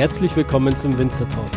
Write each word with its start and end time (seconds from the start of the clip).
Herzlich 0.00 0.34
willkommen 0.34 0.74
zum 0.74 0.96
Winzer 0.96 1.28
Talk. 1.28 1.50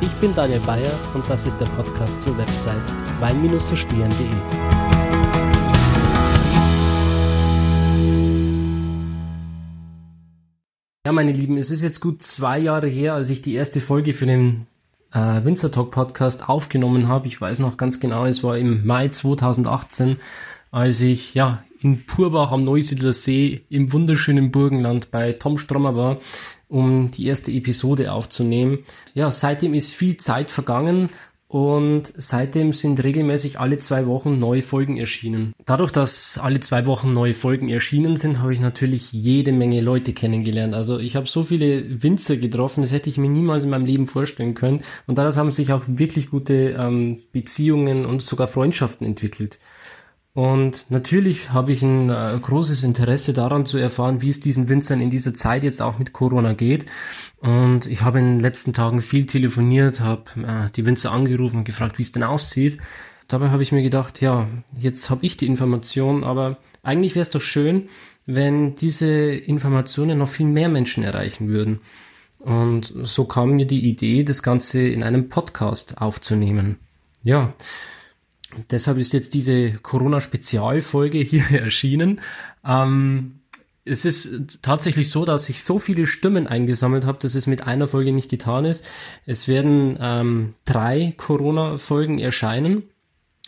Ich 0.00 0.10
bin 0.22 0.34
Daniel 0.34 0.60
Bayer 0.60 0.90
und 1.12 1.28
das 1.28 1.44
ist 1.44 1.60
der 1.60 1.66
Podcast 1.66 2.22
zur 2.22 2.38
Website 2.38 2.80
wein-verstehen.de. 3.20 4.26
Ja, 11.04 11.12
meine 11.12 11.32
Lieben, 11.32 11.58
es 11.58 11.70
ist 11.70 11.82
jetzt 11.82 12.00
gut 12.00 12.22
zwei 12.22 12.58
Jahre 12.58 12.88
her, 12.88 13.12
als 13.12 13.28
ich 13.28 13.42
die 13.42 13.52
erste 13.52 13.82
Folge 13.82 14.14
für 14.14 14.24
den 14.24 14.66
äh, 15.12 15.44
Winzer 15.44 15.70
Talk 15.70 15.90
Podcast 15.90 16.48
aufgenommen 16.48 17.06
habe. 17.06 17.26
Ich 17.26 17.38
weiß 17.38 17.58
noch 17.58 17.76
ganz 17.76 18.00
genau, 18.00 18.24
es 18.24 18.42
war 18.42 18.56
im 18.56 18.86
Mai 18.86 19.08
2018, 19.08 20.16
als 20.70 21.02
ich 21.02 21.34
ja 21.34 21.62
in 21.82 22.06
Purbach 22.06 22.50
am 22.50 22.64
Neusiedler 22.64 23.12
See 23.12 23.60
im 23.68 23.92
wunderschönen 23.92 24.52
Burgenland 24.52 25.10
bei 25.10 25.34
Tom 25.34 25.58
Strommer 25.58 25.94
war, 25.94 26.16
um 26.68 27.10
die 27.10 27.26
erste 27.26 27.50
Episode 27.50 28.12
aufzunehmen. 28.12 28.84
Ja, 29.14 29.32
seitdem 29.32 29.74
ist 29.74 29.94
viel 29.94 30.16
Zeit 30.16 30.50
vergangen 30.50 31.10
und 31.48 32.12
seitdem 32.14 32.74
sind 32.74 33.02
regelmäßig 33.02 33.58
alle 33.58 33.78
zwei 33.78 34.06
Wochen 34.06 34.38
neue 34.38 34.60
Folgen 34.60 34.98
erschienen. 34.98 35.54
Dadurch, 35.64 35.90
dass 35.92 36.36
alle 36.36 36.60
zwei 36.60 36.84
Wochen 36.84 37.14
neue 37.14 37.32
Folgen 37.32 37.70
erschienen 37.70 38.18
sind, 38.18 38.42
habe 38.42 38.52
ich 38.52 38.60
natürlich 38.60 39.12
jede 39.12 39.52
Menge 39.52 39.80
Leute 39.80 40.12
kennengelernt. 40.12 40.74
Also 40.74 40.98
ich 40.98 41.16
habe 41.16 41.26
so 41.26 41.44
viele 41.44 42.02
Winzer 42.02 42.36
getroffen, 42.36 42.82
das 42.82 42.92
hätte 42.92 43.08
ich 43.08 43.16
mir 43.16 43.30
niemals 43.30 43.64
in 43.64 43.70
meinem 43.70 43.86
Leben 43.86 44.06
vorstellen 44.06 44.52
können. 44.52 44.82
Und 45.06 45.16
daraus 45.16 45.38
haben 45.38 45.50
sich 45.50 45.72
auch 45.72 45.84
wirklich 45.86 46.28
gute 46.28 46.76
ähm, 46.78 47.22
Beziehungen 47.32 48.04
und 48.04 48.22
sogar 48.22 48.46
Freundschaften 48.46 49.06
entwickelt. 49.06 49.58
Und 50.38 50.86
natürlich 50.88 51.50
habe 51.50 51.72
ich 51.72 51.82
ein 51.82 52.10
äh, 52.10 52.38
großes 52.40 52.84
Interesse 52.84 53.32
daran 53.32 53.66
zu 53.66 53.76
erfahren, 53.76 54.22
wie 54.22 54.28
es 54.28 54.38
diesen 54.38 54.68
Winzern 54.68 55.00
in 55.00 55.10
dieser 55.10 55.34
Zeit 55.34 55.64
jetzt 55.64 55.82
auch 55.82 55.98
mit 55.98 56.12
Corona 56.12 56.52
geht. 56.52 56.86
Und 57.40 57.86
ich 57.86 58.02
habe 58.02 58.20
in 58.20 58.26
den 58.26 58.40
letzten 58.40 58.72
Tagen 58.72 59.00
viel 59.00 59.26
telefoniert, 59.26 59.98
habe 59.98 60.22
äh, 60.36 60.70
die 60.76 60.86
Winzer 60.86 61.10
angerufen 61.10 61.56
und 61.56 61.64
gefragt, 61.64 61.98
wie 61.98 62.02
es 62.02 62.12
denn 62.12 62.22
aussieht. 62.22 62.78
Dabei 63.26 63.50
habe 63.50 63.64
ich 63.64 63.72
mir 63.72 63.82
gedacht, 63.82 64.20
ja, 64.20 64.46
jetzt 64.78 65.10
habe 65.10 65.26
ich 65.26 65.36
die 65.36 65.48
Information, 65.48 66.22
aber 66.22 66.58
eigentlich 66.84 67.16
wäre 67.16 67.22
es 67.22 67.30
doch 67.30 67.42
schön, 67.42 67.88
wenn 68.24 68.74
diese 68.74 69.10
Informationen 69.10 70.18
noch 70.18 70.28
viel 70.28 70.46
mehr 70.46 70.68
Menschen 70.68 71.02
erreichen 71.02 71.48
würden. 71.48 71.80
Und 72.38 72.94
so 73.02 73.24
kam 73.24 73.56
mir 73.56 73.66
die 73.66 73.88
Idee, 73.88 74.22
das 74.22 74.44
Ganze 74.44 74.86
in 74.86 75.02
einem 75.02 75.30
Podcast 75.30 76.00
aufzunehmen. 76.00 76.78
Ja, 77.24 77.54
Deshalb 78.70 78.98
ist 78.98 79.12
jetzt 79.12 79.34
diese 79.34 79.72
Corona-Spezialfolge 79.72 81.18
hier 81.18 81.44
erschienen. 81.50 82.20
Ähm, 82.66 83.40
es 83.84 84.04
ist 84.04 84.62
tatsächlich 84.62 85.10
so, 85.10 85.24
dass 85.24 85.48
ich 85.48 85.64
so 85.64 85.78
viele 85.78 86.06
Stimmen 86.06 86.46
eingesammelt 86.46 87.04
habe, 87.04 87.18
dass 87.20 87.34
es 87.34 87.46
mit 87.46 87.66
einer 87.66 87.86
Folge 87.86 88.12
nicht 88.12 88.30
getan 88.30 88.64
ist. 88.64 88.86
Es 89.26 89.48
werden 89.48 89.96
ähm, 90.00 90.54
drei 90.64 91.14
Corona-Folgen 91.16 92.18
erscheinen, 92.18 92.82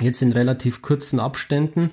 jetzt 0.01 0.23
in 0.23 0.33
relativ 0.33 0.81
kurzen 0.81 1.21
Abständen. 1.21 1.93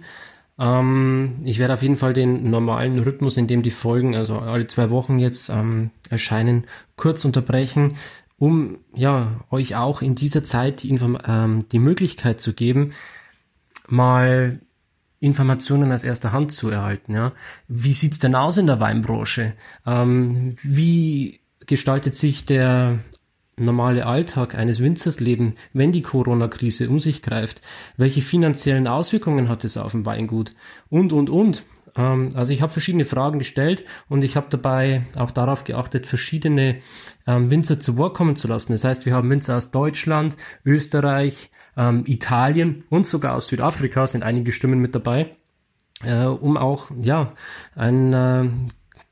Ähm, 0.60 1.40
ich 1.44 1.60
werde 1.60 1.74
auf 1.74 1.82
jeden 1.82 1.98
Fall 1.98 2.14
den 2.14 2.50
normalen 2.50 3.00
Rhythmus, 3.00 3.38
in 3.38 3.48
dem 3.48 3.64
die 3.64 3.72
Folgen, 3.72 4.16
also 4.16 4.38
alle 4.40 4.68
zwei 4.68 4.90
Wochen 4.90 5.20
jetzt 5.20 5.50
ähm, 5.50 5.92
erscheinen, 6.10 6.66
kurz 6.96 7.26
unterbrechen 7.26 7.94
um 8.38 8.80
ja 8.94 9.46
euch 9.50 9.76
auch 9.76 10.02
in 10.02 10.14
dieser 10.14 10.44
Zeit 10.44 10.84
die, 10.84 10.90
Inform 10.90 11.18
ähm, 11.26 11.66
die 11.72 11.80
Möglichkeit 11.80 12.40
zu 12.40 12.54
geben, 12.54 12.92
mal 13.88 14.60
Informationen 15.20 15.92
aus 15.92 16.04
erster 16.04 16.32
Hand 16.32 16.52
zu 16.52 16.70
erhalten. 16.70 17.14
Ja, 17.14 17.34
wie 17.68 17.94
sieht's 17.94 18.20
denn 18.20 18.36
aus 18.36 18.58
in 18.58 18.68
der 18.68 18.80
Weinbranche? 18.80 19.54
Ähm, 19.86 20.56
wie 20.62 21.40
gestaltet 21.66 22.16
sich 22.16 22.46
der 22.46 23.00
normale 23.58 24.06
Alltag 24.06 24.56
eines 24.56 24.82
Winzersleben, 24.82 25.56
wenn 25.74 25.92
die 25.92 26.02
Corona-Krise 26.02 26.90
um 26.90 27.00
sich 27.00 27.22
greift? 27.22 27.62
Welche 27.98 28.22
finanziellen 28.22 28.88
Auswirkungen 28.88 29.50
hat 29.50 29.64
es 29.64 29.78
auf 29.78 29.94
ein 29.94 30.06
Weingut? 30.06 30.54
Und, 30.90 31.12
und, 31.14 31.30
und. 31.30 31.64
Ähm, 31.96 32.30
also 32.36 32.54
ich 32.54 32.62
habe 32.62 32.72
verschiedene 32.72 33.06
Fragen 33.06 33.40
gestellt 33.40 33.84
und 34.08 34.24
ich 34.24 34.36
habe 34.36 34.48
dabei 34.50 35.06
auch 35.16 35.32
darauf 35.32 35.64
geachtet, 35.64 36.06
verschiedene 36.06 36.78
ähm, 37.26 37.52
Winzer 37.52 37.80
zu 37.80 37.98
Wort 37.98 38.16
kommen 38.16 38.36
zu 38.36 38.48
lassen. 38.48 38.72
Das 38.72 38.84
heißt, 38.84 39.06
wir 39.06 39.14
haben 39.14 39.30
Winzer 39.30 39.58
aus 39.58 39.72
Deutschland, 39.72 40.38
Österreich, 40.64 41.52
ähm, 41.76 42.04
Italien 42.08 42.84
und 42.90 43.06
sogar 43.06 43.36
aus 43.36 43.48
Südafrika 43.48 44.08
sind 44.08 44.24
einige 44.24 44.52
Stimmen 44.52 44.80
mit 44.80 44.96
dabei, 44.96 45.36
äh, 46.04 46.26
um 46.26 46.58
auch 46.58 46.92
ja 47.00 47.34
ein 47.76 48.14
äh, 48.14 48.50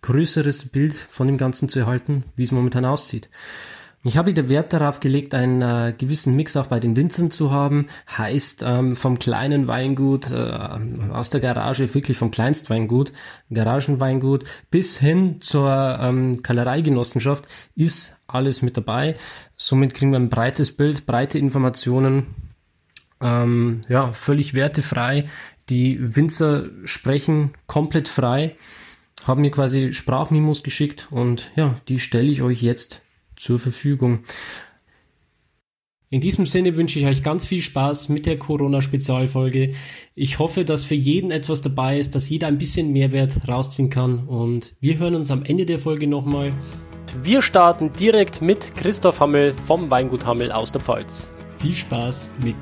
größeres 0.01 0.69
Bild 0.69 0.93
von 0.93 1.27
dem 1.27 1.37
Ganzen 1.37 1.69
zu 1.69 1.79
erhalten, 1.79 2.23
wie 2.35 2.43
es 2.43 2.51
momentan 2.51 2.85
aussieht. 2.85 3.29
Ich 4.07 4.17
habe 4.17 4.29
wieder 4.29 4.49
Wert 4.49 4.71
darauf 4.71 4.99
gelegt, 4.99 5.33
einen 5.33 5.63
äh, 5.63 5.91
gewissen 5.97 6.35
Mix 6.35 6.55
auch 6.55 6.67
bei 6.67 6.79
den 6.79 6.95
Winzern 6.95 7.31
zu 7.31 7.49
haben. 7.49 7.87
Heißt, 8.07 8.63
ähm, 8.63 8.95
vom 8.95 9.17
kleinen 9.17 9.67
Weingut 9.67 10.29
äh, 10.29 10.35
aus 11.11 11.31
der 11.31 11.41
Garage, 11.41 11.91
wirklich 11.91 12.15
vom 12.15 12.29
Kleinstweingut, 12.29 13.13
Garagenweingut, 13.51 14.43
bis 14.69 14.99
hin 14.99 15.41
zur 15.41 15.97
ähm, 15.99 16.43
Kellereigenossenschaft 16.43 17.47
ist 17.75 18.19
alles 18.27 18.61
mit 18.61 18.77
dabei. 18.77 19.15
Somit 19.55 19.95
kriegen 19.95 20.11
wir 20.11 20.19
ein 20.19 20.29
breites 20.29 20.77
Bild, 20.77 21.07
breite 21.07 21.39
Informationen, 21.39 22.35
ähm, 23.21 23.81
ja, 23.89 24.13
völlig 24.13 24.53
wertefrei. 24.53 25.25
Die 25.69 26.15
Winzer 26.15 26.65
sprechen 26.83 27.55
komplett 27.65 28.07
frei, 28.07 28.55
haben 29.25 29.41
mir 29.41 29.49
quasi 29.49 29.93
Sprachmemos 29.93 30.61
geschickt 30.61 31.07
und 31.09 31.49
ja, 31.55 31.81
die 31.87 31.99
stelle 31.99 32.31
ich 32.31 32.43
euch 32.43 32.61
jetzt 32.61 33.01
zur 33.35 33.59
Verfügung. 33.59 34.19
In 36.09 36.21
diesem 36.21 36.45
Sinne 36.45 36.77
wünsche 36.77 36.99
ich 36.99 37.05
euch 37.05 37.23
ganz 37.23 37.45
viel 37.45 37.61
Spaß 37.61 38.09
mit 38.09 38.25
der 38.25 38.37
Corona-Spezialfolge. 38.37 39.71
Ich 40.13 40.39
hoffe, 40.39 40.63
dass 40.63 40.83
für 40.83 40.95
jeden 40.95 41.31
etwas 41.31 41.61
dabei 41.61 41.97
ist, 41.97 42.15
dass 42.15 42.29
jeder 42.29 42.47
ein 42.47 42.57
bisschen 42.57 42.93
Mehrwert 42.93 43.47
rausziehen 43.47 43.89
kann. 43.89 44.27
Und 44.27 44.75
wir 44.79 44.97
hören 44.97 45.15
uns 45.15 45.31
am 45.31 45.43
Ende 45.43 45.65
der 45.65 45.79
Folge 45.79 46.07
nochmal. 46.07 46.53
Wir 47.21 47.41
starten 47.41 47.91
direkt 47.93 48.41
mit 48.41 48.75
Christoph 48.75 49.19
Hammel 49.19 49.53
vom 49.53 49.89
Weingut 49.89 50.25
Hammel 50.25 50.51
aus 50.51 50.71
der 50.71 50.81
Pfalz. 50.81 51.33
Viel 51.57 51.73
Spaß 51.73 52.35
mit 52.43 52.55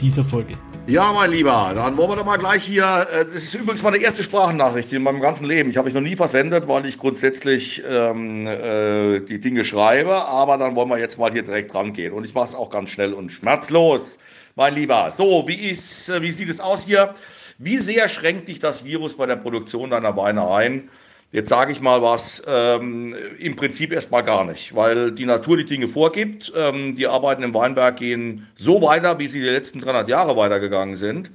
dieser 0.00 0.24
Folge. 0.24 0.54
Ja, 0.86 1.14
mein 1.14 1.30
Lieber, 1.30 1.72
dann 1.74 1.96
wollen 1.96 2.10
wir 2.10 2.16
doch 2.16 2.26
mal 2.26 2.36
gleich 2.36 2.64
hier. 2.64 3.08
Es 3.10 3.32
äh, 3.32 3.36
ist 3.36 3.54
übrigens 3.54 3.82
meine 3.82 3.96
erste 3.96 4.22
Sprachnachricht 4.22 4.92
in 4.92 5.02
meinem 5.02 5.22
ganzen 5.22 5.46
Leben. 5.48 5.70
Ich 5.70 5.78
habe 5.78 5.86
mich 5.86 5.94
noch 5.94 6.02
nie 6.02 6.14
versendet, 6.14 6.68
weil 6.68 6.84
ich 6.84 6.98
grundsätzlich 6.98 7.82
ähm, 7.88 8.46
äh, 8.46 9.20
die 9.20 9.40
Dinge 9.40 9.64
schreibe. 9.64 10.14
Aber 10.14 10.58
dann 10.58 10.76
wollen 10.76 10.90
wir 10.90 10.98
jetzt 10.98 11.18
mal 11.18 11.32
hier 11.32 11.42
direkt 11.42 11.72
dran 11.72 11.94
gehen. 11.94 12.12
Und 12.12 12.24
ich 12.24 12.34
mache 12.34 12.44
es 12.44 12.54
auch 12.54 12.68
ganz 12.68 12.90
schnell 12.90 13.14
und 13.14 13.32
schmerzlos, 13.32 14.18
mein 14.56 14.74
Lieber. 14.74 15.10
So, 15.10 15.48
wie, 15.48 15.54
ist, 15.54 16.10
äh, 16.10 16.20
wie 16.20 16.32
sieht 16.32 16.50
es 16.50 16.60
aus 16.60 16.84
hier? 16.84 17.14
Wie 17.56 17.78
sehr 17.78 18.06
schränkt 18.08 18.48
dich 18.48 18.58
das 18.58 18.84
Virus 18.84 19.16
bei 19.16 19.24
der 19.24 19.36
Produktion 19.36 19.88
deiner 19.88 20.14
Weine 20.18 20.46
ein? 20.50 20.90
Jetzt 21.34 21.48
sage 21.48 21.72
ich 21.72 21.80
mal 21.80 22.00
was, 22.00 22.44
ähm, 22.46 23.12
im 23.40 23.56
Prinzip 23.56 23.90
erstmal 23.90 24.22
gar 24.22 24.44
nicht, 24.44 24.76
weil 24.76 25.10
die 25.10 25.26
Natur 25.26 25.56
die 25.56 25.64
Dinge 25.64 25.88
vorgibt. 25.88 26.52
Ähm, 26.56 26.94
die 26.94 27.08
Arbeiten 27.08 27.42
im 27.42 27.52
Weinberg 27.52 27.96
gehen 27.96 28.46
so 28.54 28.80
weiter, 28.80 29.18
wie 29.18 29.26
sie 29.26 29.40
die 29.40 29.48
letzten 29.48 29.80
300 29.80 30.06
Jahre 30.06 30.36
weitergegangen 30.36 30.94
sind. 30.94 31.32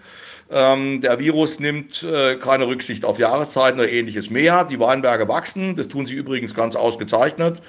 Ähm, 0.50 1.02
der 1.02 1.20
Virus 1.20 1.60
nimmt 1.60 2.02
äh, 2.04 2.38
keine 2.38 2.68
Rücksicht 2.68 3.04
auf 3.04 3.20
Jahreszeiten 3.20 3.78
oder 3.78 3.92
ähnliches 3.92 4.30
mehr. 4.30 4.64
Die 4.64 4.80
Weinberge 4.80 5.28
wachsen, 5.28 5.76
das 5.76 5.90
tun 5.90 6.06
sie 6.06 6.14
übrigens 6.14 6.56
ganz 6.56 6.78
ausgezeichnet. 6.78 7.62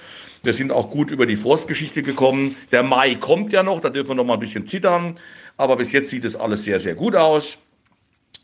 Wir 0.45 0.55
sind 0.55 0.71
auch 0.71 0.89
gut 0.89 1.11
über 1.11 1.27
die 1.27 1.35
Frostgeschichte 1.35 2.03
gekommen. 2.03 2.55
Der 2.71 2.85
Mai 2.85 3.17
kommt 3.17 3.53
ja 3.53 3.65
noch, 3.65 3.81
da 3.81 3.89
dürfen 3.89 4.11
wir 4.11 4.15
noch 4.15 4.25
mal 4.25 4.35
ein 4.35 4.41
bisschen 4.41 4.67
zittern. 4.67 5.19
Aber 5.57 5.75
bis 5.75 5.91
jetzt 5.91 6.11
sieht 6.11 6.25
es 6.25 6.37
alles 6.37 6.63
sehr, 6.63 6.79
sehr 6.79 6.95
gut 6.95 7.17
aus. 7.17 7.59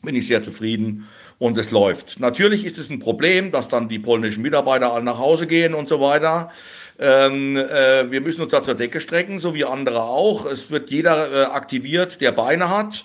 Bin 0.02 0.16
ich 0.16 0.26
sehr 0.26 0.42
zufrieden 0.42 1.06
und 1.38 1.58
es 1.58 1.70
läuft. 1.70 2.18
Natürlich 2.18 2.64
ist 2.64 2.78
es 2.78 2.90
ein 2.90 3.00
Problem, 3.00 3.52
dass 3.52 3.68
dann 3.68 3.88
die 3.88 3.98
polnischen 3.98 4.42
Mitarbeiter 4.42 4.92
alle 4.92 5.04
nach 5.04 5.18
Hause 5.18 5.46
gehen 5.46 5.74
und 5.74 5.88
so 5.88 6.00
weiter. 6.00 6.50
Ähm, 6.98 7.56
äh, 7.56 8.10
wir 8.10 8.22
müssen 8.22 8.40
uns 8.40 8.52
da 8.52 8.62
zur 8.62 8.74
Decke 8.74 9.00
strecken, 9.00 9.38
so 9.38 9.54
wie 9.54 9.64
andere 9.64 10.02
auch. 10.02 10.46
Es 10.46 10.70
wird 10.70 10.90
jeder 10.90 11.30
äh, 11.30 11.44
aktiviert, 11.46 12.20
der 12.20 12.32
Beine 12.32 12.70
hat. 12.70 13.04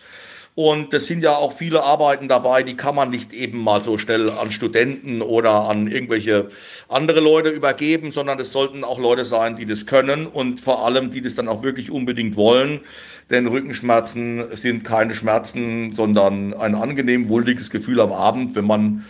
Und 0.53 0.93
es 0.93 1.07
sind 1.07 1.23
ja 1.23 1.35
auch 1.35 1.53
viele 1.53 1.81
Arbeiten 1.81 2.27
dabei, 2.27 2.61
die 2.63 2.75
kann 2.75 2.93
man 2.93 3.09
nicht 3.09 3.31
eben 3.31 3.63
mal 3.63 3.81
so 3.81 3.97
schnell 3.97 4.29
an 4.29 4.51
Studenten 4.51 5.21
oder 5.21 5.69
an 5.69 5.87
irgendwelche 5.87 6.49
andere 6.89 7.21
Leute 7.21 7.49
übergeben, 7.49 8.11
sondern 8.11 8.37
es 8.39 8.51
sollten 8.51 8.83
auch 8.83 8.99
Leute 8.99 9.23
sein, 9.23 9.55
die 9.55 9.65
das 9.65 9.85
können 9.85 10.27
und 10.27 10.59
vor 10.59 10.85
allem, 10.85 11.09
die 11.09 11.21
das 11.21 11.35
dann 11.35 11.47
auch 11.47 11.63
wirklich 11.63 11.89
unbedingt 11.89 12.35
wollen. 12.35 12.81
Denn 13.29 13.47
Rückenschmerzen 13.47 14.53
sind 14.57 14.83
keine 14.83 15.15
Schmerzen, 15.15 15.93
sondern 15.93 16.53
ein 16.53 16.75
angenehm 16.75 17.29
wohliges 17.29 17.69
Gefühl 17.69 18.01
am 18.01 18.11
Abend, 18.11 18.53
wenn 18.53 18.65
man 18.65 19.05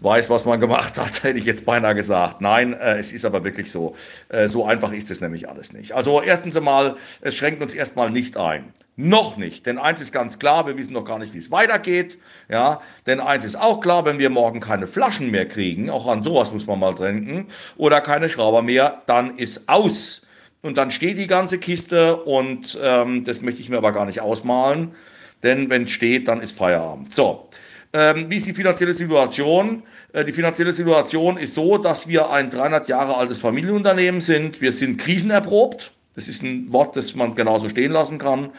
weiß, 0.00 0.30
was 0.30 0.44
man 0.44 0.60
gemacht 0.60 0.98
hat, 0.98 1.22
hätte 1.22 1.38
ich 1.38 1.44
jetzt 1.44 1.64
beinahe 1.64 1.94
gesagt. 1.94 2.40
Nein, 2.40 2.72
äh, 2.74 2.98
es 2.98 3.12
ist 3.12 3.24
aber 3.24 3.44
wirklich 3.44 3.70
so. 3.70 3.96
Äh, 4.28 4.48
so 4.48 4.64
einfach 4.64 4.92
ist 4.92 5.10
es 5.10 5.20
nämlich 5.20 5.48
alles 5.48 5.72
nicht. 5.72 5.92
Also 5.92 6.22
erstens 6.22 6.56
einmal, 6.56 6.96
es 7.20 7.36
schränkt 7.36 7.62
uns 7.62 7.74
erstmal 7.74 8.10
nicht 8.10 8.36
ein. 8.36 8.72
Noch 8.96 9.36
nicht. 9.36 9.64
Denn 9.64 9.78
eins 9.78 10.00
ist 10.00 10.12
ganz 10.12 10.38
klar, 10.40 10.66
wir 10.66 10.76
wissen 10.76 10.92
noch 10.92 11.04
gar 11.04 11.20
nicht, 11.20 11.32
wie 11.32 11.38
es 11.38 11.52
weitergeht. 11.52 12.18
Ja, 12.48 12.80
denn 13.06 13.20
eins 13.20 13.44
ist 13.44 13.54
auch 13.54 13.80
klar, 13.80 14.04
wenn 14.04 14.18
wir 14.18 14.28
morgen 14.28 14.58
keine 14.58 14.88
Flaschen 14.88 15.30
mehr 15.30 15.46
kriegen, 15.46 15.88
auch 15.88 16.08
an 16.08 16.22
sowas 16.22 16.52
muss 16.52 16.66
man 16.66 16.80
mal 16.80 16.94
denken, 16.94 17.46
oder 17.76 18.00
keine 18.00 18.28
Schrauber 18.28 18.62
mehr, 18.62 19.02
dann 19.06 19.38
ist 19.38 19.68
aus. 19.68 20.26
Und 20.62 20.76
dann 20.76 20.90
steht 20.90 21.18
die 21.18 21.28
ganze 21.28 21.60
Kiste 21.60 22.16
und 22.16 22.76
ähm, 22.82 23.22
das 23.22 23.42
möchte 23.42 23.60
ich 23.60 23.68
mir 23.68 23.76
aber 23.76 23.92
gar 23.92 24.04
nicht 24.04 24.20
ausmalen. 24.20 24.96
Denn 25.44 25.70
wenn 25.70 25.84
es 25.84 25.92
steht, 25.92 26.26
dann 26.26 26.40
ist 26.40 26.58
Feierabend. 26.58 27.14
So, 27.14 27.48
ähm, 27.92 28.26
wie 28.28 28.36
ist 28.36 28.46
die 28.46 28.52
finanzielle 28.52 28.92
Situation? 28.92 29.82
Äh, 30.12 30.24
die 30.24 30.32
finanzielle 30.32 30.72
Situation 30.72 31.36
ist 31.38 31.54
so, 31.54 31.78
dass 31.78 32.06
wir 32.08 32.30
ein 32.30 32.50
300 32.50 32.88
Jahre 32.88 33.16
altes 33.16 33.38
Familienunternehmen 33.38 34.20
sind. 34.20 34.60
Wir 34.60 34.72
sind 34.72 34.98
krisenerprobt. 34.98 35.92
Das 36.14 36.28
ist 36.28 36.42
ein 36.42 36.70
Wort, 36.72 36.96
das 36.96 37.14
man 37.14 37.34
genauso 37.34 37.68
stehen 37.68 37.92
lassen 37.92 38.18
kann. 38.18 38.50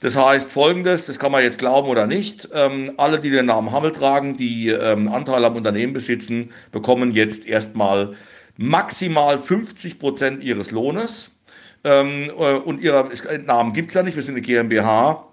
Das 0.00 0.14
heißt 0.14 0.52
folgendes, 0.52 1.06
das 1.06 1.18
kann 1.18 1.32
man 1.32 1.42
jetzt 1.42 1.58
glauben 1.58 1.88
oder 1.88 2.06
nicht, 2.06 2.48
ähm, 2.52 2.92
alle, 2.98 3.18
die 3.18 3.30
den 3.30 3.46
Namen 3.46 3.72
Hammel 3.72 3.92
tragen, 3.92 4.36
die 4.36 4.68
ähm, 4.68 5.08
Anteile 5.08 5.46
am 5.46 5.56
Unternehmen 5.56 5.94
besitzen, 5.94 6.52
bekommen 6.70 7.12
jetzt 7.12 7.48
erstmal 7.48 8.14
maximal 8.58 9.38
50 9.38 9.98
Prozent 9.98 10.44
ihres 10.44 10.70
Lohnes. 10.70 11.34
Ähm, 11.84 12.30
äh, 12.38 12.54
und 12.54 12.80
ihrer 12.82 13.08
Namen 13.44 13.72
gibt 13.72 13.88
es 13.88 13.94
ja 13.94 14.02
nicht, 14.02 14.16
wir 14.16 14.22
sind 14.22 14.34
eine 14.34 14.42
GmbH. 14.42 15.25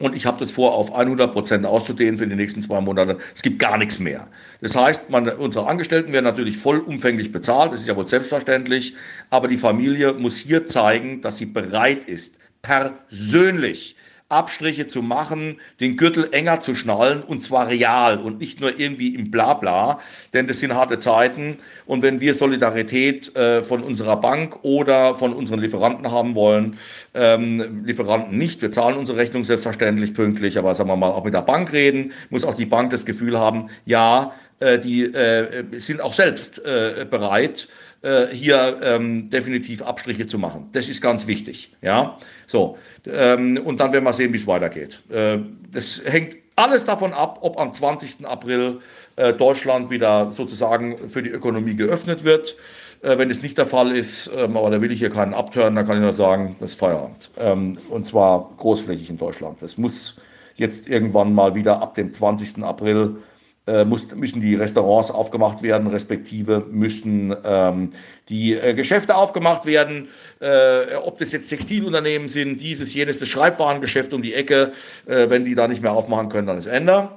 Und 0.00 0.16
ich 0.16 0.26
habe 0.26 0.38
das 0.38 0.50
vor, 0.50 0.74
auf 0.74 0.92
100 0.92 1.32
Prozent 1.32 1.64
auszudehnen 1.64 2.18
für 2.18 2.26
die 2.26 2.34
nächsten 2.34 2.60
zwei 2.60 2.80
Monate. 2.80 3.18
Es 3.34 3.42
gibt 3.42 3.60
gar 3.60 3.78
nichts 3.78 4.00
mehr. 4.00 4.26
Das 4.60 4.74
heißt, 4.74 5.10
man, 5.10 5.28
unsere 5.28 5.68
Angestellten 5.68 6.12
werden 6.12 6.24
natürlich 6.24 6.56
vollumfänglich 6.56 7.30
bezahlt. 7.30 7.72
Das 7.72 7.80
ist 7.80 7.86
ja 7.86 7.94
wohl 7.94 8.06
selbstverständlich. 8.06 8.94
Aber 9.30 9.46
die 9.46 9.56
Familie 9.56 10.12
muss 10.12 10.36
hier 10.36 10.66
zeigen, 10.66 11.20
dass 11.20 11.36
sie 11.36 11.46
bereit 11.46 12.06
ist, 12.06 12.40
persönlich 12.62 13.94
Abstriche 14.34 14.86
zu 14.86 15.02
machen, 15.02 15.58
den 15.80 15.96
Gürtel 15.96 16.28
enger 16.32 16.60
zu 16.60 16.74
schnallen 16.74 17.22
und 17.22 17.40
zwar 17.40 17.68
real 17.68 18.18
und 18.18 18.38
nicht 18.40 18.60
nur 18.60 18.78
irgendwie 18.78 19.14
im 19.14 19.30
Blabla, 19.30 20.00
denn 20.32 20.46
das 20.46 20.58
sind 20.58 20.74
harte 20.74 20.98
Zeiten. 20.98 21.58
Und 21.86 22.02
wenn 22.02 22.20
wir 22.20 22.34
Solidarität 22.34 23.34
äh, 23.36 23.62
von 23.62 23.82
unserer 23.82 24.16
Bank 24.16 24.58
oder 24.62 25.14
von 25.14 25.32
unseren 25.32 25.60
Lieferanten 25.60 26.10
haben 26.10 26.34
wollen, 26.34 26.76
ähm, 27.14 27.84
Lieferanten 27.84 28.36
nicht, 28.36 28.62
wir 28.62 28.70
zahlen 28.70 28.96
unsere 28.96 29.18
Rechnung 29.18 29.44
selbstverständlich 29.44 30.14
pünktlich, 30.14 30.58
aber 30.58 30.74
sagen 30.74 30.90
wir 30.90 30.96
mal 30.96 31.10
auch 31.10 31.24
mit 31.24 31.34
der 31.34 31.42
Bank 31.42 31.72
reden, 31.72 32.12
muss 32.30 32.44
auch 32.44 32.54
die 32.54 32.66
Bank 32.66 32.90
das 32.90 33.06
Gefühl 33.06 33.38
haben, 33.38 33.70
ja, 33.86 34.32
äh, 34.60 34.78
die 34.78 35.04
äh, 35.04 35.64
sind 35.78 36.00
auch 36.00 36.12
selbst 36.12 36.64
äh, 36.64 37.06
bereit, 37.08 37.68
äh, 38.04 38.26
hier 38.34 38.78
ähm, 38.82 39.30
definitiv 39.30 39.82
Abstriche 39.82 40.26
zu 40.26 40.38
machen. 40.38 40.68
Das 40.72 40.88
ist 40.88 41.00
ganz 41.00 41.26
wichtig. 41.26 41.74
Ja, 41.80 42.18
so. 42.46 42.76
Ähm, 43.06 43.58
und 43.64 43.80
dann 43.80 43.92
werden 43.92 44.04
wir 44.04 44.12
sehen, 44.12 44.32
wie 44.32 44.36
es 44.36 44.46
weitergeht. 44.46 45.00
Äh, 45.10 45.38
das 45.72 46.02
hängt 46.04 46.36
alles 46.56 46.84
davon 46.84 47.12
ab, 47.12 47.38
ob 47.40 47.58
am 47.58 47.72
20. 47.72 48.26
April 48.26 48.80
äh, 49.16 49.32
Deutschland 49.32 49.90
wieder 49.90 50.30
sozusagen 50.30 51.08
für 51.08 51.22
die 51.22 51.30
Ökonomie 51.30 51.74
geöffnet 51.74 52.24
wird. 52.24 52.56
Äh, 53.00 53.18
wenn 53.18 53.30
es 53.30 53.42
nicht 53.42 53.56
der 53.58 53.66
Fall 53.66 53.96
ist, 53.96 54.30
ähm, 54.36 54.56
aber 54.56 54.70
da 54.70 54.80
will 54.80 54.92
ich 54.92 54.98
hier 54.98 55.10
keinen 55.10 55.34
abtören, 55.34 55.74
da 55.74 55.82
kann 55.82 55.96
ich 55.96 56.02
nur 56.02 56.12
sagen, 56.12 56.56
das 56.60 56.72
ist 56.72 56.80
Feierabend. 56.80 57.30
Ähm, 57.38 57.72
und 57.88 58.04
zwar 58.04 58.50
großflächig 58.58 59.10
in 59.10 59.16
Deutschland. 59.16 59.62
Das 59.62 59.78
muss 59.78 60.16
jetzt 60.56 60.88
irgendwann 60.88 61.34
mal 61.34 61.54
wieder 61.54 61.80
ab 61.80 61.94
dem 61.94 62.12
20. 62.12 62.62
April 62.62 63.16
muss, 63.66 64.14
müssen 64.14 64.40
die 64.40 64.54
Restaurants 64.54 65.10
aufgemacht 65.10 65.62
werden, 65.62 65.86
respektive 65.86 66.66
müssen 66.70 67.34
ähm, 67.44 67.90
die 68.28 68.54
äh, 68.54 68.74
Geschäfte 68.74 69.16
aufgemacht 69.16 69.64
werden. 69.66 70.08
Äh, 70.40 70.96
ob 70.96 71.18
das 71.18 71.32
jetzt 71.32 71.48
Textilunternehmen 71.48 72.28
sind, 72.28 72.60
dieses, 72.60 72.92
jenes, 72.92 73.20
das 73.20 73.28
Schreibwarengeschäft 73.28 74.12
um 74.12 74.22
die 74.22 74.34
Ecke, 74.34 74.72
äh, 75.06 75.30
wenn 75.30 75.44
die 75.44 75.54
da 75.54 75.66
nicht 75.68 75.82
mehr 75.82 75.92
aufmachen 75.92 76.28
können, 76.28 76.46
dann 76.46 76.58
ist 76.58 76.66
Ende. 76.66 77.08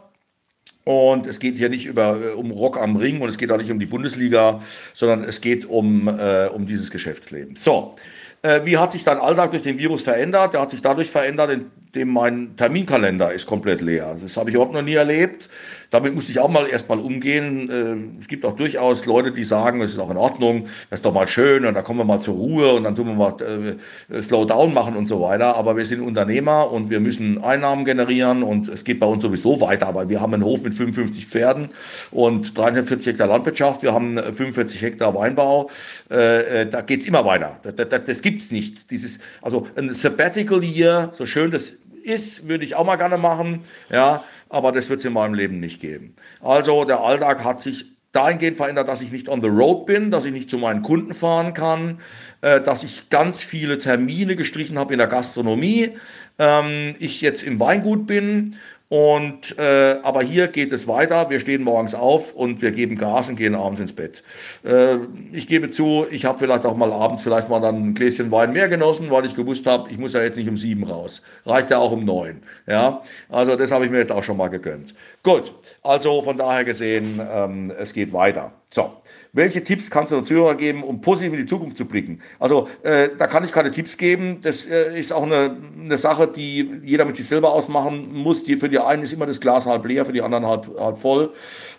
Und 0.88 1.27
es 1.27 1.39
geht 1.39 1.55
hier 1.55 1.67
nicht 1.67 1.85
über, 1.85 2.17
äh, 2.21 2.29
um 2.31 2.50
Rock 2.51 2.77
am 2.77 2.95
Ring 2.95 3.19
und 3.19 3.27
es 3.27 3.38
geht 3.38 3.51
auch 3.51 3.57
nicht 3.57 3.71
um 3.71 3.79
die 3.79 3.85
Bundesliga, 3.85 4.61
sondern 4.93 5.25
es 5.25 5.41
geht 5.41 5.65
um, 5.65 6.07
äh, 6.07 6.47
um 6.47 6.65
dieses 6.65 6.91
Geschäftsleben. 6.91 7.57
So, 7.57 7.95
äh, 8.41 8.61
wie 8.63 8.77
hat 8.77 8.93
sich 8.93 9.03
dein 9.03 9.17
Alltag 9.17 9.51
durch 9.51 9.63
den 9.63 9.77
Virus 9.77 10.03
verändert? 10.03 10.53
Der 10.53 10.61
hat 10.61 10.69
sich 10.69 10.81
dadurch 10.81 11.09
verändert, 11.09 11.59
indem 11.88 12.13
mein 12.13 12.56
Terminkalender 12.57 13.34
ist 13.34 13.48
komplett 13.48 13.81
leer. 13.81 14.16
Das 14.22 14.38
habe 14.38 14.50
ich 14.50 14.56
überhaupt 14.56 14.74
noch 14.74 14.81
nie 14.81 14.95
erlebt. 14.95 15.50
Damit 15.89 16.13
muss 16.13 16.28
ich 16.30 16.38
auch 16.39 16.50
mal 16.50 16.68
erstmal 16.68 17.00
umgehen. 17.00 17.69
Äh, 17.69 18.19
es 18.19 18.28
gibt 18.28 18.44
auch 18.44 18.56
durchaus 18.57 19.06
Leute, 19.06 19.31
die 19.31 19.45
sagen, 19.45 19.81
es 19.81 19.94
ist 19.94 20.00
auch 20.00 20.10
in 20.10 20.18
Ordnung, 20.18 20.66
das 20.89 21.00
ist 21.00 21.06
doch 21.06 21.13
mal 21.13 21.28
schön 21.30 21.66
und 21.66 21.74
da 21.75 21.81
kommen 21.81 22.00
wir 22.00 22.04
mal 22.04 22.19
zur 22.19 22.36
Ruhe 22.36 22.74
und 22.74 22.84
dann 22.84 22.95
tun 22.95 23.07
wir 23.07 23.13
mal 23.13 23.78
äh, 24.12 24.22
Slowdown 24.22 24.74
machen 24.74 24.98
und 24.98 25.06
so 25.06 25.22
weiter. 25.22 25.56
Aber 25.56 25.78
wir 25.78 25.86
sind 25.86 26.01
Unternehmer 26.01 26.69
und 26.72 26.89
wir 26.89 27.00
müssen 27.00 27.42
Einnahmen 27.42 27.86
generieren 27.86 28.44
und 28.44 28.68
es 28.68 28.84
geht 28.84 29.00
bei 29.00 29.06
uns 29.06 29.24
sowieso 29.24 29.62
weiter, 29.62 29.95
weil 29.95 30.10
wir 30.10 30.19
haben 30.19 30.34
einen 30.34 30.44
Hof 30.44 30.62
mit 30.63 30.75
55 30.75 31.25
Pferden 31.25 31.69
und 32.12 32.57
340 32.57 33.07
Hektar 33.07 33.28
Landwirtschaft, 33.28 33.81
wir 33.81 33.94
haben 33.94 34.18
45 34.18 34.81
Hektar 34.81 35.16
Weinbau. 35.16 35.69
Äh, 36.10 36.66
da 36.66 36.81
geht 36.81 37.00
es 37.01 37.07
immer 37.07 37.24
weiter. 37.24 37.60
Das, 37.62 37.75
das, 37.75 38.04
das 38.04 38.22
gibt 38.22 38.42
es 38.42 38.51
nicht. 38.51 38.92
Dieses, 38.92 39.19
also 39.42 39.68
ein 39.78 39.94
Sabbatical 39.94 40.62
Year, 40.63 41.10
so 41.13 41.25
schön 41.25 41.51
das 41.51 41.78
ist, 42.07 42.48
würde 42.48 42.65
ich 42.65 42.75
auch 42.75 42.86
mal 42.86 42.95
gerne 42.95 43.18
machen, 43.18 43.62
ja, 43.92 44.24
aber 44.50 44.71
das 44.71 44.89
wird 44.89 45.00
es 45.00 45.06
in 45.06 45.13
meinem 45.13 45.33
Leben 45.33 45.59
nicht 45.59 45.81
geben. 45.81 46.15
Also 46.42 46.86
der 46.86 47.01
Alltag 47.01 47.44
hat 47.44 47.62
sich 47.62 47.98
dahingehend 48.12 48.57
verändert, 48.57 48.88
dass 48.88 49.01
ich 49.01 49.12
nicht 49.12 49.30
on 49.30 49.42
the 49.42 49.48
road 49.48 49.86
bin, 49.86 50.09
dass 50.09 50.25
ich 50.25 50.31
nicht 50.31 50.50
zu 50.50 50.57
meinen 50.57 50.81
Kunden 50.81 51.13
fahren 51.13 51.54
kann, 51.54 52.00
äh, 52.42 52.62
dass 52.62 52.83
ich 52.83 53.09
ganz 53.09 53.44
viele 53.44 53.77
Termine 53.77 54.36
gestrichen 54.36 54.80
habe 54.80 54.94
in 54.94 54.98
der 54.98 55.07
Gastronomie, 55.07 55.92
ähm, 56.39 56.95
ich 57.00 57.21
jetzt 57.21 57.44
im 57.44 57.59
Weingut 57.59 58.07
bin 58.07 58.56
und 58.89 59.57
äh, 59.60 60.00
aber 60.04 60.22
hier 60.22 60.48
geht 60.48 60.72
es 60.72 60.88
weiter. 60.88 61.30
Wir 61.30 61.42
stehen 61.42 61.63
morgens 61.63 61.94
auf 61.94 62.34
und 62.34 62.62
wir 62.62 62.72
geben 62.72 62.95
Gas 62.95 63.28
und 63.28 63.36
gehen 63.36 63.54
abends 63.54 63.81
ins 63.81 63.94
Bett. 63.94 64.24
Äh, 64.63 64.98
ich 65.34 65.48
gebe 65.48 65.69
zu, 65.69 66.06
ich 66.10 66.24
habe 66.24 66.39
vielleicht 66.39 66.66
auch 66.66 66.78
mal 66.78 66.94
abends 66.94 67.22
vielleicht 67.22 67.50
mal 67.50 67.60
dann 67.60 67.89
ein 67.89 67.94
Gläschen 67.95 68.31
Wein 68.31 68.54
mehr 68.54 68.69
genossen, 68.69 69.10
weil 69.10 69.25
ich 69.25 69.36
gewusst 69.36 69.66
habe, 69.66 69.89
ich 69.92 69.98
muss 69.98 70.13
ja 70.13 70.22
jetzt 70.22 70.38
nicht 70.38 70.48
um 70.48 70.56
sieben 70.56 70.86
raus. 70.86 71.22
Reicht 71.45 71.69
ja 71.69 71.80
auch 71.80 71.92
um 71.92 72.06
neun. 72.06 72.42
Ja, 72.66 73.01
also 73.30 73.57
das 73.57 73.72
habe 73.72 73.84
ich 73.84 73.92
mir 73.92 73.98
jetzt 73.98 74.12
auch 74.12 74.24
schon 74.24 74.38
mal 74.38 74.48
gegönnt. 74.48 74.95
Gut, 75.22 75.54
also 75.84 76.22
von 76.22 76.38
daher 76.38 76.63
gesehen, 76.63 77.19
ähm, 77.30 77.74
es 77.78 77.94
geht 77.94 78.13
weiter. 78.13 78.54
So, 78.69 78.94
welche 79.38 79.63
Tipps 79.63 79.89
kannst 79.89 80.12
du 80.12 80.17
den 80.17 80.25
Zuhörer 80.25 80.56
geben, 80.56 80.84
um 80.84 81.00
positiv 81.00 81.32
in 81.32 81.39
die 81.39 81.46
Zukunft 81.46 81.77
zu 81.77 81.86
blicken? 81.86 82.20
Also, 82.39 82.67
äh, 82.84 83.10
da 83.17 83.27
kann 83.27 83.44
ich 83.46 83.53
keine 83.53 83.72
Tipps 83.72 83.98
geben. 83.98 84.39
Das 84.41 84.65
äh, 84.65 85.00
ist 85.00 85.13
auch 85.13 85.24
eine, 85.24 85.56
eine 85.79 85.98
Sache, 85.98 86.27
die 86.27 86.70
jeder 86.84 87.06
mit 87.06 87.15
sich 87.15 87.27
selber 87.27 87.53
ausmachen 87.53 88.13
muss. 88.13 88.44
Die, 88.44 88.58
für 88.58 88.67
die 88.67 88.79
einen 88.79 89.03
ist 89.03 89.13
immer 89.13 89.25
das 89.25 89.39
Glas 89.39 89.65
halb 89.65 89.86
leer, 89.86 90.06
für 90.06 90.12
die 90.12 90.22
anderen 90.22 90.46
halb, 90.46 90.70
halb 90.79 90.98
voll. 90.98 91.32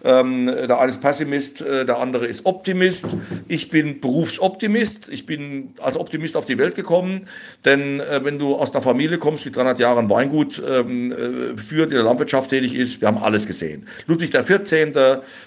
Ähm, 0.05 0.47
der 0.47 0.79
eine 0.79 0.89
ist 0.89 1.03
Pessimist, 1.03 1.61
äh, 1.61 1.85
der 1.85 1.99
andere 1.99 2.27
ist 2.27 2.47
Optimist. 2.47 3.17
Ich 3.49 3.71
bin 3.71 4.01
Berufsoptimist. 4.01 5.13
Ich 5.13 5.27
bin 5.27 5.75
als 5.81 5.99
Optimist 5.99 6.37
auf 6.37 6.47
die 6.47 6.57
Welt 6.57 6.75
gekommen. 6.75 7.27
Denn 7.65 8.01
äh, 8.01 8.25
wenn 8.25 8.39
du 8.39 8.55
aus 8.55 8.73
einer 8.73 8.83
Familie 8.83 9.19
kommst, 9.19 9.45
die 9.45 9.53
300 9.53 9.79
Jahre 9.79 10.01
ein 10.01 10.09
Weingut 10.09 10.63
ähm, 10.67 11.13
äh, 11.13 11.57
führt, 11.61 11.91
in 11.91 11.97
der 11.97 12.05
Landwirtschaft 12.05 12.51
tätig 12.51 12.75
ist, 12.75 13.01
wir 13.01 13.09
haben 13.09 13.19
alles 13.19 13.47
gesehen. 13.47 13.87
Ludwig 14.07 14.31
XIV., 14.31 14.73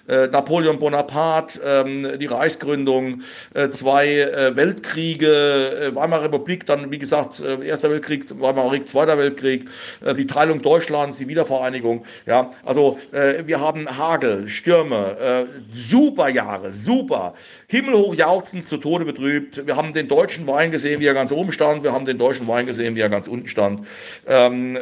äh, 0.08 0.28
Napoleon 0.28 0.78
Bonaparte, 0.78 1.32
Staat, 1.32 1.60
die 2.04 2.26
Reichsgründung, 2.26 3.22
äh, 3.54 3.70
zwei 3.70 4.08
äh, 4.20 4.56
Weltkriege, 4.56 5.90
äh, 5.92 5.96
Weimarer 5.96 6.24
Republik, 6.24 6.66
dann 6.66 6.92
wie 6.92 7.00
gesagt, 7.00 7.40
äh, 7.40 7.66
Erster 7.66 7.90
Weltkrieg, 7.90 8.26
Weimarer 8.40 8.70
Krieg, 8.70 8.88
Zweiter 8.88 9.18
Weltkrieg, 9.18 9.70
äh, 10.04 10.14
die 10.14 10.26
Teilung 10.26 10.62
Deutschlands, 10.62 11.18
die 11.18 11.28
Wiedervereinigung. 11.28 12.06
Ja, 12.26 12.52
also 12.66 12.98
wir 13.12 13.60
haben 13.60 13.88
Hagel, 13.98 14.48
Stürme, 14.48 15.48
super 15.74 16.30
Jahre, 16.30 16.72
super. 16.72 17.34
Himmelhoch 17.68 18.16
jauchzend, 18.16 18.66
zu 18.66 18.78
Tode 18.78 19.06
betrübt. 19.06 19.66
Wir 19.66 19.76
haben 19.76 19.94
den 19.94 20.08
deutschen 20.08 20.48
Wein 20.48 20.72
gesehen, 20.72 21.00
wie 21.00 21.06
er 21.06 21.14
ganz 21.14 21.32
oben 21.32 21.52
stand. 21.52 21.84
Wir 21.84 21.92
haben 21.92 22.06
den 22.06 22.18
deutschen 22.18 22.48
Wein 22.48 22.66
gesehen, 22.66 22.96
wie 22.96 23.02
er 23.02 23.10
ganz 23.10 23.28
unten 23.28 23.48
stand. 23.48 23.82
Ähm, 24.28 24.76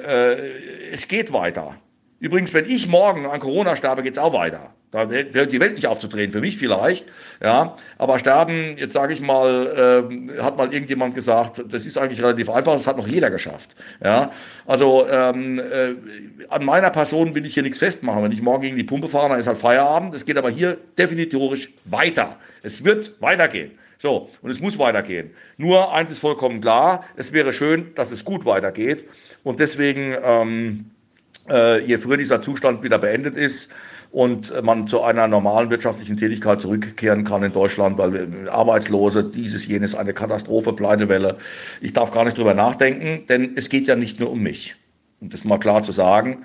es 0.91 1.07
geht 1.07 1.33
weiter. 1.33 1.75
Übrigens, 2.19 2.53
wenn 2.53 2.65
ich 2.65 2.87
morgen 2.87 3.25
an 3.25 3.39
Corona 3.39 3.75
sterbe, 3.75 4.03
geht 4.03 4.13
es 4.13 4.19
auch 4.19 4.33
weiter. 4.33 4.73
Da 4.91 5.07
hört 5.07 5.51
die 5.51 5.59
Welt 5.59 5.75
nicht 5.75 5.85
aufzudrehen, 5.85 6.31
für 6.31 6.41
mich 6.41 6.57
vielleicht. 6.57 7.07
Ja, 7.43 7.75
aber 7.99 8.17
sterben, 8.17 8.75
jetzt 8.75 8.93
sage 8.93 9.13
ich 9.13 9.21
mal, 9.21 10.09
äh, 10.09 10.41
hat 10.41 10.57
mal 10.57 10.73
irgendjemand 10.73 11.13
gesagt, 11.13 11.63
das 11.69 11.85
ist 11.85 11.97
eigentlich 11.97 12.23
relativ 12.23 12.49
einfach, 12.49 12.73
das 12.73 12.87
hat 12.87 12.97
noch 12.97 13.07
jeder 13.07 13.29
geschafft. 13.29 13.75
Ja, 14.03 14.31
also 14.65 15.07
ähm, 15.07 15.59
äh, 15.59 15.93
an 16.49 16.65
meiner 16.65 16.89
Person 16.89 17.35
will 17.35 17.45
ich 17.45 17.53
hier 17.53 17.61
nichts 17.61 17.77
festmachen. 17.77 18.23
Wenn 18.23 18.31
ich 18.31 18.41
morgen 18.41 18.63
gegen 18.63 18.77
die 18.77 18.83
Pumpe 18.83 19.07
fahre, 19.07 19.29
dann 19.29 19.39
ist 19.39 19.45
halt 19.45 19.59
Feierabend. 19.59 20.15
Es 20.15 20.25
geht 20.25 20.37
aber 20.37 20.49
hier 20.49 20.77
definitorisch 20.97 21.69
weiter. 21.85 22.37
Es 22.63 22.83
wird 22.83 23.13
weitergehen. 23.21 23.71
So, 23.99 24.29
und 24.41 24.49
es 24.49 24.59
muss 24.59 24.79
weitergehen. 24.79 25.29
Nur 25.57 25.93
eins 25.93 26.09
ist 26.09 26.19
vollkommen 26.19 26.61
klar, 26.61 27.03
es 27.15 27.33
wäre 27.33 27.53
schön, 27.53 27.93
dass 27.95 28.11
es 28.11 28.23
gut 28.25 28.45
weitergeht. 28.45 29.05
Und 29.43 29.59
deswegen, 29.59 30.15
ähm, 30.23 30.85
äh, 31.49 31.83
je 31.83 31.97
früher 31.97 32.17
dieser 32.17 32.41
Zustand 32.41 32.81
wieder 32.81 32.97
beendet 32.97 33.35
ist, 33.35 33.73
und 34.11 34.51
man 34.63 34.87
zu 34.87 35.03
einer 35.03 35.27
normalen 35.27 35.69
wirtschaftlichen 35.69 36.17
Tätigkeit 36.17 36.59
zurückkehren 36.59 37.23
kann 37.23 37.43
in 37.43 37.51
Deutschland, 37.51 37.97
weil 37.97 38.49
Arbeitslose, 38.49 39.23
dieses, 39.23 39.67
jenes, 39.67 39.93
eine 39.95 40.13
Katastrophe, 40.13 40.73
Pleitewelle. 40.73 41.37
Ich 41.81 41.93
darf 41.93 42.11
gar 42.11 42.25
nicht 42.25 42.37
drüber 42.37 42.53
nachdenken, 42.53 43.25
denn 43.27 43.53
es 43.55 43.69
geht 43.69 43.87
ja 43.87 43.95
nicht 43.95 44.19
nur 44.19 44.31
um 44.31 44.39
mich. 44.39 44.75
Um 45.19 45.29
das 45.29 45.43
mal 45.43 45.59
klar 45.59 45.83
zu 45.83 45.91
sagen. 45.91 46.43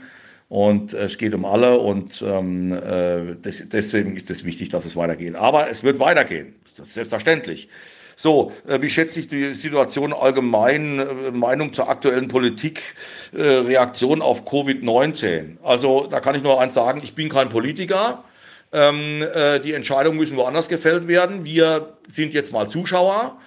Und 0.48 0.92
es 0.92 1.16
geht 1.16 1.32
um 1.34 1.44
alle 1.46 1.78
und 1.78 2.22
ähm, 2.26 2.72
äh, 2.72 3.34
des, 3.36 3.66
deswegen 3.70 4.14
ist 4.14 4.30
es 4.30 4.44
wichtig, 4.44 4.68
dass 4.68 4.84
es 4.84 4.94
weitergeht. 4.94 5.34
Aber 5.36 5.70
es 5.70 5.82
wird 5.84 5.98
weitergehen, 5.98 6.54
das 6.64 6.78
ist 6.80 6.94
selbstverständlich. 6.94 7.68
So, 8.16 8.52
äh, 8.66 8.80
wie 8.80 8.90
schätzt 8.90 9.14
sich 9.14 9.26
die 9.26 9.54
Situation 9.54 10.12
allgemein, 10.12 11.00
äh, 11.00 11.30
Meinung 11.32 11.72
zur 11.72 11.88
aktuellen 11.88 12.28
Politik, 12.28 12.94
äh, 13.32 13.42
Reaktion 13.42 14.22
auf 14.22 14.44
Covid-19? 14.44 15.56
Also 15.62 16.06
da 16.08 16.20
kann 16.20 16.34
ich 16.34 16.42
nur 16.42 16.60
eins 16.60 16.74
sagen, 16.74 17.00
ich 17.02 17.14
bin 17.14 17.28
kein 17.28 17.48
Politiker. 17.48 18.24
Ähm, 18.72 19.22
äh, 19.34 19.60
die 19.60 19.72
Entscheidungen 19.72 20.18
müssen 20.18 20.36
woanders 20.36 20.68
gefällt 20.68 21.08
werden. 21.08 21.44
Wir 21.44 21.96
sind 22.08 22.34
jetzt 22.34 22.52
mal 22.52 22.68
Zuschauer. 22.68 23.38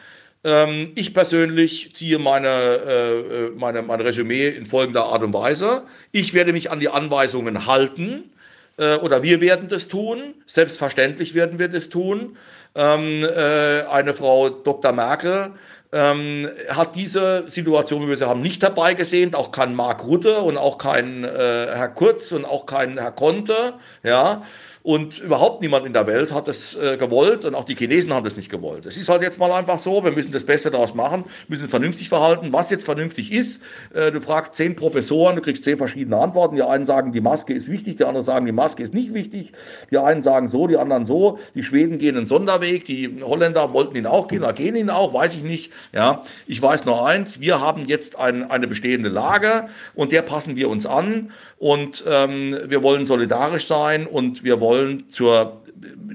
Ähm, 0.44 0.92
ich 0.96 1.14
persönlich 1.14 1.94
ziehe 1.94 2.20
meine, 2.20 3.52
meine, 3.56 3.82
mein 3.82 4.02
Resümee 4.02 4.50
in 4.50 4.66
folgender 4.66 5.06
Art 5.06 5.24
und 5.24 5.34
Weise. 5.34 5.84
Ich 6.12 6.34
werde 6.34 6.54
mich 6.54 6.72
an 6.72 6.80
die 6.80 6.90
Anweisungen 6.90 7.66
halten 7.66 8.32
oder 8.78 9.24
wir 9.24 9.42
werden 9.42 9.70
das 9.70 9.88
tun. 9.88 10.36
Selbstverständlich 10.46 11.34
werden 11.34 11.58
wir 11.58 11.68
das 11.68 11.90
tun. 11.90 12.38
Ähm, 12.78 13.24
äh, 13.24 13.82
eine 13.90 14.14
Frau 14.14 14.50
Dr. 14.50 14.92
Merkel 14.92 15.52
ähm, 15.92 16.50
hat 16.70 16.96
diese 16.96 17.46
Situation, 17.48 18.04
wie 18.04 18.10
wir 18.10 18.16
sie 18.16 18.28
haben, 18.28 18.42
nicht 18.42 18.62
herbeigesehen, 18.62 19.34
auch 19.34 19.52
kein 19.52 19.74
Mark 19.74 20.06
Rutte 20.06 20.42
und 20.42 20.58
auch 20.58 20.78
kein 20.78 21.24
äh, 21.24 21.28
Herr 21.74 21.90
Kurz 21.90 22.32
und 22.32 22.46
auch 22.46 22.66
kein 22.66 23.00
Herr 23.00 23.12
Conte, 23.12 23.74
ja. 24.04 24.44
Und 24.88 25.20
überhaupt 25.20 25.62
niemand 25.62 25.86
in 25.86 25.92
der 25.92 26.08
Welt 26.08 26.34
hat 26.34 26.48
es 26.48 26.74
äh, 26.76 26.96
gewollt 26.96 27.44
und 27.44 27.56
auch 27.56 27.66
die 27.66 27.76
Chinesen 27.76 28.14
haben 28.14 28.24
das 28.24 28.38
nicht 28.38 28.50
gewollt. 28.50 28.86
Es 28.86 28.96
ist 28.96 29.10
halt 29.10 29.22
jetzt 29.22 29.38
mal 29.38 29.52
einfach 29.52 29.78
so, 29.78 30.02
wir 30.02 30.14
müssen 30.14 30.32
das 30.32 30.46
Beste 30.46 30.72
daraus 30.72 30.96
machen, 30.96 31.26
müssen 31.50 31.68
vernünftig 31.68 32.08
verhalten. 32.08 32.54
Was 32.54 32.70
jetzt 32.70 32.86
vernünftig 32.86 33.34
ist, 33.34 33.62
äh, 33.94 34.14
du 34.14 34.22
fragst 34.22 34.56
zehn 34.56 34.78
Professoren, 34.78 35.36
du 35.36 35.42
kriegst 35.42 35.66
zehn 35.66 35.78
verschiedene 35.78 36.16
Antworten. 36.16 36.56
Die 36.56 36.64
einen 36.64 36.86
sagen, 36.86 37.12
die 37.12 37.20
Maske 37.20 37.54
ist 37.54 37.70
wichtig, 37.70 37.98
die 37.98 38.06
anderen 38.06 38.24
sagen, 38.24 38.46
die 38.46 38.54
Maske 38.54 38.82
ist 38.82 38.94
nicht 38.94 39.14
wichtig. 39.14 39.52
Die 39.92 39.98
einen 39.98 40.24
sagen 40.24 40.48
so, 40.48 40.68
die 40.68 40.78
anderen 40.78 41.04
so. 41.04 41.38
Die 41.54 41.66
Schweden 41.66 41.98
gehen 41.98 42.16
einen 42.16 42.26
Sonderweg, 42.26 42.86
die 42.86 43.22
Holländer 43.22 43.74
wollten 43.74 43.98
ihn 43.98 44.06
auch 44.06 44.30
gehen, 44.30 44.42
oder 44.42 44.54
gehen 44.54 44.78
ihn 44.78 44.90
auch, 44.90 45.14
weiß 45.14 45.36
ich 45.36 45.44
nicht. 45.44 45.74
Ja, 45.92 46.24
ich 46.46 46.62
weiß 46.62 46.86
nur 46.86 47.06
eins, 47.06 47.42
wir 47.42 47.60
haben 47.60 47.88
jetzt 47.88 48.18
ein, 48.18 48.50
eine 48.50 48.70
bestehende 48.70 49.10
Lage 49.10 49.68
und 49.96 50.14
der 50.14 50.22
passen 50.22 50.56
wir 50.56 50.70
uns 50.70 50.86
an 50.86 51.32
und 51.60 52.06
ähm, 52.08 52.58
wir 52.68 52.84
wollen 52.84 53.06
solidarisch 53.06 53.68
sein 53.68 54.08
und 54.08 54.46
wir 54.46 54.62
wollen 54.62 54.77
zur, 55.08 55.62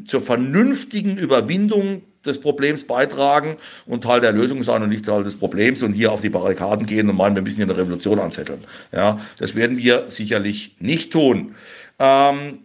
zur 0.05 0.21
vernünftigen 0.21 1.17
Überwindung 1.17 2.03
des 2.25 2.41
Problems 2.41 2.85
beitragen 2.87 3.57
und 3.87 4.05
Teil 4.05 4.21
der 4.21 4.33
Lösung 4.33 4.63
sein 4.63 4.83
und 4.83 4.91
nicht 4.91 5.05
Teil 5.05 5.25
des 5.25 5.37
Problems 5.37 5.83
und 5.83 5.93
hier 5.93 6.13
auf 6.13 6.21
die 6.21 6.31
Barrikaden 6.31 6.87
gehen 6.87 7.09
und 7.09 7.17
meinen, 7.17 7.35
wir 7.35 7.43
müssen 7.43 7.57
hier 7.57 7.67
eine 7.67 7.77
Revolution 7.77 8.19
anzetteln. 8.19 8.61
Ja, 8.93 9.21
das 9.39 9.55
werden 9.55 9.77
wir 9.77 10.07
sicherlich 10.09 10.77
nicht 10.79 11.13
tun. 11.13 11.55
Ähm, 11.99 12.61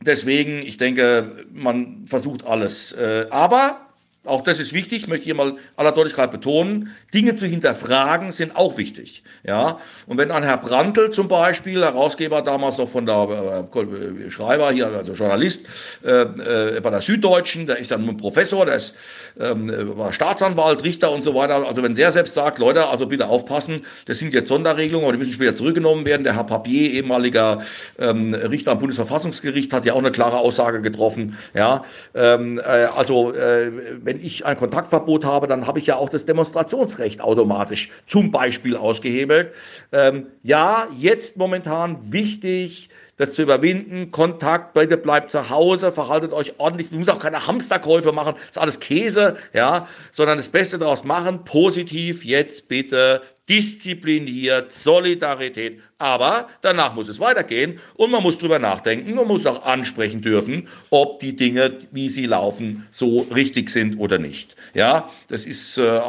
deswegen, 0.00 0.58
ich 0.58 0.78
denke, 0.78 1.46
man 1.52 2.06
versucht 2.06 2.46
alles. 2.46 2.92
Äh, 2.92 3.26
aber 3.30 3.85
auch 4.26 4.42
das 4.42 4.60
ist 4.60 4.72
wichtig, 4.72 5.08
möchte 5.08 5.22
ich 5.22 5.24
hier 5.26 5.34
mal 5.34 5.56
aller 5.76 5.92
Deutlichkeit 5.92 6.30
betonen. 6.30 6.90
Dinge 7.14 7.34
zu 7.36 7.46
hinterfragen 7.46 8.32
sind 8.32 8.56
auch 8.56 8.76
wichtig. 8.76 9.22
Ja? 9.44 9.78
Und 10.06 10.18
wenn 10.18 10.30
ein 10.30 10.42
Herr 10.42 10.58
Brandl 10.58 11.10
zum 11.10 11.28
Beispiel, 11.28 11.82
Herausgeber 11.82 12.42
damals 12.42 12.78
noch 12.78 12.88
von 12.88 13.06
der 13.06 13.68
äh, 13.74 14.30
Schreiber 14.30 14.72
hier, 14.72 14.88
also 14.88 15.12
Journalist 15.12 15.68
äh, 16.04 16.22
äh, 16.22 16.80
bei 16.80 16.90
der 16.90 17.00
Süddeutschen, 17.00 17.66
der 17.66 17.78
ist 17.78 17.90
dann 17.90 18.08
ein 18.08 18.16
Professor, 18.16 18.66
der 18.66 18.76
ist 18.76 18.96
ähm, 19.38 19.70
war 19.96 20.12
Staatsanwalt, 20.12 20.82
Richter 20.82 21.10
und 21.12 21.22
so 21.22 21.34
weiter. 21.34 21.66
Also 21.66 21.82
wenn 21.82 21.94
der 21.94 22.12
selbst 22.12 22.34
sagt, 22.34 22.58
Leute, 22.58 22.88
also 22.88 23.06
bitte 23.06 23.28
aufpassen, 23.28 23.84
das 24.06 24.18
sind 24.18 24.32
jetzt 24.32 24.48
Sonderregelungen, 24.48 25.04
aber 25.04 25.12
die 25.12 25.18
müssen 25.18 25.32
später 25.32 25.54
zurückgenommen 25.54 26.04
werden. 26.04 26.24
Der 26.24 26.34
Herr 26.34 26.44
Papier, 26.44 26.90
ehemaliger 26.92 27.62
ähm, 27.98 28.34
Richter 28.34 28.72
am 28.72 28.78
Bundesverfassungsgericht, 28.78 29.72
hat 29.72 29.84
ja 29.84 29.92
auch 29.92 29.98
eine 29.98 30.10
klare 30.10 30.38
Aussage 30.38 30.80
getroffen. 30.80 31.36
Ja? 31.54 31.84
Ähm, 32.14 32.58
äh, 32.58 32.62
also 32.62 33.32
äh, 33.32 33.70
wenn 34.02 34.15
wenn 34.16 34.24
ich 34.24 34.46
ein 34.46 34.56
Kontaktverbot 34.56 35.24
habe, 35.24 35.46
dann 35.46 35.66
habe 35.66 35.78
ich 35.78 35.86
ja 35.86 35.96
auch 35.96 36.08
das 36.08 36.24
Demonstrationsrecht 36.24 37.20
automatisch 37.20 37.90
zum 38.06 38.30
Beispiel 38.30 38.76
ausgehebelt. 38.76 39.52
Ähm, 39.92 40.26
ja, 40.42 40.88
jetzt 40.96 41.36
momentan 41.36 41.98
wichtig, 42.10 42.88
das 43.18 43.34
zu 43.34 43.42
überwinden. 43.42 44.10
Kontakt, 44.10 44.74
bitte 44.74 44.96
bleibt 44.96 45.30
zu 45.30 45.50
Hause, 45.50 45.92
verhaltet 45.92 46.32
euch 46.32 46.54
ordentlich. 46.58 46.88
Du 46.90 46.96
musst 46.96 47.10
auch 47.10 47.18
keine 47.18 47.46
Hamsterkäufe 47.46 48.12
machen, 48.12 48.34
das 48.38 48.50
ist 48.50 48.58
alles 48.58 48.80
Käse, 48.80 49.36
ja, 49.52 49.86
sondern 50.12 50.38
das 50.38 50.48
Beste 50.48 50.78
daraus 50.78 51.04
machen. 51.04 51.44
Positiv 51.44 52.24
jetzt 52.24 52.68
bitte 52.68 53.22
diszipliniert, 53.48 54.72
Solidarität. 54.72 55.80
Aber 55.98 56.48
danach 56.60 56.94
muss 56.94 57.08
es 57.08 57.20
weitergehen 57.20 57.80
und 57.94 58.10
man 58.10 58.22
muss 58.22 58.36
drüber 58.36 58.58
nachdenken 58.58 59.14
man 59.14 59.26
muss 59.26 59.46
auch 59.46 59.64
ansprechen 59.64 60.20
dürfen, 60.20 60.68
ob 60.90 61.20
die 61.20 61.34
Dinge, 61.34 61.78
wie 61.90 62.08
sie 62.08 62.26
laufen, 62.26 62.86
so 62.90 63.26
richtig 63.34 63.70
sind 63.70 63.98
oder 63.98 64.18
nicht. 64.18 64.54
Ja, 64.74 65.10
das 65.28 65.46
ist 65.46 65.78
äh, 65.78 66.00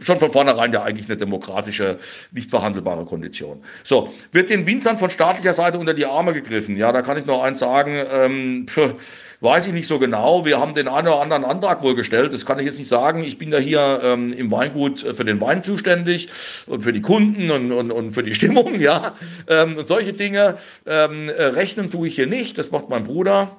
schon 0.00 0.18
von 0.18 0.30
vornherein 0.30 0.72
ja 0.72 0.82
eigentlich 0.82 1.06
eine 1.06 1.16
demokratische, 1.16 1.98
nicht 2.32 2.50
verhandelbare 2.50 3.04
Kondition. 3.04 3.62
So, 3.84 4.12
wird 4.32 4.50
den 4.50 4.66
Winzern 4.66 4.98
von 4.98 5.08
staatlicher 5.08 5.52
Seite 5.52 5.78
unter 5.78 5.94
die 5.94 6.06
Arme 6.06 6.32
gegriffen? 6.32 6.76
Ja, 6.76 6.92
da 6.92 7.02
kann 7.02 7.16
ich 7.16 7.26
noch 7.26 7.42
eins 7.42 7.60
sagen. 7.60 8.04
Ähm, 8.12 8.66
pff, 8.68 8.94
Weiß 9.40 9.66
ich 9.66 9.74
nicht 9.74 9.86
so 9.86 9.98
genau. 9.98 10.46
Wir 10.46 10.58
haben 10.58 10.72
den 10.72 10.88
einen 10.88 11.08
oder 11.08 11.20
anderen 11.20 11.44
Antrag 11.44 11.82
wohl 11.82 11.94
gestellt. 11.94 12.32
Das 12.32 12.46
kann 12.46 12.58
ich 12.58 12.64
jetzt 12.64 12.78
nicht 12.78 12.88
sagen. 12.88 13.22
Ich 13.22 13.36
bin 13.36 13.50
da 13.50 13.58
hier 13.58 14.00
ähm, 14.02 14.32
im 14.32 14.50
Weingut 14.50 15.00
für 15.00 15.24
den 15.24 15.40
Wein 15.40 15.62
zuständig 15.62 16.28
und 16.66 16.82
für 16.82 16.92
die 16.92 17.02
Kunden 17.02 17.50
und, 17.50 17.70
und, 17.70 17.90
und 17.90 18.12
für 18.12 18.22
die 18.22 18.34
Stimmung, 18.34 18.74
ja. 18.80 19.14
Ähm, 19.48 19.76
und 19.76 19.86
solche 19.86 20.14
Dinge 20.14 20.56
ähm, 20.86 21.28
äh, 21.28 21.42
rechnen 21.44 21.90
tue 21.90 22.08
ich 22.08 22.14
hier 22.14 22.26
nicht. 22.26 22.56
Das 22.56 22.70
macht 22.70 22.88
mein 22.88 23.04
Bruder. 23.04 23.56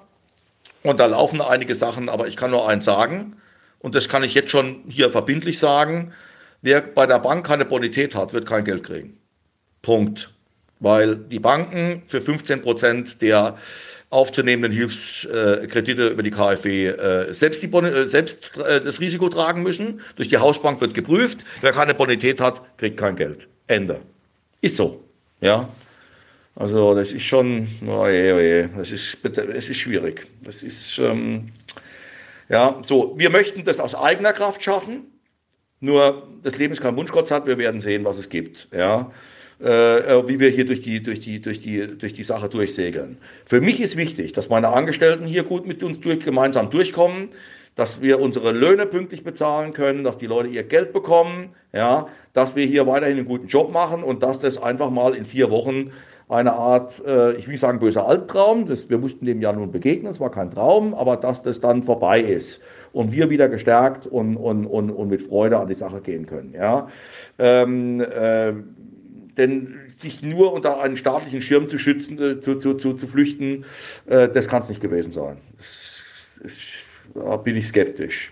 Und 0.84 1.00
da 1.00 1.06
laufen 1.06 1.42
einige 1.42 1.76
Sachen, 1.76 2.10
aber 2.10 2.28
ich 2.28 2.38
kann 2.38 2.52
nur 2.52 2.68
eins 2.68 2.86
sagen. 2.86 3.36
Und 3.80 3.94
das 3.94 4.10
kann 4.10 4.24
ich 4.24 4.34
jetzt 4.34 4.50
schon 4.50 4.84
hier 4.88 5.12
verbindlich 5.12 5.60
sagen. 5.60 6.14
Wer 6.62 6.82
bei 6.82 7.06
der 7.06 7.20
Bank 7.20 7.46
keine 7.46 7.66
Bonität 7.66 8.16
hat, 8.16 8.34
wird 8.34 8.48
kein 8.48 8.66
Geld 8.66 8.84
kriegen. 8.84 9.18
Punkt. 9.84 10.34
Weil 10.80 11.16
die 11.16 11.40
Banken 11.40 12.04
für 12.08 12.22
15 12.22 12.62
Prozent 12.62 13.22
der 13.22 13.58
aufzunehmenden 14.10 14.72
Hilfskredite 14.72 16.08
über 16.08 16.24
die 16.24 16.32
KfW 16.32 16.88
äh, 16.88 17.34
selbst, 17.34 17.62
die 17.62 17.68
äh, 17.68 18.06
selbst 18.06 18.56
äh, 18.58 18.80
das 18.80 19.02
Risiko 19.02 19.28
tragen 19.30 19.64
müssen. 19.64 20.02
Durch 20.16 20.30
die 20.30 20.38
Hausbank 20.38 20.80
wird 20.80 20.94
geprüft. 20.94 21.44
Wer 21.62 21.74
keine 21.74 21.94
Bonität 21.94 22.40
hat, 22.40 22.62
kriegt 22.78 22.98
kein 22.98 23.16
Geld. 23.16 23.48
Ende. 23.68 24.00
Ist 24.62 24.78
so. 24.78 25.04
Ja. 25.42 25.68
Also 26.56 26.96
das 26.96 27.12
ist 27.12 27.24
schon, 27.24 27.68
oh 27.86 28.08
je, 28.08 28.66
oh 28.66 28.78
das 28.78 28.92
ist, 28.92 29.18
es 29.24 29.70
ist 29.70 29.78
schwierig. 29.78 30.26
Das 30.42 30.64
ist, 30.64 30.98
ähm, 30.98 31.52
ja, 32.50 32.80
so, 32.82 33.14
wir 33.18 33.30
möchten 33.30 33.64
das 33.64 33.80
aus 33.80 33.94
eigener 33.94 34.34
Kraft 34.34 34.64
schaffen. 34.64 35.06
Nur 35.80 36.28
das 36.42 36.58
Leben 36.58 36.74
ist 36.74 36.82
kein 36.82 36.96
Wunschkonzert, 36.96 37.46
wir 37.46 37.60
werden 37.60 37.82
sehen, 37.82 38.06
was 38.06 38.18
es 38.18 38.30
gibt. 38.30 38.68
Ja. 38.72 39.12
Äh, 39.60 40.20
äh, 40.20 40.28
wie 40.28 40.40
wir 40.40 40.50
hier 40.50 40.66
durch 40.66 40.82
die, 40.82 41.02
durch, 41.02 41.20
die, 41.20 41.42
durch, 41.42 41.60
die, 41.60 41.98
durch 41.98 42.14
die 42.14 42.24
Sache 42.24 42.48
durchsegeln. 42.48 43.18
Für 43.46 43.60
mich 43.60 43.82
ist 43.82 43.98
wichtig, 43.98 44.34
dass 44.34 44.50
meine 44.50 44.70
Angestellten 44.70 45.26
hier 45.26 45.42
gut 45.42 45.66
mit 45.66 45.82
uns 45.82 46.00
durch, 46.00 46.20
gemeinsam 46.20 46.70
durchkommen, 46.70 47.30
dass 47.76 48.00
wir 48.00 48.20
unsere 48.20 48.52
Löhne 48.52 48.86
pünktlich 48.86 49.24
bezahlen 49.24 49.74
können, 49.74 50.04
dass 50.04 50.18
die 50.18 50.28
Leute 50.28 50.50
ihr 50.50 50.62
Geld 50.62 50.94
bekommen, 50.94 51.50
ja, 51.74 52.08
dass 52.34 52.56
wir 52.56 52.68
hier 52.68 52.86
weiterhin 52.86 53.18
einen 53.18 53.28
guten 53.28 53.48
Job 53.48 53.72
machen 53.72 54.04
und 54.04 54.22
dass 54.22 54.40
das 54.40 54.62
einfach 54.62 54.92
mal 54.92 55.16
in 55.16 55.26
vier 55.26 55.50
Wochen 55.50 55.92
eine 56.30 56.54
Art, 56.54 57.04
äh, 57.08 57.34
ich 57.34 57.48
will 57.48 57.58
sagen 57.58 57.80
böser 57.80 58.08
Albtraum, 58.08 58.68
das, 58.68 58.92
wir 58.92 59.00
mussten 59.00 59.26
dem 59.26 59.42
ja 59.42 59.52
nun 59.54 59.72
begegnen, 59.72 60.12
es 60.12 60.20
war 60.20 60.30
kein 60.30 60.52
Traum, 60.52 60.94
aber 60.94 61.18
dass 61.18 61.42
das 61.42 61.60
dann 61.60 61.82
vorbei 61.82 62.20
ist 62.20 62.62
und 62.94 63.12
wir 63.12 63.32
wieder 63.32 63.50
gestärkt 63.50 64.06
und, 64.06 64.38
und, 64.38 64.68
und, 64.68 64.92
und 64.92 65.10
mit 65.10 65.24
Freude 65.24 65.58
an 65.58 65.68
die 65.68 65.76
Sache 65.76 66.00
gehen 66.02 66.28
können. 66.28 66.54
Ja. 66.54 66.90
Ähm, 67.40 68.02
äh, 68.02 68.54
denn 69.38 69.80
sich 69.88 70.22
nur 70.22 70.52
unter 70.52 70.82
einen 70.82 70.98
staatlichen 70.98 71.42
Schirm 71.42 71.68
zu 71.68 71.78
schützen, 71.78 72.20
äh, 72.22 72.40
zu, 72.40 72.56
zu, 72.56 72.74
zu, 72.74 72.94
zu 72.94 73.08
flüchten, 73.08 73.66
äh, 74.08 74.28
das 74.28 74.48
kann 74.48 74.62
es 74.62 74.70
nicht 74.70 74.82
gewesen 74.82 75.14
sein. 75.14 75.38
Das, 75.58 76.04
das, 76.44 76.54
da 77.14 77.38
bin 77.38 77.56
ich 77.56 77.68
skeptisch. 77.68 78.32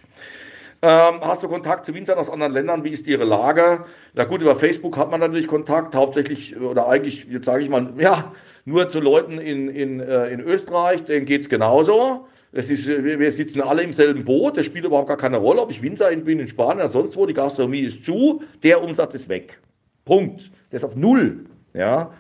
Ähm, 0.82 1.22
hast 1.22 1.42
du 1.42 1.48
Kontakt 1.48 1.86
zu 1.86 1.94
Winzern 1.94 2.18
aus 2.18 2.30
anderen 2.30 2.54
Ländern? 2.54 2.84
Wie 2.84 2.90
ist 2.90 3.08
ihre 3.08 3.24
Lage? 3.24 3.86
Na 4.14 4.24
gut, 4.26 4.42
über 4.42 4.56
Facebook 4.56 4.98
hat 4.98 5.10
man 5.10 5.20
natürlich 5.20 5.48
Kontakt, 5.48 5.96
hauptsächlich 5.96 6.56
oder 6.60 6.88
eigentlich, 6.88 7.26
jetzt 7.30 7.46
sage 7.46 7.64
ich 7.64 7.70
mal, 7.70 7.94
ja, 7.98 8.34
nur 8.66 8.88
zu 8.88 9.00
Leuten 9.00 9.38
in, 9.38 9.70
in, 9.70 10.00
äh, 10.00 10.28
in 10.28 10.42
Österreich, 10.42 11.04
denen 11.06 11.26
geht 11.26 11.42
es 11.42 11.50
genauso. 11.50 12.28
Es 12.52 12.70
ist, 12.70 12.88
wir 12.88 13.32
sitzen 13.32 13.62
alle 13.62 13.84
im 13.84 13.92
selben 13.92 14.24
Boot, 14.24 14.58
das 14.58 14.66
spielt 14.66 14.86
überhaupt 14.86 15.10
gar 15.10 15.18
keine 15.18 15.38
Rolle, 15.38 15.62
ob 15.62 15.72
ich 15.72 15.82
Winzer 15.82 16.16
bin 16.16 16.40
in 16.40 16.48
Spanien 16.48 16.80
oder 16.80 16.90
sonst 16.90 17.18
wo, 17.18 17.26
die 17.26 17.34
Gastronomie 17.34 17.82
ist 17.82 18.06
zu, 18.06 18.44
der 18.64 18.82
Umsatz 18.82 19.14
ist 19.14 19.28
weg. 19.28 19.60
Punkt. 20.06 20.52
Der 20.72 20.78
ist 20.78 20.84
auf 20.84 20.96
Null. 20.96 21.46
Ja? 21.74 22.14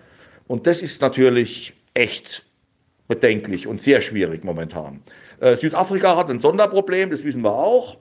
Und 0.48 0.68
das 0.68 0.82
ist 0.82 1.01
natürlich 1.01 1.74
echt 1.94 2.46
bedenklich 3.08 3.68
und 3.68 3.82
sehr 3.82 4.01
schwierig 4.01 4.44
momentan. 4.44 5.01
Äh, 5.39 5.56
Südafrika 5.56 6.18
hat 6.18 6.30
ein 6.30 6.39
Sonderproblem, 6.39 7.12
das 7.12 7.24
wissen 7.24 7.42
wir 7.42 7.54
auch. 7.54 7.98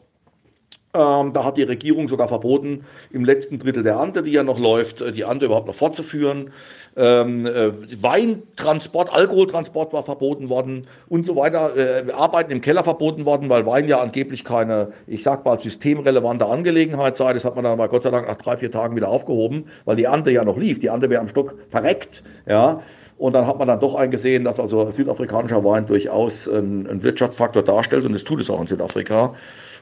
Ähm, 0.94 1.32
da 1.32 1.44
hat 1.44 1.56
die 1.56 1.64
Regierung 1.64 2.06
sogar 2.06 2.28
verboten, 2.28 2.84
im 3.10 3.24
letzten 3.24 3.58
Drittel 3.58 3.82
der 3.82 3.98
Ante, 3.98 4.22
die 4.22 4.30
ja 4.30 4.44
noch 4.44 4.60
läuft, 4.60 5.00
äh, 5.00 5.10
die 5.10 5.24
Ante 5.24 5.46
überhaupt 5.46 5.66
noch 5.66 5.74
fortzuführen. 5.74 6.52
Ähm, 6.96 7.44
äh, 7.46 7.72
Weintransport, 8.00 9.12
Alkoholtransport 9.12 9.92
war 9.92 10.04
verboten 10.04 10.48
worden 10.48 10.86
und 11.08 11.26
so 11.26 11.34
weiter. 11.34 11.76
Äh, 11.76 12.12
Arbeiten 12.12 12.52
im 12.52 12.60
Keller 12.60 12.84
verboten 12.84 13.24
worden, 13.24 13.48
weil 13.48 13.66
Wein 13.66 13.88
ja 13.88 14.00
angeblich 14.00 14.44
keine, 14.44 14.92
ich 15.08 15.24
sag 15.24 15.44
mal, 15.44 15.58
systemrelevante 15.58 16.46
Angelegenheit 16.46 17.16
sei. 17.16 17.32
Das 17.32 17.44
hat 17.44 17.56
man 17.56 17.64
dann 17.64 17.76
mal 17.76 17.88
Gott 17.88 18.04
sei 18.04 18.10
Dank 18.10 18.28
nach 18.28 18.38
drei, 18.38 18.56
vier 18.56 18.70
Tagen 18.70 18.94
wieder 18.94 19.08
aufgehoben, 19.08 19.64
weil 19.86 19.96
die 19.96 20.06
Ante 20.06 20.30
ja 20.30 20.44
noch 20.44 20.56
lief. 20.56 20.78
Die 20.78 20.90
Ante 20.90 21.10
wäre 21.10 21.20
am 21.20 21.28
Stock 21.28 21.56
verreckt. 21.70 22.22
Ja. 22.46 22.82
Und 23.16 23.32
dann 23.32 23.46
hat 23.46 23.58
man 23.58 23.66
dann 23.66 23.80
doch 23.80 23.94
eingesehen, 23.94 24.44
dass 24.44 24.60
also 24.60 24.90
südafrikanischer 24.92 25.64
Wein 25.64 25.86
durchaus 25.86 26.48
einen, 26.48 26.86
einen 26.86 27.02
Wirtschaftsfaktor 27.02 27.62
darstellt 27.62 28.04
und 28.04 28.14
es 28.14 28.22
tut 28.22 28.40
es 28.40 28.50
auch 28.50 28.60
in 28.60 28.66
Südafrika. 28.66 29.34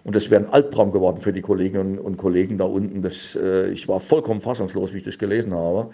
Und 0.04 0.16
das 0.16 0.30
wäre 0.30 0.42
ein 0.42 0.50
Albtraum 0.50 0.92
geworden 0.92 1.20
für 1.20 1.32
die 1.32 1.42
Kolleginnen 1.42 1.98
und 1.98 2.16
Kollegen 2.16 2.58
da 2.58 2.64
unten. 2.64 3.02
Das, 3.02 3.36
äh, 3.36 3.68
ich 3.68 3.86
war 3.86 4.00
vollkommen 4.00 4.40
fassungslos, 4.40 4.92
wie 4.92 4.98
ich 4.98 5.04
das 5.04 5.18
gelesen 5.18 5.54
habe. 5.54 5.90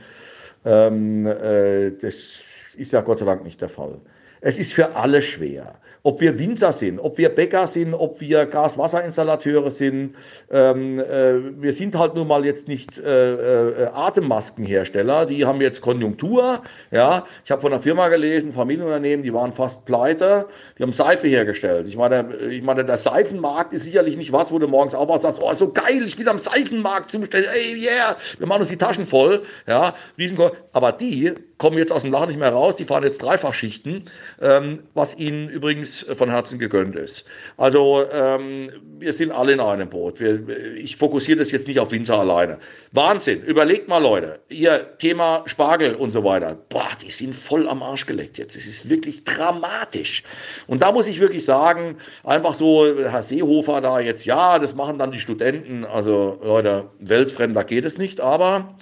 Ähm, 0.65 1.27
äh, 1.27 1.91
das 2.00 2.43
ist 2.77 2.93
ja 2.93 3.00
Gott 3.03 3.19
sei 3.19 3.27
Dank 3.27 3.45
nicht 3.45 3.61
der 3.61 3.69
Fall. 3.69 4.00
Es 4.41 4.59
ist 4.59 4.73
für 4.73 4.95
alle 4.95 5.21
schwer 5.21 5.75
ob 6.09 6.23
wir 6.23 6.38
Winzer 6.38 6.73
sind, 6.73 6.99
ob 7.00 7.19
wir 7.19 7.29
Bäcker 7.29 7.67
sind, 7.67 7.93
ob 7.93 8.19
wir 8.19 8.47
Gas-Wasser-Installateure 8.47 9.71
sind. 9.71 10.15
Ähm, 10.50 10.99
äh, 11.00 11.61
wir 11.61 11.75
sind 11.75 11.95
halt 11.99 12.15
nun 12.15 12.27
mal 12.27 12.47
jetzt 12.47 12.67
nicht 12.67 12.97
äh, 12.97 13.83
äh, 13.83 13.87
Atemmaskenhersteller. 13.93 15.27
Die 15.27 15.45
haben 15.45 15.61
jetzt 15.61 15.83
Konjunktur. 15.83 16.62
Ja, 16.91 17.27
ich 17.45 17.50
habe 17.50 17.61
von 17.61 17.75
einer 17.75 17.83
Firma 17.83 18.09
gelesen, 18.09 18.55
Familienunternehmen, 18.55 19.23
die 19.23 19.35
waren 19.35 19.53
fast 19.53 19.85
pleite. 19.85 20.47
Die 20.79 20.83
haben 20.83 20.93
Seife 20.93 21.29
hergestellt. 21.29 21.87
Ich 21.87 21.97
meine, 21.97 22.35
ich 22.49 22.62
meine, 22.62 22.87
der 22.87 22.97
Seifenmarkt 22.97 23.75
ist 23.75 23.85
sicherlich 23.85 24.17
nicht 24.17 24.33
was, 24.33 24.50
wo 24.50 24.59
du 24.59 24.67
morgens 24.67 24.95
aufwachst 24.95 25.25
sagst, 25.25 25.38
oh, 25.43 25.53
so 25.53 25.71
geil, 25.71 26.03
ich 26.07 26.19
will 26.19 26.29
am 26.31 26.38
Seifenmarkt 26.38 27.11
zustellen. 27.11 27.50
Ey, 27.53 27.85
yeah, 27.85 28.17
wir 28.38 28.47
machen 28.47 28.61
uns 28.61 28.71
die 28.71 28.79
Taschen 28.79 29.05
voll. 29.05 29.43
Ja, 29.67 29.93
Riesengroß. 30.17 30.53
Aber 30.73 30.93
die 30.93 31.35
kommen 31.59 31.77
jetzt 31.77 31.93
aus 31.93 32.03
dem 32.03 32.12
Lachen 32.12 32.29
nicht 32.29 32.38
mehr 32.38 32.53
raus. 32.53 32.77
Die 32.77 32.85
fahren 32.85 33.03
jetzt 33.03 33.21
Dreifachschichten, 33.21 34.05
ähm, 34.41 34.81
was 34.95 35.17
ihnen 35.17 35.49
übrigens 35.49 36.07
von 36.17 36.31
Herzen 36.31 36.59
gegönnt 36.59 36.97
ist. 36.97 37.25
Also 37.57 38.05
ähm, 38.12 38.71
wir 38.99 39.12
sind 39.12 39.33
alle 39.33 39.53
in 39.53 39.61
einem 39.61 39.88
Boot. 39.88 40.21
Wir, 40.21 40.49
ich 40.77 40.97
fokussiere 40.97 41.38
das 41.38 41.50
jetzt 41.50 41.69
nicht 41.69 41.81
auf 41.81 41.91
Winzer 41.91 42.19
alleine. 42.19 42.59
Wahnsinn. 42.93 43.43
Überlegt 43.43 43.88
mal, 43.88 43.99
Leute. 43.99 44.38
Ihr 44.49 44.97
Thema 44.99 45.43
Spargel 45.47 45.95
und 45.97 46.11
so 46.11 46.25
weiter. 46.25 46.57
Boah, 46.69 46.91
die 47.03 47.11
sind 47.11 47.35
voll 47.35 47.69
am 47.69 47.83
Arsch 47.83 48.07
geleckt 48.07 48.38
jetzt. 48.38 48.57
Es 48.57 48.67
ist 48.67 48.88
wirklich 48.88 49.25
dramatisch. 49.25 50.23
Und 50.69 50.83
da 50.83 50.93
muss 50.93 51.09
ich 51.09 51.21
wirklich 51.21 51.45
sagen, 51.45 51.97
einfach 52.23 52.55
so, 52.55 52.87
Herr 52.87 53.23
Seehofer 53.23 53.81
da 53.81 53.99
jetzt, 53.99 54.25
ja, 54.25 54.59
das 54.59 54.75
machen 54.75 54.99
dann 54.99 55.11
die 55.11 55.19
Studenten. 55.19 55.85
Also 55.85 56.38
Leute, 56.43 56.85
weltfremder 57.00 57.65
geht 57.65 57.85
es 57.85 57.99
nicht, 57.99 58.21
aber 58.21 58.75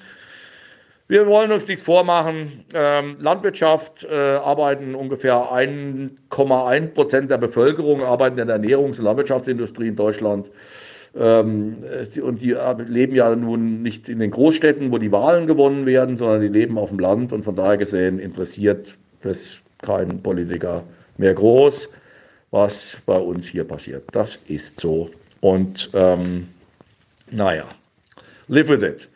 wir 1.08 1.26
wollen 1.26 1.52
uns 1.52 1.68
nichts 1.68 1.82
vormachen. 1.82 2.64
Ähm, 2.74 3.16
Landwirtschaft 3.20 4.04
äh, 4.04 4.14
arbeiten 4.14 4.94
ungefähr 4.94 5.34
1,1 5.34 6.86
Prozent 6.88 7.30
der 7.30 7.38
Bevölkerung 7.38 8.02
arbeiten 8.02 8.38
in 8.38 8.48
der 8.48 8.58
Ernährungs- 8.58 8.98
und 8.98 9.04
Landwirtschaftsindustrie 9.04 9.88
in 9.88 9.96
Deutschland. 9.96 10.48
Ähm, 11.16 11.84
und 12.22 12.42
die 12.42 12.56
leben 12.88 13.14
ja 13.14 13.34
nun 13.34 13.82
nicht 13.82 14.08
in 14.08 14.18
den 14.18 14.32
Großstädten, 14.32 14.90
wo 14.90 14.98
die 14.98 15.12
Wahlen 15.12 15.46
gewonnen 15.46 15.86
werden, 15.86 16.16
sondern 16.16 16.40
die 16.40 16.48
leben 16.48 16.76
auf 16.76 16.88
dem 16.88 16.98
Land. 16.98 17.32
Und 17.32 17.44
von 17.44 17.54
daher 17.54 17.78
gesehen 17.78 18.18
interessiert 18.18 18.96
das 19.22 19.56
kein 19.82 20.20
Politiker 20.22 20.82
mehr 21.18 21.34
groß, 21.34 21.88
was 22.50 22.96
bei 23.06 23.16
uns 23.16 23.46
hier 23.46 23.64
passiert. 23.64 24.04
Das 24.12 24.38
ist 24.48 24.80
so. 24.80 25.10
Und 25.40 25.88
ähm, 25.94 26.48
naja, 27.30 27.66
live 28.48 28.68
with 28.68 28.82
it. 28.82 29.08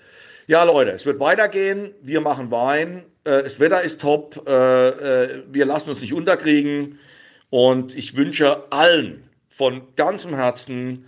Ja, 0.51 0.65
Leute, 0.65 0.91
es 0.91 1.07
wird 1.07 1.21
weitergehen. 1.21 1.95
Wir 2.03 2.21
machen 2.21 2.51
Wein. 2.51 3.05
Äh, 3.23 3.45
das 3.45 3.61
Wetter 3.61 3.83
ist 3.83 4.01
top. 4.01 4.49
Äh, 4.49 4.89
äh, 4.89 5.43
wir 5.49 5.65
lassen 5.65 5.91
uns 5.91 6.01
nicht 6.01 6.13
unterkriegen. 6.13 6.99
Und 7.51 7.97
ich 7.97 8.17
wünsche 8.17 8.65
allen 8.73 9.23
von 9.49 9.83
ganzem 9.95 10.35
Herzen, 10.35 11.05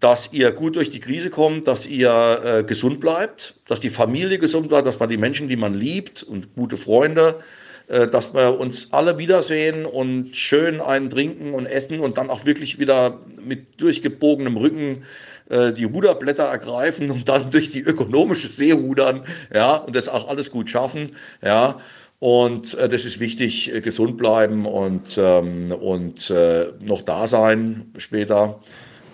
dass 0.00 0.32
ihr 0.32 0.50
gut 0.50 0.76
durch 0.76 0.92
die 0.92 1.00
Krise 1.00 1.28
kommt, 1.28 1.68
dass 1.68 1.84
ihr 1.84 2.64
gesund 2.66 3.00
bleibt, 3.00 3.60
dass 3.68 3.80
die 3.80 3.90
Familie 3.90 4.38
gesund 4.38 4.68
bleibt, 4.68 4.86
dass 4.86 4.98
man 4.98 5.10
die 5.10 5.18
Menschen, 5.18 5.48
die 5.48 5.56
man 5.56 5.74
liebt 5.74 6.22
und 6.22 6.54
gute 6.54 6.78
Freunde, 6.78 7.40
dass 7.88 8.34
wir 8.34 8.58
uns 8.60 8.92
alle 8.92 9.16
wiedersehen 9.16 9.86
und 9.86 10.36
schön 10.36 10.82
einen 10.82 11.08
trinken 11.08 11.54
und 11.54 11.64
essen 11.64 12.00
und 12.00 12.18
dann 12.18 12.28
auch 12.28 12.44
wirklich 12.44 12.78
wieder 12.78 13.20
mit 13.42 13.80
durchgebogenem 13.80 14.58
Rücken 14.58 15.04
äh, 15.48 15.72
die 15.72 15.84
Ruderblätter 15.84 16.44
ergreifen 16.44 17.10
und 17.10 17.28
dann 17.28 17.50
durch 17.50 17.70
die 17.70 17.80
ökonomische 17.80 18.48
See 18.48 18.72
rudern, 18.72 19.24
ja, 19.52 19.76
und 19.76 19.94
das 19.94 20.08
auch 20.08 20.28
alles 20.28 20.50
gut 20.50 20.70
schaffen, 20.70 21.16
ja. 21.42 21.78
Und 22.18 22.74
äh, 22.74 22.88
das 22.88 23.04
ist 23.04 23.20
wichtig, 23.20 23.72
äh, 23.74 23.80
gesund 23.80 24.16
bleiben 24.16 24.64
und, 24.64 25.18
ähm, 25.18 25.72
und 25.72 26.30
äh, 26.30 26.68
noch 26.80 27.02
da 27.02 27.26
sein 27.26 27.92
später. 27.98 28.60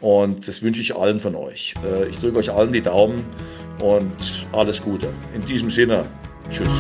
Und 0.01 0.47
das 0.47 0.63
wünsche 0.63 0.83
ich 0.83 0.95
allen 0.95 1.21
von 1.21 1.35
euch. 1.35 1.75
Äh, 1.85 2.09
ich 2.09 2.19
drücke 2.19 2.39
euch 2.39 2.51
allen 2.51 2.73
die 2.73 2.83
Daumen 2.83 3.25
und 3.81 4.47
alles 4.53 4.83
Gute. 4.83 5.09
In 5.35 5.43
diesem 5.43 5.71
Sinne, 5.71 6.05
tschüss. 6.51 6.71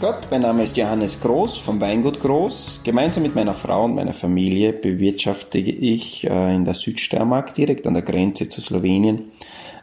Gott, 0.00 0.28
mein 0.30 0.40
Name 0.40 0.62
ist 0.62 0.78
Johannes 0.78 1.20
Groß 1.20 1.58
vom 1.58 1.78
Weingut 1.78 2.20
Groß. 2.20 2.80
Gemeinsam 2.84 3.22
mit 3.22 3.34
meiner 3.34 3.52
Frau 3.52 3.84
und 3.84 3.94
meiner 3.94 4.14
Familie 4.14 4.72
bewirtschaftige 4.72 5.70
ich 5.72 6.26
äh, 6.26 6.54
in 6.54 6.64
der 6.64 6.72
Südsteiermark 6.72 7.52
direkt 7.52 7.86
an 7.86 7.92
der 7.92 8.02
Grenze 8.02 8.48
zu 8.48 8.62
Slowenien 8.62 9.30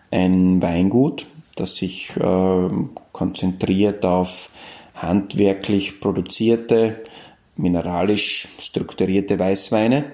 ein 0.10 0.60
Weingut, 0.60 1.28
das 1.56 1.76
sich 1.76 2.18
äh, 2.18 2.70
konzentriert 3.12 4.06
auf 4.06 4.50
handwerklich 4.96 6.00
produzierte, 6.00 7.04
mineralisch 7.56 8.48
strukturierte 8.58 9.38
Weißweine. 9.38 10.06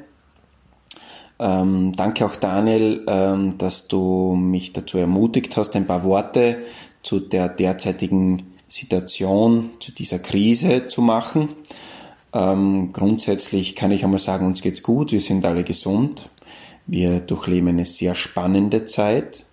Ähm, 1.39 1.93
danke 1.95 2.25
auch 2.25 2.35
Daniel, 2.35 3.05
ähm, 3.07 3.57
dass 3.57 3.87
du 3.87 4.35
mich 4.35 4.73
dazu 4.73 4.97
ermutigt 4.97 5.55
hast, 5.55 5.77
ein 5.77 5.87
paar 5.87 6.03
Worte 6.03 6.57
zu 7.03 7.21
der 7.21 7.47
derzeitigen 7.47 8.52
Situation, 8.73 9.69
zu 9.79 9.91
dieser 9.91 10.17
Krise 10.17 10.87
zu 10.87 11.03
machen. 11.03 11.49
Ähm, 12.33 12.91
grundsätzlich 12.91 13.75
kann 13.75 13.91
ich 13.91 14.03
einmal 14.03 14.19
sagen, 14.19 14.47
uns 14.47 14.63
geht's 14.63 14.81
gut, 14.81 15.11
wir 15.11 15.21
sind 15.21 15.45
alle 15.45 15.63
gesund. 15.63 16.31
Wir 16.87 17.19
durchleben 17.19 17.67
eine 17.67 17.85
sehr 17.85 18.15
spannende 18.15 18.85
Zeit. 18.85 19.45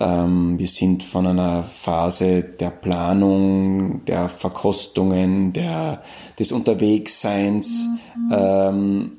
Ähm, 0.00 0.58
wir 0.58 0.66
sind 0.66 1.04
von 1.04 1.26
einer 1.26 1.62
Phase 1.62 2.42
der 2.42 2.70
Planung, 2.70 4.06
der 4.06 4.30
Verkostungen, 4.30 5.52
der, 5.52 6.02
des 6.38 6.50
Unterwegsseins 6.50 7.86
mhm. 8.16 8.32
ähm, 8.32 9.12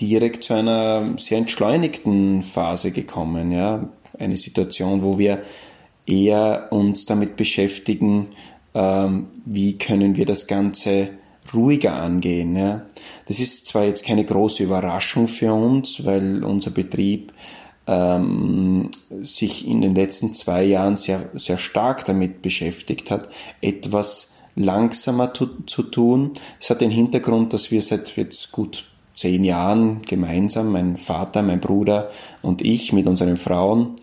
direkt 0.00 0.42
zu 0.42 0.54
einer 0.54 1.02
sehr 1.16 1.38
entschleunigten 1.38 2.42
Phase 2.42 2.90
gekommen. 2.90 3.52
Ja? 3.52 3.88
Eine 4.18 4.36
Situation, 4.36 5.04
wo 5.04 5.16
wir 5.16 5.44
eher 6.06 6.68
uns 6.70 7.06
damit 7.06 7.36
beschäftigen, 7.36 8.28
ähm, 8.74 9.26
wie 9.44 9.78
können 9.78 10.16
wir 10.16 10.26
das 10.26 10.46
Ganze 10.46 11.10
ruhiger 11.52 11.94
angehen. 11.94 12.56
Ja? 12.56 12.82
Das 13.26 13.40
ist 13.40 13.66
zwar 13.66 13.84
jetzt 13.84 14.04
keine 14.04 14.24
große 14.24 14.62
Überraschung 14.62 15.28
für 15.28 15.52
uns, 15.52 16.04
weil 16.04 16.42
unser 16.44 16.70
Betrieb 16.70 17.32
ähm, 17.86 18.90
sich 19.22 19.68
in 19.68 19.80
den 19.80 19.94
letzten 19.94 20.32
zwei 20.32 20.64
Jahren 20.64 20.96
sehr, 20.96 21.30
sehr 21.34 21.58
stark 21.58 22.04
damit 22.06 22.40
beschäftigt 22.40 23.10
hat, 23.10 23.28
etwas 23.60 24.34
langsamer 24.56 25.34
zu, 25.34 25.48
zu 25.66 25.82
tun. 25.82 26.32
Es 26.60 26.70
hat 26.70 26.80
den 26.80 26.90
Hintergrund, 26.90 27.52
dass 27.52 27.70
wir 27.70 27.82
seit 27.82 28.16
jetzt 28.16 28.52
gut 28.52 28.86
zehn 29.12 29.44
Jahren 29.44 30.02
gemeinsam, 30.02 30.72
mein 30.72 30.96
Vater, 30.96 31.42
mein 31.42 31.60
Bruder 31.60 32.10
und 32.42 32.62
ich 32.62 32.92
mit 32.92 33.06
unseren 33.06 33.36
Frauen, 33.36 33.94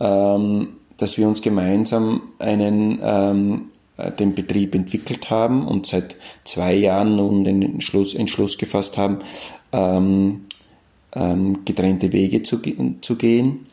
ähm, 0.00 0.68
dass 0.96 1.18
wir 1.18 1.26
uns 1.26 1.42
gemeinsam 1.42 2.22
einen 2.38 3.00
ähm, 3.02 3.70
äh, 3.72 3.73
den 3.96 4.34
Betrieb 4.34 4.74
entwickelt 4.74 5.30
haben 5.30 5.66
und 5.66 5.86
seit 5.86 6.16
zwei 6.44 6.74
Jahren 6.74 7.16
nun 7.16 7.44
den 7.44 7.62
Entschluss, 7.62 8.14
Entschluss 8.14 8.58
gefasst 8.58 8.98
haben, 8.98 9.18
ähm, 9.72 10.46
ähm, 11.14 11.64
getrennte 11.64 12.12
Wege 12.12 12.42
zu, 12.42 12.60
zu 13.00 13.16
gehen. 13.16 13.66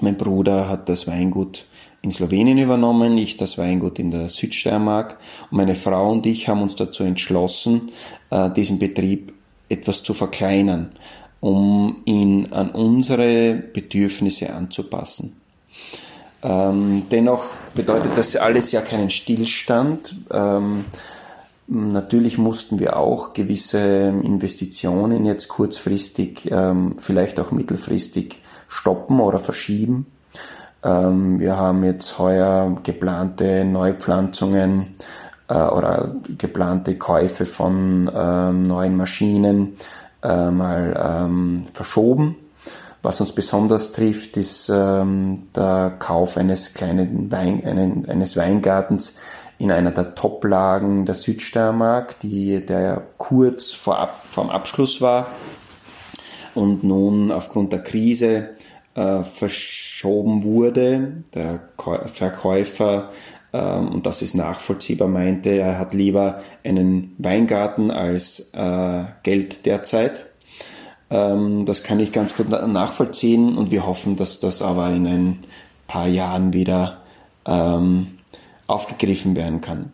Mein 0.00 0.16
Bruder 0.16 0.68
hat 0.68 0.88
das 0.88 1.06
Weingut 1.06 1.64
in 2.02 2.10
Slowenien 2.10 2.58
übernommen, 2.58 3.16
ich 3.16 3.36
das 3.36 3.58
Weingut 3.58 3.98
in 3.98 4.10
der 4.10 4.28
Südsteiermark 4.28 5.18
und 5.50 5.56
meine 5.56 5.76
Frau 5.76 6.10
und 6.10 6.26
ich 6.26 6.48
haben 6.48 6.60
uns 6.60 6.74
dazu 6.74 7.04
entschlossen, 7.04 7.92
äh, 8.30 8.50
diesen 8.50 8.78
Betrieb 8.78 9.32
etwas 9.68 10.02
zu 10.02 10.12
verkleinern, 10.12 10.90
um 11.40 12.02
ihn 12.04 12.52
an 12.52 12.70
unsere 12.70 13.54
Bedürfnisse 13.54 14.52
anzupassen. 14.52 15.36
Ähm, 16.42 17.04
dennoch 17.10 17.44
bedeutet 17.74 18.12
das 18.16 18.36
alles 18.36 18.72
ja 18.72 18.80
keinen 18.80 19.10
Stillstand. 19.10 20.14
Ähm, 20.30 20.84
natürlich 21.68 22.36
mussten 22.36 22.80
wir 22.80 22.96
auch 22.96 23.32
gewisse 23.32 23.78
Investitionen 23.78 25.24
jetzt 25.24 25.48
kurzfristig, 25.48 26.50
ähm, 26.50 26.96
vielleicht 27.00 27.38
auch 27.38 27.52
mittelfristig 27.52 28.42
stoppen 28.68 29.20
oder 29.20 29.38
verschieben. 29.38 30.06
Ähm, 30.82 31.38
wir 31.38 31.56
haben 31.56 31.84
jetzt 31.84 32.18
heuer 32.18 32.76
geplante 32.82 33.64
Neupflanzungen 33.64 34.88
äh, 35.48 35.54
oder 35.54 36.12
geplante 36.38 36.96
Käufe 36.96 37.46
von 37.46 38.10
ähm, 38.12 38.62
neuen 38.64 38.96
Maschinen 38.96 39.74
äh, 40.22 40.50
mal 40.50 41.24
ähm, 41.24 41.62
verschoben. 41.72 42.36
Was 43.02 43.20
uns 43.20 43.32
besonders 43.32 43.92
trifft, 43.92 44.36
ist 44.36 44.70
ähm, 44.72 45.48
der 45.56 45.96
Kauf 45.98 46.36
eines 46.36 46.72
kleinen 46.74 47.32
Wein, 47.32 47.64
einen, 47.64 48.08
eines 48.08 48.36
Weingartens 48.36 49.18
in 49.58 49.72
einer 49.72 49.90
der 49.90 50.14
Toplagen 50.14 51.04
der 51.04 51.16
Südsteiermark, 51.16 52.20
die, 52.20 52.64
der 52.64 53.02
kurz 53.18 53.72
vor 53.72 53.98
Ab, 53.98 54.24
vor 54.24 54.52
Abschluss 54.54 55.00
war 55.00 55.26
und 56.54 56.84
nun 56.84 57.32
aufgrund 57.32 57.72
der 57.72 57.82
Krise 57.82 58.50
äh, 58.94 59.22
verschoben 59.22 60.44
wurde. 60.44 61.24
Der 61.34 61.60
Verkäufer, 62.06 63.10
ähm, 63.52 63.88
und 63.92 64.06
das 64.06 64.22
ist 64.22 64.34
nachvollziehbar, 64.34 65.08
meinte, 65.08 65.50
er 65.50 65.78
hat 65.78 65.92
lieber 65.92 66.40
einen 66.64 67.14
Weingarten 67.18 67.90
als 67.90 68.52
äh, 68.54 69.04
Geld 69.22 69.66
derzeit. 69.66 70.26
Ähm, 71.12 71.66
das 71.66 71.82
kann 71.82 72.00
ich 72.00 72.10
ganz 72.10 72.34
gut 72.34 72.48
nachvollziehen 72.48 73.56
und 73.56 73.70
wir 73.70 73.86
hoffen, 73.86 74.16
dass 74.16 74.40
das 74.40 74.62
aber 74.62 74.88
in 74.88 75.06
ein 75.06 75.44
paar 75.86 76.08
Jahren 76.08 76.54
wieder 76.54 77.02
ähm, 77.44 78.18
aufgegriffen 78.66 79.36
werden 79.36 79.60
kann. 79.60 79.92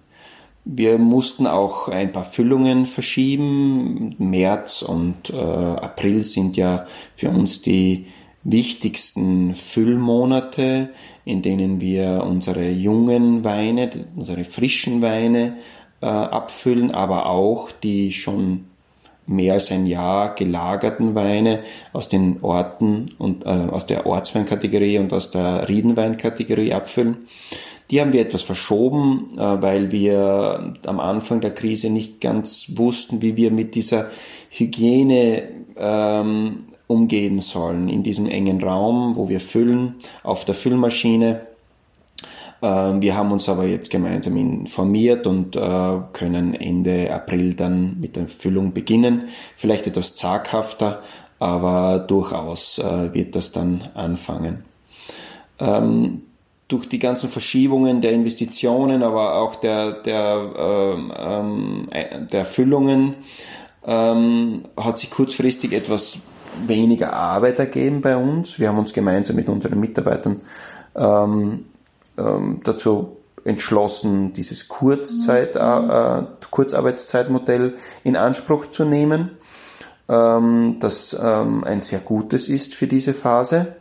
Wir 0.64 0.98
mussten 0.98 1.46
auch 1.46 1.88
ein 1.88 2.12
paar 2.12 2.24
Füllungen 2.24 2.86
verschieben. 2.86 4.14
März 4.18 4.82
und 4.82 5.30
äh, 5.30 5.36
April 5.36 6.22
sind 6.22 6.56
ja 6.56 6.86
für 7.16 7.30
uns 7.30 7.62
die 7.62 8.06
wichtigsten 8.44 9.54
Füllmonate, 9.54 10.90
in 11.24 11.42
denen 11.42 11.80
wir 11.80 12.22
unsere 12.24 12.68
jungen 12.70 13.44
Weine, 13.44 13.90
unsere 14.14 14.44
frischen 14.44 15.02
Weine 15.02 15.56
äh, 16.00 16.06
abfüllen, 16.06 16.92
aber 16.92 17.26
auch 17.26 17.72
die 17.72 18.12
schon 18.12 18.67
mehr 19.28 19.54
als 19.54 19.70
ein 19.70 19.86
Jahr 19.86 20.34
gelagerten 20.34 21.14
Weine 21.14 21.60
aus 21.92 22.08
den 22.08 22.38
Orten 22.42 23.14
und 23.18 23.44
äh, 23.44 23.48
aus 23.48 23.86
der 23.86 24.06
Ortsweinkategorie 24.06 24.98
und 24.98 25.12
aus 25.12 25.30
der 25.30 25.68
Riedenweinkategorie 25.68 26.72
abfüllen. 26.72 27.28
Die 27.90 28.00
haben 28.00 28.12
wir 28.12 28.20
etwas 28.20 28.42
verschoben, 28.42 29.30
äh, 29.36 29.62
weil 29.62 29.92
wir 29.92 30.74
am 30.86 31.00
Anfang 31.00 31.40
der 31.40 31.54
Krise 31.54 31.90
nicht 31.90 32.20
ganz 32.20 32.72
wussten, 32.76 33.22
wie 33.22 33.36
wir 33.36 33.50
mit 33.50 33.74
dieser 33.74 34.10
Hygiene 34.50 35.42
ähm, 35.76 36.64
umgehen 36.86 37.40
sollen 37.40 37.88
in 37.88 38.02
diesem 38.02 38.26
engen 38.26 38.62
Raum, 38.62 39.16
wo 39.16 39.28
wir 39.28 39.40
füllen, 39.40 39.96
auf 40.22 40.44
der 40.44 40.54
Füllmaschine. 40.54 41.46
Ähm, 42.60 43.00
wir 43.02 43.16
haben 43.16 43.32
uns 43.32 43.48
aber 43.48 43.64
jetzt 43.64 43.90
gemeinsam 43.90 44.36
informiert 44.36 45.26
und 45.26 45.56
äh, 45.56 45.98
können 46.12 46.54
Ende 46.54 47.12
April 47.12 47.54
dann 47.54 47.98
mit 48.00 48.16
der 48.16 48.26
Füllung 48.28 48.72
beginnen. 48.72 49.28
Vielleicht 49.56 49.86
etwas 49.86 50.14
zaghafter, 50.16 51.02
aber 51.38 52.00
durchaus 52.00 52.78
äh, 52.78 53.14
wird 53.14 53.36
das 53.36 53.52
dann 53.52 53.88
anfangen. 53.94 54.64
Ähm, 55.60 56.22
durch 56.66 56.88
die 56.88 56.98
ganzen 56.98 57.30
Verschiebungen 57.30 58.02
der 58.02 58.12
Investitionen, 58.12 59.02
aber 59.02 59.36
auch 59.36 59.56
der, 59.56 59.92
der, 60.02 61.00
ähm, 61.16 61.88
äh, 61.90 62.26
der 62.26 62.44
Füllungen 62.44 63.14
hat 63.80 64.98
sich 64.98 65.10
kurzfristig 65.10 65.72
etwas 65.72 66.18
weniger 66.66 67.14
Arbeit 67.14 67.58
ergeben 67.58 68.02
bei 68.02 68.18
uns. 68.18 68.58
Wir 68.58 68.68
haben 68.68 68.78
uns 68.78 68.92
gemeinsam 68.92 69.36
mit 69.36 69.48
unseren 69.48 69.80
Mitarbeitern 69.80 70.42
ähm, 72.18 72.60
dazu 72.64 73.18
entschlossen, 73.44 74.32
dieses 74.32 74.68
Kurzzeit, 74.68 75.54
mhm. 75.54 75.90
äh, 75.90 76.22
Kurzarbeitszeitmodell 76.50 77.74
in 78.04 78.16
Anspruch 78.16 78.66
zu 78.66 78.84
nehmen, 78.84 79.30
ähm, 80.08 80.76
das 80.80 81.16
ähm, 81.20 81.64
ein 81.64 81.80
sehr 81.80 82.00
gutes 82.00 82.48
ist 82.48 82.74
für 82.74 82.86
diese 82.86 83.14
Phase. 83.14 83.76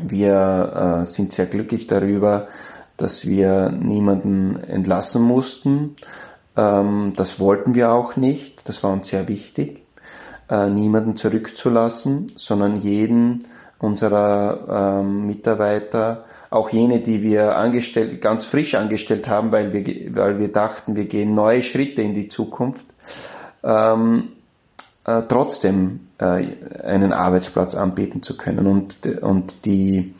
Wir 0.00 1.00
äh, 1.02 1.06
sind 1.06 1.32
sehr 1.32 1.46
glücklich 1.46 1.86
darüber, 1.86 2.48
dass 2.96 3.26
wir 3.26 3.70
niemanden 3.70 4.62
entlassen 4.64 5.22
mussten. 5.22 5.96
Ähm, 6.56 7.14
das 7.16 7.40
wollten 7.40 7.74
wir 7.74 7.92
auch 7.92 8.16
nicht. 8.16 8.68
Das 8.68 8.82
war 8.82 8.92
uns 8.92 9.08
sehr 9.08 9.28
wichtig 9.28 9.82
äh, 10.50 10.68
niemanden 10.68 11.16
zurückzulassen, 11.16 12.32
sondern 12.36 12.80
jeden 12.80 13.44
unserer 13.80 15.04
Mitarbeiter, 15.04 16.24
auch 16.50 16.70
jene, 16.70 17.00
die 17.00 17.22
wir 17.22 17.56
angestellt, 17.56 18.20
ganz 18.20 18.44
frisch 18.44 18.74
angestellt 18.74 19.28
haben, 19.28 19.52
weil 19.52 19.72
wir, 19.72 20.14
weil 20.14 20.38
wir 20.38 20.50
dachten, 20.50 20.96
wir 20.96 21.04
gehen 21.04 21.34
neue 21.34 21.62
Schritte 21.62 22.02
in 22.02 22.14
die 22.14 22.28
Zukunft, 22.28 22.86
ähm, 23.62 24.32
äh, 25.04 25.22
trotzdem 25.28 26.00
äh, 26.18 26.46
einen 26.82 27.12
Arbeitsplatz 27.12 27.74
anbieten 27.74 28.22
zu 28.22 28.36
können 28.36 28.66
und, 28.66 29.06
und 29.22 29.64
die, 29.64 30.14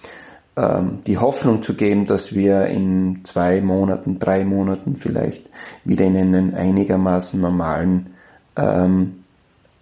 ähm, 0.56 1.00
die 1.06 1.18
Hoffnung 1.18 1.62
zu 1.62 1.74
geben, 1.74 2.06
dass 2.06 2.34
wir 2.34 2.66
in 2.66 3.24
zwei 3.24 3.60
Monaten, 3.60 4.18
drei 4.18 4.44
Monaten 4.44 4.96
vielleicht 4.96 5.48
wieder 5.84 6.04
in 6.04 6.16
einen 6.16 6.54
einigermaßen 6.54 7.40
normalen 7.40 8.14
ähm, 8.56 9.20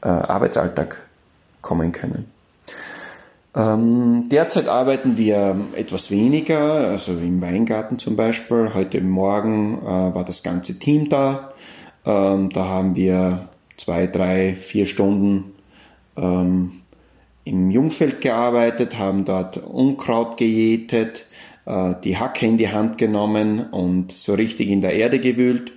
äh, 0.03 0.09
Arbeitsalltag 0.09 1.07
kommen 1.61 1.91
können. 1.91 2.36
Ähm, 3.57 4.29
derzeit 4.31 4.69
arbeiten 4.69 5.17
wir 5.17 5.57
etwas 5.75 6.11
weniger, 6.11 6.89
also 6.89 7.13
im 7.13 7.41
Weingarten 7.41 7.99
zum 7.99 8.15
Beispiel. 8.15 8.73
Heute 8.75 9.01
Morgen 9.01 9.79
äh, 9.83 9.87
war 9.87 10.25
das 10.27 10.43
ganze 10.43 10.79
Team 10.79 11.09
da. 11.09 11.55
Ähm, 12.05 12.51
da 12.51 12.69
haben 12.69 12.95
wir 12.97 13.49
zwei, 13.79 14.09
drei, 14.09 14.55
vier 14.55 14.85
Stunden 14.85 15.55
ähm, 16.19 16.73
im 17.45 17.71
Jungfeld 17.71 18.21
gearbeitet, 18.21 18.99
haben 18.99 19.25
dort 19.25 19.57
Unkraut 19.57 20.37
gejätet, 20.37 21.25
äh, 21.65 21.95
die 22.05 22.19
Hacke 22.19 22.45
in 22.45 22.59
die 22.59 22.71
Hand 22.71 22.99
genommen 22.99 23.71
und 23.71 24.13
so 24.13 24.35
richtig 24.35 24.69
in 24.69 24.83
der 24.83 24.93
Erde 24.93 25.19
gewühlt. 25.19 25.73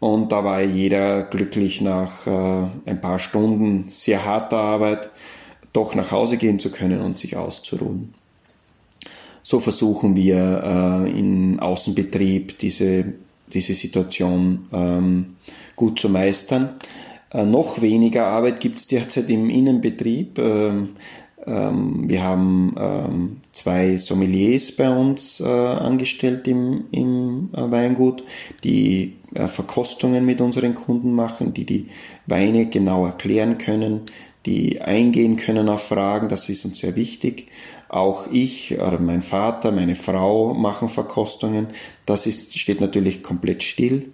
Und 0.00 0.32
da 0.32 0.42
war 0.42 0.62
jeder 0.62 1.22
glücklich 1.22 1.80
nach 1.80 2.26
äh, 2.26 2.66
ein 2.86 3.00
paar 3.00 3.20
Stunden 3.20 3.86
sehr 3.88 4.24
harter 4.24 4.58
Arbeit 4.58 5.10
doch 5.74 5.94
nach 5.94 6.10
Hause 6.10 6.38
gehen 6.38 6.58
zu 6.58 6.70
können 6.70 7.02
und 7.02 7.18
sich 7.18 7.36
auszuruhen. 7.36 8.14
So 9.42 9.60
versuchen 9.60 10.16
wir 10.16 11.04
äh, 11.06 11.10
im 11.10 11.60
Außenbetrieb 11.60 12.58
diese, 12.58 13.12
diese 13.52 13.74
Situation 13.74 14.66
ähm, 14.72 15.26
gut 15.76 16.00
zu 16.00 16.08
meistern. 16.08 16.70
Äh, 17.30 17.44
noch 17.44 17.82
weniger 17.82 18.28
Arbeit 18.28 18.60
gibt 18.60 18.78
es 18.78 18.86
derzeit 18.86 19.28
im 19.28 19.50
Innenbetrieb. 19.50 20.38
Ähm, 20.38 20.90
ähm, 21.46 22.08
wir 22.08 22.22
haben 22.22 22.74
ähm, 22.78 23.36
zwei 23.52 23.98
Sommeliers 23.98 24.72
bei 24.72 24.88
uns 24.88 25.40
äh, 25.40 25.44
angestellt 25.44 26.48
im, 26.48 26.84
im 26.90 27.50
äh, 27.52 27.70
Weingut, 27.70 28.24
die 28.62 29.16
äh, 29.34 29.48
Verkostungen 29.48 30.24
mit 30.24 30.40
unseren 30.40 30.74
Kunden 30.74 31.12
machen, 31.12 31.52
die 31.52 31.66
die 31.66 31.88
Weine 32.26 32.66
genau 32.66 33.04
erklären 33.04 33.58
können, 33.58 34.02
die 34.46 34.82
eingehen 34.82 35.36
können 35.36 35.68
auf 35.68 35.88
Fragen, 35.88 36.28
das 36.28 36.48
ist 36.48 36.64
uns 36.64 36.78
sehr 36.78 36.96
wichtig. 36.96 37.48
Auch 37.88 38.26
ich 38.30 38.78
oder 38.78 38.98
mein 38.98 39.22
Vater, 39.22 39.72
meine 39.72 39.94
Frau 39.94 40.52
machen 40.52 40.88
Verkostungen. 40.88 41.68
Das 42.06 42.26
ist, 42.26 42.58
steht 42.58 42.80
natürlich 42.80 43.22
komplett 43.22 43.62
still. 43.62 44.12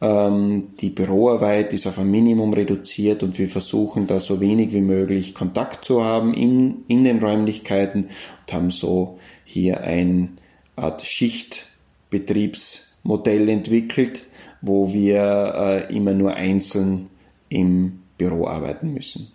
Ähm, 0.00 0.68
die 0.80 0.90
Büroarbeit 0.90 1.72
ist 1.72 1.86
auf 1.86 1.98
ein 1.98 2.10
Minimum 2.10 2.52
reduziert 2.52 3.22
und 3.22 3.38
wir 3.38 3.48
versuchen 3.48 4.06
da 4.06 4.20
so 4.20 4.40
wenig 4.40 4.72
wie 4.72 4.80
möglich 4.80 5.34
Kontakt 5.34 5.84
zu 5.84 6.04
haben 6.04 6.34
in, 6.34 6.84
in 6.86 7.02
den 7.02 7.18
Räumlichkeiten 7.18 8.04
und 8.04 8.52
haben 8.52 8.70
so 8.70 9.18
hier 9.44 9.80
ein 9.80 10.38
Art 10.76 11.02
Schichtbetriebsmodell 11.02 13.48
entwickelt, 13.48 14.26
wo 14.60 14.92
wir 14.92 15.88
äh, 15.88 15.94
immer 15.94 16.12
nur 16.12 16.34
einzeln 16.34 17.10
im 17.48 18.00
Büro 18.18 18.46
arbeiten 18.46 18.92
müssen. 18.92 19.32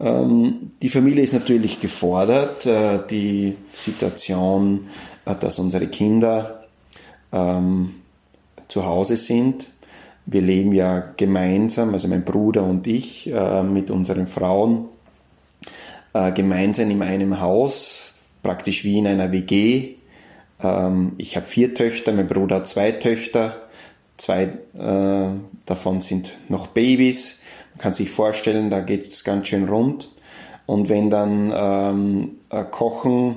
Ähm, 0.00 0.70
die 0.80 0.88
Familie 0.88 1.24
ist 1.24 1.32
natürlich 1.32 1.80
gefordert. 1.80 2.66
Äh, 2.66 3.00
die 3.10 3.56
Situation, 3.74 4.88
äh, 5.24 5.34
dass 5.34 5.58
unsere 5.58 5.88
Kinder 5.88 6.62
ähm, 7.32 7.94
zu 8.68 8.84
Hause 8.84 9.16
sind. 9.16 9.70
Wir 10.26 10.42
leben 10.42 10.72
ja 10.72 11.12
gemeinsam, 11.16 11.94
also 11.94 12.06
mein 12.06 12.24
Bruder 12.24 12.62
und 12.62 12.86
ich, 12.86 13.30
äh, 13.32 13.62
mit 13.62 13.90
unseren 13.90 14.26
Frauen 14.26 14.86
gemeinsam 16.34 16.90
in 16.90 17.02
einem 17.02 17.40
Haus, 17.40 18.14
praktisch 18.42 18.82
wie 18.82 18.98
in 18.98 19.06
einer 19.06 19.30
WG. 19.30 19.96
Ähm, 20.60 21.12
ich 21.18 21.36
habe 21.36 21.46
vier 21.46 21.74
Töchter, 21.74 22.12
mein 22.12 22.26
Bruder 22.26 22.56
hat 22.56 22.66
zwei 22.66 22.92
Töchter, 22.92 23.68
zwei 24.16 24.48
davon 25.66 26.00
sind 26.00 26.32
noch 26.48 26.68
Babys. 26.68 27.40
Man 27.74 27.80
kann 27.80 27.92
sich 27.92 28.10
vorstellen, 28.10 28.70
da 28.70 28.80
geht 28.80 29.12
es 29.12 29.24
ganz 29.24 29.48
schön 29.48 29.68
rund. 29.68 30.10
Und 30.66 30.88
wenn 30.88 31.08
dann 31.08 31.52
ähm, 31.54 32.30
äh, 32.50 32.64
Kochen, 32.64 33.36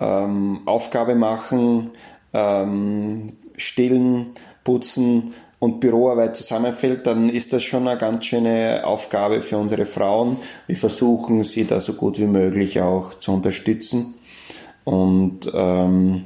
ähm, 0.00 0.60
Aufgabe 0.64 1.14
machen, 1.14 1.90
ähm, 2.32 3.26
stillen, 3.56 4.30
putzen 4.64 5.34
und 5.58 5.80
Büroarbeit 5.80 6.36
zusammenfällt, 6.36 7.06
dann 7.06 7.28
ist 7.28 7.52
das 7.52 7.62
schon 7.62 7.86
eine 7.86 7.98
ganz 7.98 8.24
schöne 8.24 8.82
Aufgabe 8.84 9.42
für 9.42 9.58
unsere 9.58 9.84
Frauen. 9.84 10.38
Wir 10.66 10.76
versuchen 10.76 11.44
sie 11.44 11.66
da 11.66 11.80
so 11.80 11.92
gut 11.92 12.18
wie 12.18 12.26
möglich 12.26 12.80
auch 12.80 13.14
zu 13.14 13.32
unterstützen. 13.32 14.14
Und 14.84 15.50
ähm, 15.52 16.24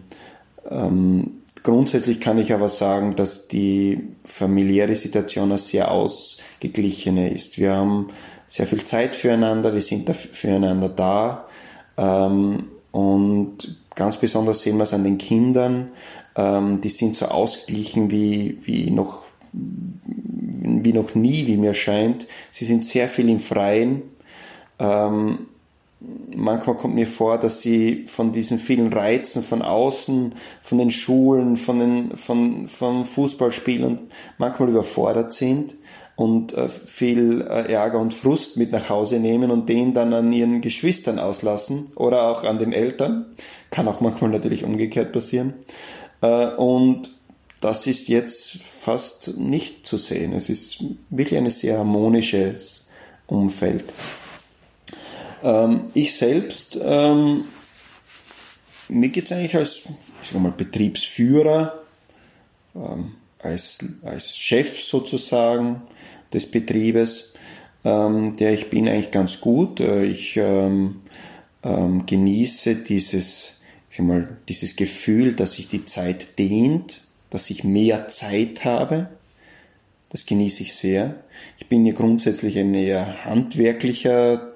ähm, 0.71 1.43
grundsätzlich 1.65 2.21
kann 2.21 2.39
ich 2.39 2.53
aber 2.53 2.69
sagen, 2.69 3.17
dass 3.17 3.49
die 3.49 4.11
familiäre 4.23 4.95
Situation 4.95 5.51
eine 5.51 5.59
sehr 5.59 5.91
ausgeglichene 5.91 7.31
ist. 7.31 7.59
Wir 7.59 7.75
haben 7.75 8.09
sehr 8.47 8.67
viel 8.67 8.85
Zeit 8.85 9.17
füreinander, 9.17 9.75
wir 9.75 9.83
sind 9.83 10.09
füreinander 10.15 10.89
da. 10.89 11.49
Ähm, 11.97 12.69
und 12.93 13.81
ganz 13.97 14.19
besonders 14.19 14.63
sehen 14.63 14.77
wir 14.77 14.85
es 14.85 14.95
an 14.95 15.03
den 15.03 15.19
Kindern. 15.19 15.89
Ähm, 16.37 16.81
die 16.81 16.91
sind 16.91 17.17
so 17.17 17.27
ausgeglichen 17.27 18.11
wie, 18.11 18.59
wie 18.63 18.91
noch 18.93 19.25
wie 19.53 20.93
noch 20.93 21.15
nie, 21.15 21.47
wie 21.47 21.57
mir 21.57 21.75
scheint. 21.75 22.27
Sie 22.51 22.65
sind 22.65 22.85
sehr 22.85 23.09
viel 23.09 23.29
im 23.29 23.39
Freien. 23.39 24.03
Ähm, 24.79 25.47
manchmal 26.37 26.77
kommt 26.77 26.95
mir 26.95 27.07
vor, 27.07 27.39
dass 27.39 27.61
sie 27.61 28.05
von 28.07 28.33
diesen 28.33 28.59
vielen 28.59 28.93
Reizen 28.93 29.43
von 29.43 29.63
außen, 29.63 30.35
von 30.63 30.79
den 30.79 30.91
Schulen, 30.91 31.57
von 31.57 31.79
den, 31.79 32.17
von, 32.17 32.67
vom 32.67 33.07
Fußballspielen 33.07 33.99
manchmal 34.39 34.69
überfordert 34.69 35.33
sind 35.33 35.77
und 36.17 36.53
äh, 36.53 36.69
viel 36.69 37.43
äh, 37.43 37.73
Ärger 37.73 37.99
und 37.99 38.15
Frust 38.15 38.57
mit 38.57 38.73
nach 38.73 38.89
Hause 38.89 39.19
nehmen 39.19 39.51
und 39.51 39.69
den 39.69 39.95
dann 39.95 40.15
an 40.15 40.33
ihren 40.33 40.61
Geschwistern 40.61 41.19
auslassen 41.19 41.91
oder 41.97 42.29
auch 42.29 42.45
an 42.45 42.59
den 42.59 42.73
Eltern. 42.73 43.27
Kann 43.71 43.89
auch 43.89 44.01
manchmal 44.01 44.31
natürlich 44.31 44.65
umgekehrt 44.65 45.13
passieren. 45.13 45.55
Äh, 46.21 46.47
und 46.55 47.11
das 47.61 47.87
ist 47.87 48.09
jetzt 48.09 48.63
fast 48.63 49.39
nicht 49.39 49.87
zu 49.87 49.97
sehen. 49.97 50.33
Es 50.33 50.51
ist 50.51 50.85
wirklich 51.11 51.39
ein 51.39 51.49
sehr 51.51 51.79
harmonisches 51.79 52.87
Umfeld. 53.27 53.85
Ähm, 55.45 55.83
ich 55.95 56.17
selbst, 56.17 56.81
ähm, 56.83 57.45
mir 58.89 59.11
geht 59.11 59.27
es 59.27 59.33
eigentlich 59.33 59.55
als 59.57 59.83
ich 60.25 60.31
sag 60.31 60.41
mal, 60.41 60.53
Betriebsführer, 60.53 61.79
ähm, 62.75 63.13
als, 63.39 63.79
als 64.03 64.37
Chef 64.37 64.83
sozusagen 64.83 65.83
des 66.33 66.51
Betriebes, 66.51 67.35
ähm, 67.85 68.37
der 68.39 68.55
ich 68.55 68.71
bin, 68.71 68.89
eigentlich 68.89 69.11
ganz 69.11 69.41
gut. 69.41 69.81
Äh, 69.81 70.05
ich 70.05 70.39
ähm, 70.39 71.03
ähm, 71.63 72.07
genieße 72.07 72.77
dieses, 72.77 73.61
ich 73.91 73.99
sag 73.99 74.07
mal, 74.07 74.37
dieses 74.49 74.77
Gefühl, 74.77 75.35
dass 75.35 75.55
sich 75.55 75.69
die 75.69 75.85
Zeit 75.85 76.39
dehnt, 76.39 77.03
dass 77.29 77.51
ich 77.51 77.65
mehr 77.65 78.09
Zeit 78.09 78.65
habe. 78.65 79.09
Das 80.09 80.25
genieße 80.25 80.63
ich 80.63 80.75
sehr. 80.75 81.17
Ich 81.59 81.67
bin 81.67 81.85
ja 81.85 81.93
grundsätzlich 81.93 82.59
ein 82.59 82.73
eher 82.73 83.25
handwerklicher 83.27 84.54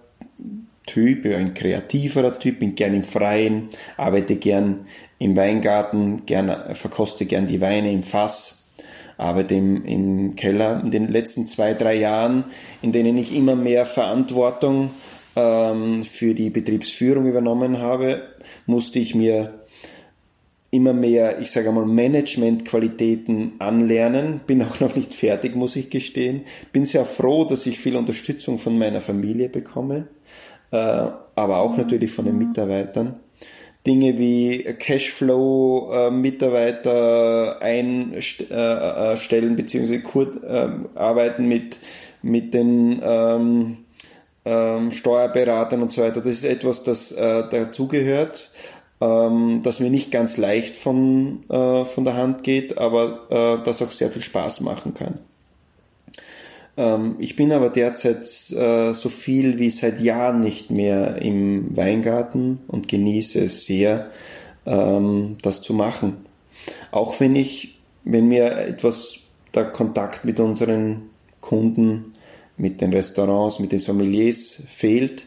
Typ, 0.89 1.27
ein 1.27 1.55
kreativerer 1.55 2.39
Typ, 2.39 2.61
bin 2.61 2.75
gern 2.75 2.95
im 2.95 3.05
Freien, 3.05 3.69
arbeite 3.97 4.37
gern 4.37 4.87
im 5.19 5.37
Weingarten, 5.37 6.25
gern, 6.25 6.75
verkoste 6.75 7.27
gern 7.27 7.47
die 7.47 7.61
Weine 7.61 7.93
im 7.93 8.03
Fass, 8.03 8.71
arbeite 9.19 9.55
im, 9.55 9.85
im 9.85 10.35
Keller. 10.35 10.81
In 10.83 10.91
den 10.91 11.09
letzten 11.09 11.47
zwei, 11.47 11.75
drei 11.75 11.95
Jahren, 11.97 12.45
in 12.81 12.93
denen 12.93 13.19
ich 13.19 13.37
immer 13.37 13.55
mehr 13.55 13.85
Verantwortung 13.85 14.91
ähm, 15.37 16.05
für 16.05 16.35
die 16.35 16.51
Betriebsführung 16.51 17.27
übernommen 17.27 17.79
habe, 17.79 18.23
musste 18.67 18.99
ich 18.99 19.15
mir 19.15 19.61
immer 20.71 20.93
mehr, 20.93 21.41
ich 21.41 21.51
sage 21.51 21.71
mal, 21.73 21.85
Managementqualitäten 21.85 23.55
anlernen. 23.59 24.41
Bin 24.47 24.63
auch 24.63 24.81
noch 24.81 24.97
nicht 24.97 25.15
fertig, 25.15 25.55
muss 25.55 25.77
ich 25.77 25.91
gestehen. 25.91 26.43
Bin 26.73 26.85
sehr 26.85 27.05
froh, 27.05 27.45
dass 27.45 27.67
ich 27.67 27.79
viel 27.79 27.97
Unterstützung 27.97 28.59
von 28.59 28.79
meiner 28.79 29.01
Familie 29.01 29.49
bekomme. 29.49 30.09
Äh, 30.71 31.09
aber 31.35 31.59
auch 31.59 31.77
natürlich 31.77 32.13
von 32.13 32.25
den 32.25 32.39
Mitarbeitern. 32.39 33.21
Dinge 33.87 34.19
wie 34.19 34.65
Cashflow, 34.65 35.91
äh, 35.93 36.11
Mitarbeiter 36.11 37.63
einstellen 37.63 39.57
bzw. 39.57 40.03
Ähm, 40.47 40.89
arbeiten 40.95 41.47
mit, 41.49 41.79
mit 42.23 42.53
den 42.55 43.01
ähm, 43.03 43.79
ähm, 44.45 44.93
Steuerberatern 44.93 45.81
und 45.83 45.93
so 45.93 46.03
weiter. 46.03 46.21
Das 46.21 46.35
ist 46.35 46.45
etwas, 46.45 46.83
das 46.83 47.13
äh, 47.13 47.49
dazugehört, 47.49 48.51
ähm, 49.01 49.61
das 49.63 49.81
mir 49.81 49.91
nicht 49.91 50.11
ganz 50.11 50.37
leicht 50.37 50.77
von, 50.77 51.41
äh, 51.49 51.85
von 51.85 52.05
der 52.05 52.17
Hand 52.17 52.43
geht, 52.45 52.77
aber 52.79 53.27
äh, 53.31 53.63
das 53.63 53.81
auch 53.81 53.93
sehr 53.93 54.11
viel 54.11 54.23
Spaß 54.23 54.61
machen 54.63 54.93
kann. 54.95 55.19
Ähm, 56.79 57.17
ich 57.19 57.35
bin 57.35 57.53
aber 57.53 57.69
derzeit 57.69 58.23
äh, 58.53 58.95
so 58.95 59.09
viel 59.09 59.59
wie 59.59 59.69
seit 59.69 60.01
Jahren 60.01 60.41
nicht 60.41 60.71
mehr 60.71 61.21
im 61.21 61.77
Weingarten 61.77 62.61
und 62.69 62.87
genieße 62.89 63.45
es 63.45 63.65
sehr, 63.65 64.11
ähm, 64.65 65.37
das 65.43 65.61
zu 65.61 65.75
machen. 65.75 66.19
Auch 66.93 67.19
wenn 67.21 67.35
ich, 67.35 67.81
wenn 68.05 68.29
mir 68.29 68.57
etwas 68.57 69.19
der 69.55 69.65
Kontakt 69.65 70.25
mit 70.25 70.39
unseren 70.39 71.11
Kunden, 71.41 72.15
mit 72.57 72.81
den 72.81 72.93
Restaurants, 72.93 73.59
mit 73.59 73.73
den 73.73 73.79
Sommeliers 73.81 74.63
fehlt, 74.67 75.27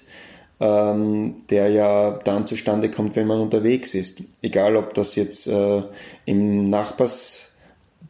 ähm, 0.61 1.35
der 1.49 1.69
ja 1.69 2.11
dann 2.11 2.47
zustande 2.47 2.89
kommt, 2.89 3.15
wenn 3.15 3.27
man 3.27 3.41
unterwegs 3.41 3.93
ist. 3.93 4.23
Egal, 4.41 4.77
ob 4.77 4.93
das 4.93 5.15
jetzt 5.15 5.47
äh, 5.47 5.83
im 6.25 6.69
Nachbars 6.69 7.50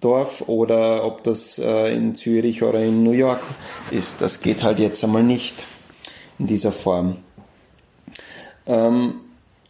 Dorf 0.02 0.44
oder 0.48 1.06
ob 1.06 1.24
das 1.24 1.60
äh, 1.60 1.96
in 1.96 2.16
Zürich 2.16 2.64
oder 2.64 2.84
in 2.84 3.04
New 3.04 3.12
York 3.12 3.42
ist. 3.92 4.22
Das 4.22 4.42
geht 4.42 4.64
halt 4.64 4.80
jetzt 4.80 5.04
einmal 5.04 5.24
nicht 5.24 5.64
in 6.40 6.48
dieser 6.48 6.72
Form. 6.72 7.18
Ähm, 8.66 9.22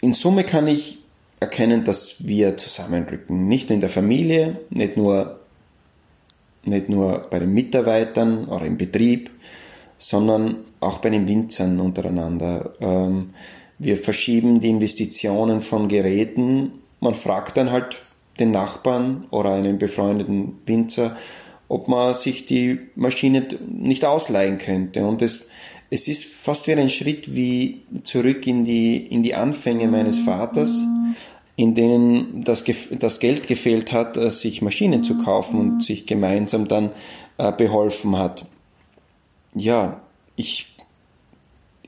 in 0.01 0.13
Summe 0.13 0.43
kann 0.43 0.67
ich 0.67 0.99
erkennen, 1.39 1.83
dass 1.83 2.27
wir 2.27 2.57
zusammenrücken. 2.57 3.47
Nicht 3.47 3.71
in 3.71 3.81
der 3.81 3.89
Familie, 3.89 4.61
nicht 4.69 4.95
nur, 4.95 5.39
nicht 6.63 6.87
nur 6.87 7.27
bei 7.29 7.39
den 7.39 7.53
Mitarbeitern 7.53 8.45
oder 8.45 8.65
im 8.65 8.77
Betrieb, 8.77 9.31
sondern 9.97 10.57
auch 10.79 10.99
bei 10.99 11.09
den 11.09 11.27
Winzern 11.27 11.79
untereinander. 11.79 12.73
Ähm, 12.79 13.33
wir 13.79 13.97
verschieben 13.97 14.59
die 14.59 14.69
Investitionen 14.69 15.59
von 15.61 15.87
Geräten. 15.87 16.73
Man 16.99 17.15
fragt 17.15 17.57
dann 17.57 17.71
halt 17.71 17.99
den 18.41 18.51
Nachbarn 18.51 19.25
oder 19.31 19.53
einen 19.53 19.77
befreundeten 19.77 20.59
Winzer, 20.65 21.15
ob 21.69 21.87
man 21.87 22.13
sich 22.13 22.45
die 22.45 22.79
Maschine 22.95 23.47
nicht 23.69 24.03
ausleihen 24.03 24.57
könnte. 24.57 25.05
Und 25.05 25.21
es, 25.21 25.47
es 25.89 26.09
ist 26.09 26.25
fast 26.25 26.67
wie 26.67 26.73
ein 26.73 26.89
Schritt 26.89 27.33
wie 27.33 27.83
zurück 28.03 28.45
in 28.47 28.65
die, 28.65 28.97
in 28.97 29.23
die 29.23 29.35
Anfänge 29.35 29.87
meines 29.87 30.19
Vaters, 30.19 30.83
in 31.55 31.75
denen 31.75 32.43
das, 32.43 32.65
das 32.91 33.19
Geld 33.19 33.47
gefehlt 33.47 33.91
hat, 33.91 34.17
äh, 34.17 34.29
sich 34.29 34.61
Maschinen 34.61 35.03
zu 35.03 35.19
kaufen 35.19 35.59
und 35.59 35.83
sich 35.83 36.05
gemeinsam 36.05 36.67
dann 36.67 36.89
äh, 37.37 37.51
beholfen 37.51 38.17
hat. 38.17 38.45
Ja, 39.53 40.01
ich, 40.35 40.73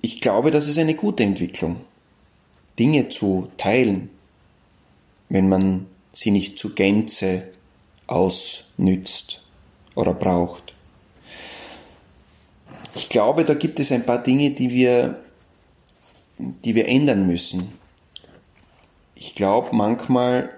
ich 0.01 0.21
glaube, 0.21 0.51
das 0.51 0.67
ist 0.67 0.77
eine 0.77 0.93
gute 0.93 1.23
Entwicklung. 1.23 1.77
Dinge 2.77 3.09
zu 3.09 3.47
teilen, 3.57 4.09
wenn 5.29 5.49
man 5.49 5.87
sie 6.13 6.31
nicht 6.31 6.57
zu 6.57 6.73
Gänze 6.73 7.49
ausnützt 8.07 9.41
oder 9.95 10.13
braucht. 10.13 10.73
Ich 12.95 13.09
glaube, 13.09 13.43
da 13.43 13.55
gibt 13.55 13.79
es 13.79 13.91
ein 13.91 14.05
paar 14.05 14.21
Dinge, 14.21 14.51
die 14.51 14.69
wir, 14.69 15.19
die 16.37 16.75
wir 16.75 16.87
ändern 16.87 17.25
müssen. 17.25 17.73
Ich 19.15 19.35
glaube 19.35 19.75
manchmal, 19.75 20.51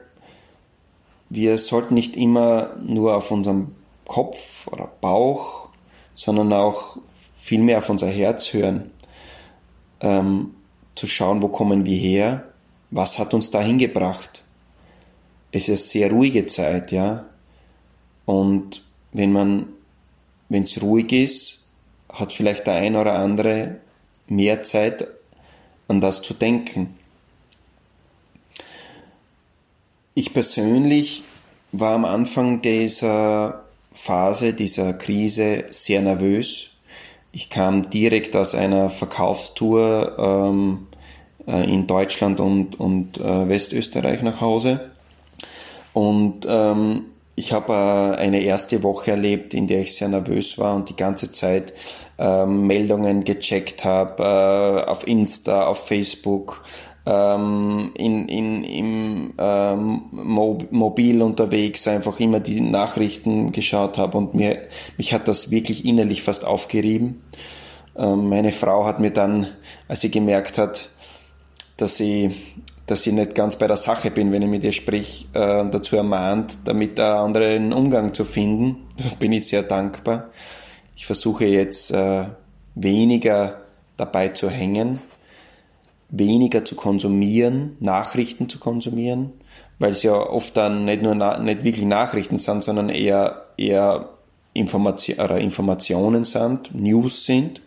wir 1.29 1.57
sollten 1.57 1.93
nicht 1.93 2.17
immer 2.17 2.75
nur 2.83 3.15
auf 3.15 3.31
unserem 3.31 3.71
Kopf 4.05 4.67
oder 4.67 4.91
Bauch, 4.99 5.69
sondern 6.13 6.51
auch 6.51 6.97
viel 7.37 7.61
mehr 7.61 7.77
auf 7.77 7.89
unser 7.89 8.07
Herz 8.07 8.53
hören, 8.53 8.91
ähm, 10.01 10.55
zu 10.95 11.07
schauen, 11.07 11.41
wo 11.41 11.47
kommen 11.47 11.85
wir 11.85 11.97
her, 11.97 12.43
was 12.91 13.17
hat 13.17 13.33
uns 13.33 13.51
dahin 13.51 13.77
gebracht 13.77 14.44
es 15.55 15.69
ist 15.69 15.69
eine 15.69 15.77
sehr 15.77 16.11
ruhige 16.11 16.47
Zeit, 16.47 16.91
ja. 16.91 17.27
Und 18.25 18.83
wenn 19.13 19.31
man, 19.31 19.67
wenn 20.49 20.63
es 20.63 20.81
ruhig 20.81 21.13
ist, 21.13 21.69
hat 22.11 22.33
vielleicht 22.33 22.67
der 22.67 22.73
ein 22.73 22.97
oder 22.97 23.13
andere 23.13 23.77
mehr 24.27 24.63
Zeit, 24.63 25.07
an 25.87 26.01
das 26.01 26.21
zu 26.21 26.33
denken. 26.33 26.97
Ich 30.13 30.33
persönlich 30.33 31.23
war 31.71 31.95
am 31.95 32.03
Anfang 32.03 32.61
dieser 32.61 33.63
Phase, 33.93 34.53
dieser 34.53 34.91
Krise 34.91 35.65
sehr 35.69 36.01
nervös. 36.01 36.71
Ich 37.31 37.49
kam 37.49 37.89
direkt 37.89 38.35
aus 38.35 38.55
einer 38.55 38.89
Verkaufstour 38.89 40.17
ähm, 40.19 40.87
äh, 41.47 41.63
in 41.71 41.87
Deutschland 41.87 42.41
und, 42.41 42.77
und 42.77 43.19
äh, 43.19 43.47
Westösterreich 43.47 44.21
nach 44.21 44.41
Hause. 44.41 44.91
Und 45.95 46.45
ähm, 46.45 47.05
ich 47.37 47.53
habe 47.53 47.71
äh, 47.71 48.17
eine 48.17 48.41
erste 48.41 48.83
Woche 48.83 49.11
erlebt, 49.11 49.53
in 49.53 49.67
der 49.67 49.79
ich 49.79 49.95
sehr 49.95 50.09
nervös 50.09 50.59
war 50.59 50.75
und 50.75 50.89
die 50.89 50.95
ganze 50.97 51.31
Zeit 51.31 51.71
äh, 52.19 52.45
Meldungen 52.45 53.23
gecheckt 53.23 53.85
habe 53.85 54.21
äh, 54.21 54.89
auf 54.89 55.07
Insta, 55.07 55.67
auf 55.67 55.87
Facebook, 55.87 56.65
ähm, 57.05 57.93
in, 57.95 58.27
in, 58.27 58.63
im 58.65 59.33
ähm, 59.37 60.01
Mobil 60.11 61.21
unterwegs 61.21 61.87
einfach 61.87 62.19
immer 62.19 62.41
die 62.41 62.59
Nachrichten 62.59 63.53
geschaut 63.53 63.97
habe 63.97 64.17
und 64.17 64.33
mir, 64.33 64.63
mich 64.97 65.13
hat 65.13 65.29
das 65.29 65.49
wirklich 65.49 65.85
innerlich 65.85 66.23
fast 66.23 66.43
aufgerieben. 66.43 67.21
Ähm, 67.95 68.27
meine 68.27 68.51
Frau 68.51 68.83
hat 68.83 68.99
mir 68.99 69.11
dann, 69.11 69.47
als 69.87 70.01
sie 70.01 70.11
gemerkt 70.11 70.57
hat, 70.57 70.89
dass 71.77 71.95
sie 71.95 72.31
dass 72.85 73.07
ich 73.07 73.13
nicht 73.13 73.33
ganz 73.33 73.57
bei 73.57 73.67
der 73.67 73.77
Sache 73.77 74.11
bin, 74.11 74.31
wenn 74.31 74.43
ich 74.43 74.49
mit 74.49 74.63
ihr 74.63 74.71
sprich, 74.71 75.27
äh, 75.33 75.69
dazu 75.69 75.95
ermahnt, 75.95 76.59
damit 76.65 76.99
einen 76.99 77.17
anderen 77.17 77.73
Umgang 77.73 78.13
zu 78.13 78.25
finden. 78.25 78.87
Bin 79.19 79.31
ich 79.31 79.47
sehr 79.47 79.63
dankbar. 79.63 80.29
Ich 80.95 81.05
versuche 81.05 81.45
jetzt 81.45 81.91
äh, 81.91 82.25
weniger 82.75 83.61
dabei 83.97 84.29
zu 84.29 84.49
hängen, 84.49 84.99
weniger 86.09 86.63
zu 86.63 86.75
konsumieren, 86.75 87.77
Nachrichten 87.79 88.49
zu 88.49 88.59
konsumieren, 88.59 89.33
weil 89.79 89.91
es 89.91 90.03
ja 90.03 90.13
oft 90.13 90.55
dann 90.55 90.85
nicht 90.85 91.01
nur 91.01 91.15
nicht 91.15 91.63
wirklich 91.63 91.85
Nachrichten 91.85 92.37
sind, 92.37 92.63
sondern 92.63 92.89
eher, 92.89 93.45
eher 93.57 94.09
Information, 94.53 95.37
Informationen 95.37 96.23
sind, 96.23 96.73
News 96.73 97.25
sind, 97.25 97.61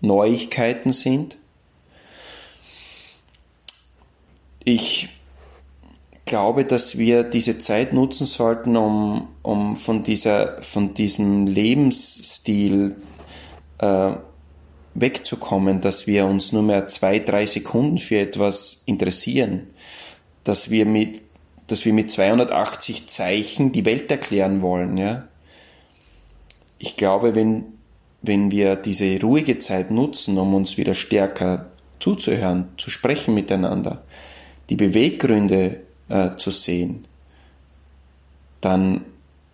Neuigkeiten 0.00 0.92
sind. 0.92 1.36
Ich 4.68 5.10
glaube, 6.24 6.64
dass 6.64 6.98
wir 6.98 7.22
diese 7.22 7.56
Zeit 7.58 7.92
nutzen 7.92 8.26
sollten, 8.26 8.76
um, 8.76 9.28
um 9.42 9.76
von, 9.76 10.02
dieser, 10.02 10.60
von 10.60 10.92
diesem 10.92 11.46
Lebensstil 11.46 12.96
äh, 13.78 14.12
wegzukommen, 14.94 15.80
dass 15.80 16.08
wir 16.08 16.26
uns 16.26 16.50
nur 16.50 16.64
mehr 16.64 16.88
zwei, 16.88 17.20
drei 17.20 17.46
Sekunden 17.46 17.98
für 17.98 18.18
etwas 18.18 18.82
interessieren, 18.86 19.68
dass 20.42 20.68
wir 20.68 20.84
mit, 20.84 21.20
dass 21.68 21.84
wir 21.84 21.92
mit 21.92 22.10
280 22.10 23.06
Zeichen 23.06 23.70
die 23.70 23.84
Welt 23.84 24.10
erklären 24.10 24.62
wollen. 24.62 24.96
Ja? 24.96 25.28
Ich 26.80 26.96
glaube, 26.96 27.36
wenn, 27.36 27.66
wenn 28.20 28.50
wir 28.50 28.74
diese 28.74 29.20
ruhige 29.20 29.60
Zeit 29.60 29.92
nutzen, 29.92 30.36
um 30.38 30.54
uns 30.54 30.76
wieder 30.76 30.94
stärker 30.94 31.70
zuzuhören, 32.00 32.70
zu 32.78 32.90
sprechen 32.90 33.32
miteinander, 33.32 34.02
die 34.70 34.76
Beweggründe 34.76 35.80
äh, 36.08 36.36
zu 36.36 36.50
sehen, 36.50 37.06
dann 38.60 39.04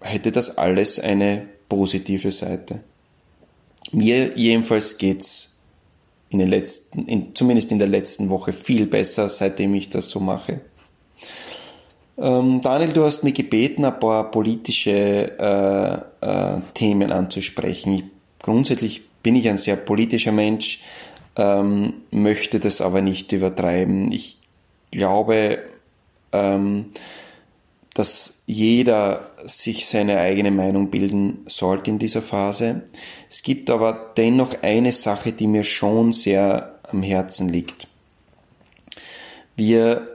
hätte 0.00 0.32
das 0.32 0.58
alles 0.58 0.98
eine 0.98 1.48
positive 1.68 2.30
Seite. 2.32 2.80
Mir 3.92 4.36
jedenfalls 4.36 4.98
geht's 4.98 5.60
in 6.30 6.38
den 6.38 6.48
letzten, 6.48 7.06
in, 7.06 7.34
zumindest 7.34 7.72
in 7.72 7.78
der 7.78 7.88
letzten 7.88 8.30
Woche 8.30 8.52
viel 8.52 8.86
besser, 8.86 9.28
seitdem 9.28 9.74
ich 9.74 9.90
das 9.90 10.08
so 10.08 10.20
mache. 10.20 10.60
Ähm, 12.18 12.60
Daniel, 12.60 12.92
du 12.92 13.04
hast 13.04 13.24
mich 13.24 13.34
gebeten, 13.34 13.84
ein 13.84 13.98
paar 13.98 14.30
politische 14.30 15.38
äh, 16.20 16.26
äh, 16.26 16.60
Themen 16.74 17.12
anzusprechen. 17.12 17.94
Ich, 17.94 18.04
grundsätzlich 18.38 19.02
bin 19.22 19.36
ich 19.36 19.48
ein 19.48 19.58
sehr 19.58 19.76
politischer 19.76 20.32
Mensch, 20.32 20.82
ähm, 21.36 21.94
möchte 22.10 22.60
das 22.60 22.80
aber 22.80 23.00
nicht 23.00 23.32
übertreiben. 23.32 24.12
Ich 24.12 24.38
glaube, 24.92 25.64
ähm, 26.30 26.92
dass 27.94 28.44
jeder 28.46 29.30
sich 29.44 29.86
seine 29.86 30.18
eigene 30.18 30.50
Meinung 30.50 30.90
bilden 30.90 31.44
sollte 31.46 31.90
in 31.90 31.98
dieser 31.98 32.22
Phase. 32.22 32.82
Es 33.28 33.42
gibt 33.42 33.68
aber 33.68 34.12
dennoch 34.16 34.62
eine 34.62 34.92
Sache, 34.92 35.32
die 35.32 35.46
mir 35.46 35.64
schon 35.64 36.12
sehr 36.12 36.78
am 36.84 37.02
Herzen 37.02 37.48
liegt. 37.48 37.88
Wir 39.56 40.08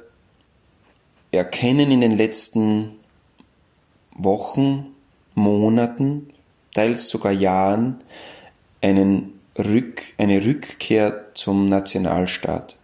erkennen 1.31 1.91
in 1.91 2.01
den 2.01 2.17
letzten 2.17 2.95
Wochen, 4.13 4.87
Monaten, 5.35 6.29
teils 6.73 7.09
sogar 7.09 7.31
Jahren 7.31 8.01
einen 8.81 9.39
Rück, 9.57 10.01
eine 10.17 10.43
Rückkehr 10.43 11.25
zum 11.35 11.69
Nationalstaat. 11.69 12.77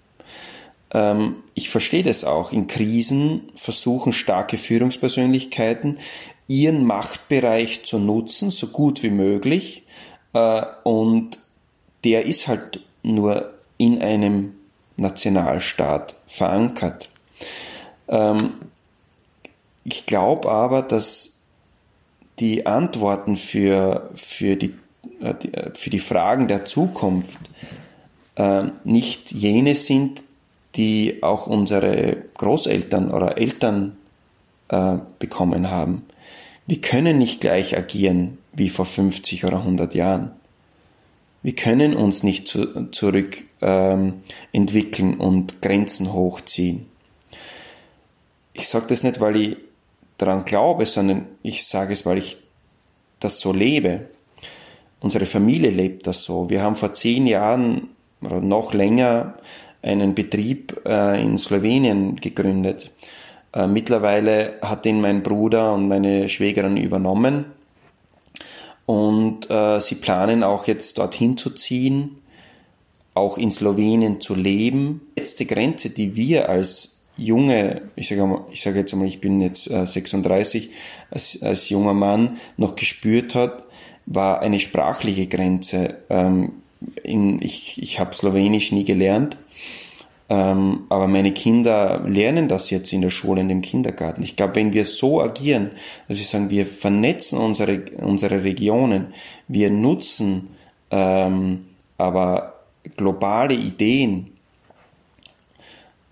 Ähm, 0.94 1.38
ich 1.56 1.70
verstehe 1.70 2.04
das 2.04 2.24
auch. 2.24 2.52
In 2.52 2.68
Krisen 2.68 3.52
versuchen 3.56 4.14
starke 4.14 4.58
Führungspersönlichkeiten, 4.58 6.00
ihren 6.48 6.86
Machtbereich 6.86 7.84
zu 7.84 8.00
nutzen, 8.00 8.52
so 8.52 8.68
gut 8.68 9.04
wie 9.04 9.10
möglich. 9.10 9.84
Äh, 10.34 10.66
und 10.84 11.40
der 12.04 12.26
ist 12.26 12.48
halt 12.48 12.82
nur 13.02 13.54
in 13.78 14.02
einem 14.02 14.56
Nationalstaat 14.98 16.16
verankert. 16.28 17.10
Ähm, 18.08 18.54
ich 19.84 20.06
glaube 20.06 20.50
aber, 20.52 20.82
dass 20.82 21.40
die 22.40 22.66
Antworten 22.66 23.36
für, 23.36 24.10
für, 24.16 24.56
die, 24.56 24.74
äh, 25.22 25.30
äh, 25.30 25.72
für 25.74 25.90
die 25.90 26.00
Fragen 26.00 26.48
der 26.48 26.66
Zukunft 26.66 27.40
nicht 28.84 29.32
jene 29.32 29.76
sind, 29.76 30.24
die 30.76 31.22
auch 31.22 31.48
unsere 31.48 32.18
Großeltern 32.36 33.12
oder 33.12 33.38
Eltern 33.38 33.98
äh, 34.70 34.98
bekommen 35.20 35.70
haben. 35.70 36.04
Wir 36.66 36.82
können 36.82 37.18
nicht 37.18 37.42
gleich 37.42 37.78
agieren 37.78 38.38
wie 38.54 38.70
vor 38.70 38.86
50 38.86 39.46
oder 39.46 39.58
100 39.58 39.94
Jahren. 39.94 40.32
Wir 41.42 41.56
können 41.56 41.94
uns 41.94 42.24
nicht 42.24 42.48
zu, 42.48 42.90
zurück 42.92 43.44
ähm, 43.62 44.22
entwickeln 44.54 45.16
und 45.16 45.62
Grenzen 45.62 46.14
hochziehen. 46.14 46.86
Ich 48.54 48.70
sage 48.70 48.86
das 48.90 49.04
nicht, 49.04 49.20
weil 49.20 49.36
ich 49.36 49.58
daran 50.18 50.46
glaube, 50.46 50.86
sondern 50.86 51.26
ich 51.42 51.68
sage 51.68 51.92
es, 51.92 52.06
weil 52.06 52.18
ich 52.18 52.38
das 53.20 53.40
so 53.40 53.52
lebe. 53.52 54.10
Unsere 55.02 55.26
Familie 55.26 55.70
lebt 55.70 56.08
das 56.08 56.24
so. 56.24 56.50
Wir 56.50 56.62
haben 56.62 56.78
vor 56.78 56.94
zehn 56.94 57.28
Jahren 57.28 57.90
oder 58.22 58.40
noch 58.40 58.74
länger 58.74 59.36
einen 59.84 60.16
Betrieb 60.16 60.82
äh, 60.86 61.22
in 61.22 61.38
Slowenien 61.38 62.16
gegründet. 62.16 62.92
Äh, 63.54 63.68
mittlerweile 63.68 64.56
hat 64.62 64.86
ihn 64.86 65.02
mein 65.02 65.22
Bruder 65.22 65.74
und 65.74 65.88
meine 65.88 66.30
Schwägerin 66.30 66.78
übernommen 66.78 67.46
und 68.86 69.50
äh, 69.50 69.80
sie 69.80 69.96
planen 69.96 70.44
auch 70.44 70.68
jetzt 70.68 70.98
dorthin 70.98 71.38
zu 71.38 71.52
ziehen, 71.52 72.18
auch 73.14 73.38
in 73.38 73.52
Slowenien 73.52 74.22
zu 74.22 74.36
leben. 74.36 75.02
Die 75.16 75.20
letzte 75.20 75.46
Grenze, 75.46 75.92
die 75.92 76.16
wir 76.16 76.50
als 76.50 77.04
junge, 77.16 77.84
ich 77.96 78.08
sage 78.08 78.40
sage 78.56 78.80
jetzt 78.80 78.94
einmal, 78.94 79.08
ich 79.08 79.22
bin 79.22 79.40
jetzt 79.40 79.66
36, 79.66 80.72
als, 81.12 81.44
als 81.44 81.70
junger 81.70 81.94
Mann 81.94 82.38
noch 82.58 82.76
gespürt 82.76 83.36
hat, 83.36 83.66
war 84.08 84.42
eine 84.42 84.60
sprachliche 84.60 85.28
Grenze. 85.28 85.98
Ähm, 86.10 86.63
in, 87.04 87.42
ich 87.42 87.82
ich 87.82 88.00
habe 88.00 88.16
Slowenisch 88.16 88.72
nie 88.72 88.86
gelernt 88.86 89.38
ähm, 90.30 90.86
aber 90.90 91.08
meine 91.08 91.32
Kinder 91.32 92.02
lernen 92.08 92.48
das 92.48 92.70
jetzt 92.70 92.94
in 92.94 93.02
der 93.02 93.10
Schule, 93.12 93.42
in 93.42 93.50
dem 93.50 93.62
Kindergarten. 93.62 94.24
Ich 94.24 94.36
glaube, 94.36 94.56
wenn 94.56 94.74
wir 94.74 94.86
so 94.86 95.22
agieren, 95.22 95.72
dass 96.08 96.18
wir 96.18 96.26
sagen, 96.26 96.50
wir 96.50 96.66
vernetzen 96.66 97.40
unsere, 97.40 97.82
unsere 97.98 98.44
Regionen, 98.44 99.14
wir 99.48 99.70
nutzen 99.70 100.50
ähm, 100.92 101.66
aber 101.98 102.62
globale 102.96 103.54
Ideen, 103.54 104.32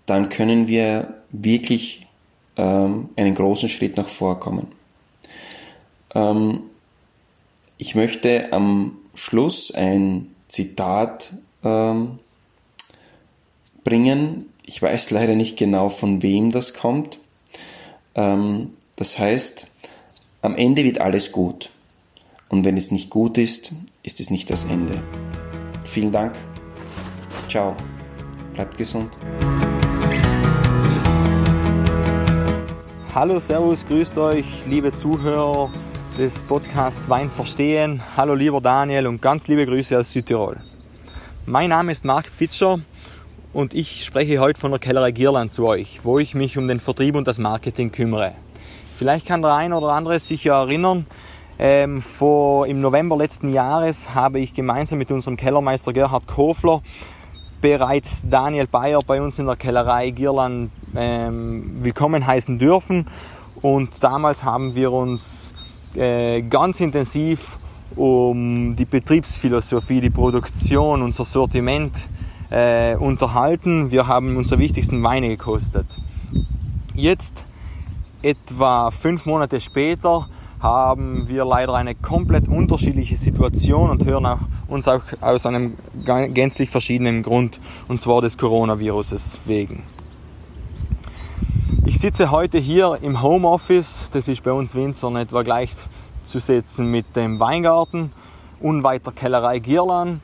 dann 0.06 0.28
können 0.28 0.68
wir 0.68 1.14
wirklich 1.30 2.06
ähm, 2.56 3.08
einen 3.16 3.34
großen 3.34 3.68
Schritt 3.68 3.96
nach 3.96 4.08
vorkommen. 4.08 4.68
Ähm, 6.14 6.60
ich 7.78 7.94
möchte 7.94 8.52
am 8.52 8.98
Schluss 9.14 9.72
ein 9.72 10.31
Zitat 10.52 11.32
ähm, 11.64 12.18
bringen. 13.84 14.50
Ich 14.66 14.82
weiß 14.82 15.10
leider 15.10 15.34
nicht 15.34 15.56
genau, 15.56 15.88
von 15.88 16.20
wem 16.20 16.52
das 16.52 16.74
kommt. 16.74 17.18
Ähm, 18.14 18.74
das 18.96 19.18
heißt, 19.18 19.68
am 20.42 20.54
Ende 20.54 20.84
wird 20.84 21.00
alles 21.00 21.32
gut. 21.32 21.70
Und 22.50 22.66
wenn 22.66 22.76
es 22.76 22.90
nicht 22.90 23.08
gut 23.08 23.38
ist, 23.38 23.72
ist 24.02 24.20
es 24.20 24.28
nicht 24.28 24.50
das 24.50 24.64
Ende. 24.64 25.02
Vielen 25.84 26.12
Dank. 26.12 26.34
Ciao. 27.48 27.74
Bleibt 28.52 28.76
gesund. 28.76 29.10
Hallo, 33.14 33.40
Servus, 33.40 33.86
grüßt 33.86 34.18
euch, 34.18 34.66
liebe 34.66 34.92
Zuhörer 34.92 35.72
des 36.18 36.42
Podcasts 36.42 37.08
Wein 37.08 37.30
verstehen. 37.30 38.02
Hallo, 38.16 38.34
lieber 38.34 38.60
Daniel 38.60 39.06
und 39.06 39.22
ganz 39.22 39.48
liebe 39.48 39.64
Grüße 39.64 39.98
aus 39.98 40.12
Südtirol. 40.12 40.58
Mein 41.46 41.70
Name 41.70 41.92
ist 41.92 42.04
Marc 42.04 42.26
Pfitscher 42.26 42.80
und 43.52 43.72
ich 43.72 44.04
spreche 44.04 44.38
heute 44.38 44.60
von 44.60 44.70
der 44.70 44.80
Kellerei 44.80 45.10
Gierland 45.12 45.52
zu 45.52 45.66
euch, 45.66 46.00
wo 46.04 46.18
ich 46.18 46.34
mich 46.34 46.58
um 46.58 46.68
den 46.68 46.80
Vertrieb 46.80 47.14
und 47.14 47.26
das 47.26 47.38
Marketing 47.38 47.92
kümmere. 47.92 48.32
Vielleicht 48.94 49.26
kann 49.26 49.42
der 49.42 49.54
ein 49.54 49.72
oder 49.72 49.88
andere 49.88 50.18
sich 50.18 50.44
ja 50.44 50.60
erinnern, 50.60 51.06
ähm, 51.58 52.02
vor, 52.02 52.66
im 52.66 52.80
November 52.80 53.16
letzten 53.16 53.52
Jahres 53.52 54.14
habe 54.14 54.38
ich 54.38 54.52
gemeinsam 54.52 54.98
mit 54.98 55.10
unserem 55.10 55.36
Kellermeister 55.36 55.92
Gerhard 55.92 56.26
Kofler 56.26 56.82
bereits 57.60 58.22
Daniel 58.28 58.66
Bayer 58.66 59.00
bei 59.06 59.22
uns 59.22 59.38
in 59.38 59.46
der 59.46 59.56
Kellerei 59.56 60.10
Gierland 60.10 60.72
ähm, 60.94 61.78
willkommen 61.80 62.26
heißen 62.26 62.58
dürfen. 62.58 63.06
Und 63.62 64.02
damals 64.02 64.44
haben 64.44 64.74
wir 64.74 64.90
uns 64.92 65.54
äh, 65.96 66.42
ganz 66.42 66.80
intensiv 66.80 67.58
um 67.96 68.74
die 68.76 68.84
Betriebsphilosophie, 68.84 70.00
die 70.00 70.10
Produktion, 70.10 71.02
unser 71.02 71.24
Sortiment 71.24 72.08
äh, 72.50 72.96
unterhalten. 72.96 73.90
Wir 73.90 74.06
haben 74.06 74.36
unsere 74.36 74.60
wichtigsten 74.60 75.02
Weine 75.04 75.28
gekostet. 75.28 75.86
Jetzt, 76.94 77.44
etwa 78.22 78.90
fünf 78.90 79.26
Monate 79.26 79.60
später, 79.60 80.28
haben 80.60 81.26
wir 81.26 81.44
leider 81.44 81.74
eine 81.74 81.94
komplett 81.94 82.46
unterschiedliche 82.46 83.16
Situation 83.16 83.90
und 83.90 84.04
hören 84.04 84.24
auch, 84.26 84.38
uns 84.68 84.86
auch 84.86 85.02
aus 85.20 85.44
einem 85.44 85.74
gänzlich 86.04 86.70
verschiedenen 86.70 87.22
Grund, 87.22 87.60
und 87.88 88.00
zwar 88.00 88.22
des 88.22 88.38
Coronaviruses 88.38 89.40
wegen. 89.44 89.82
Ich 91.84 91.98
sitze 91.98 92.30
heute 92.30 92.58
hier 92.58 92.98
im 93.02 93.22
Homeoffice, 93.22 94.08
das 94.08 94.28
ist 94.28 94.44
bei 94.44 94.52
uns 94.52 94.76
Winzern 94.76 95.16
etwa 95.16 95.42
gleichzusetzen 95.42 96.86
mit 96.86 97.16
dem 97.16 97.40
Weingarten, 97.40 98.12
unweit 98.60 99.04
der 99.04 99.12
Kellerei 99.12 99.58
Gierland 99.58 100.20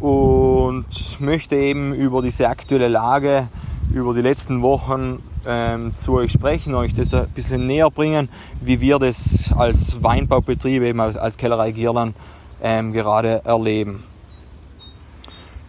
und 0.00 0.84
möchte 1.18 1.56
eben 1.56 1.94
über 1.94 2.20
diese 2.20 2.46
aktuelle 2.50 2.88
Lage, 2.88 3.48
über 3.90 4.12
die 4.12 4.20
letzten 4.20 4.60
Wochen 4.60 5.22
ähm, 5.46 5.96
zu 5.96 6.12
euch 6.12 6.30
sprechen, 6.30 6.74
euch 6.74 6.92
das 6.92 7.14
ein 7.14 7.32
bisschen 7.32 7.66
näher 7.66 7.90
bringen, 7.90 8.28
wie 8.60 8.82
wir 8.82 8.98
das 8.98 9.50
als 9.56 10.02
Weinbaubetrieb, 10.02 10.82
eben 10.82 11.00
als, 11.00 11.16
als 11.16 11.38
Kellerei 11.38 11.70
Gierland, 11.70 12.14
ähm, 12.62 12.92
gerade 12.92 13.40
erleben. 13.46 14.04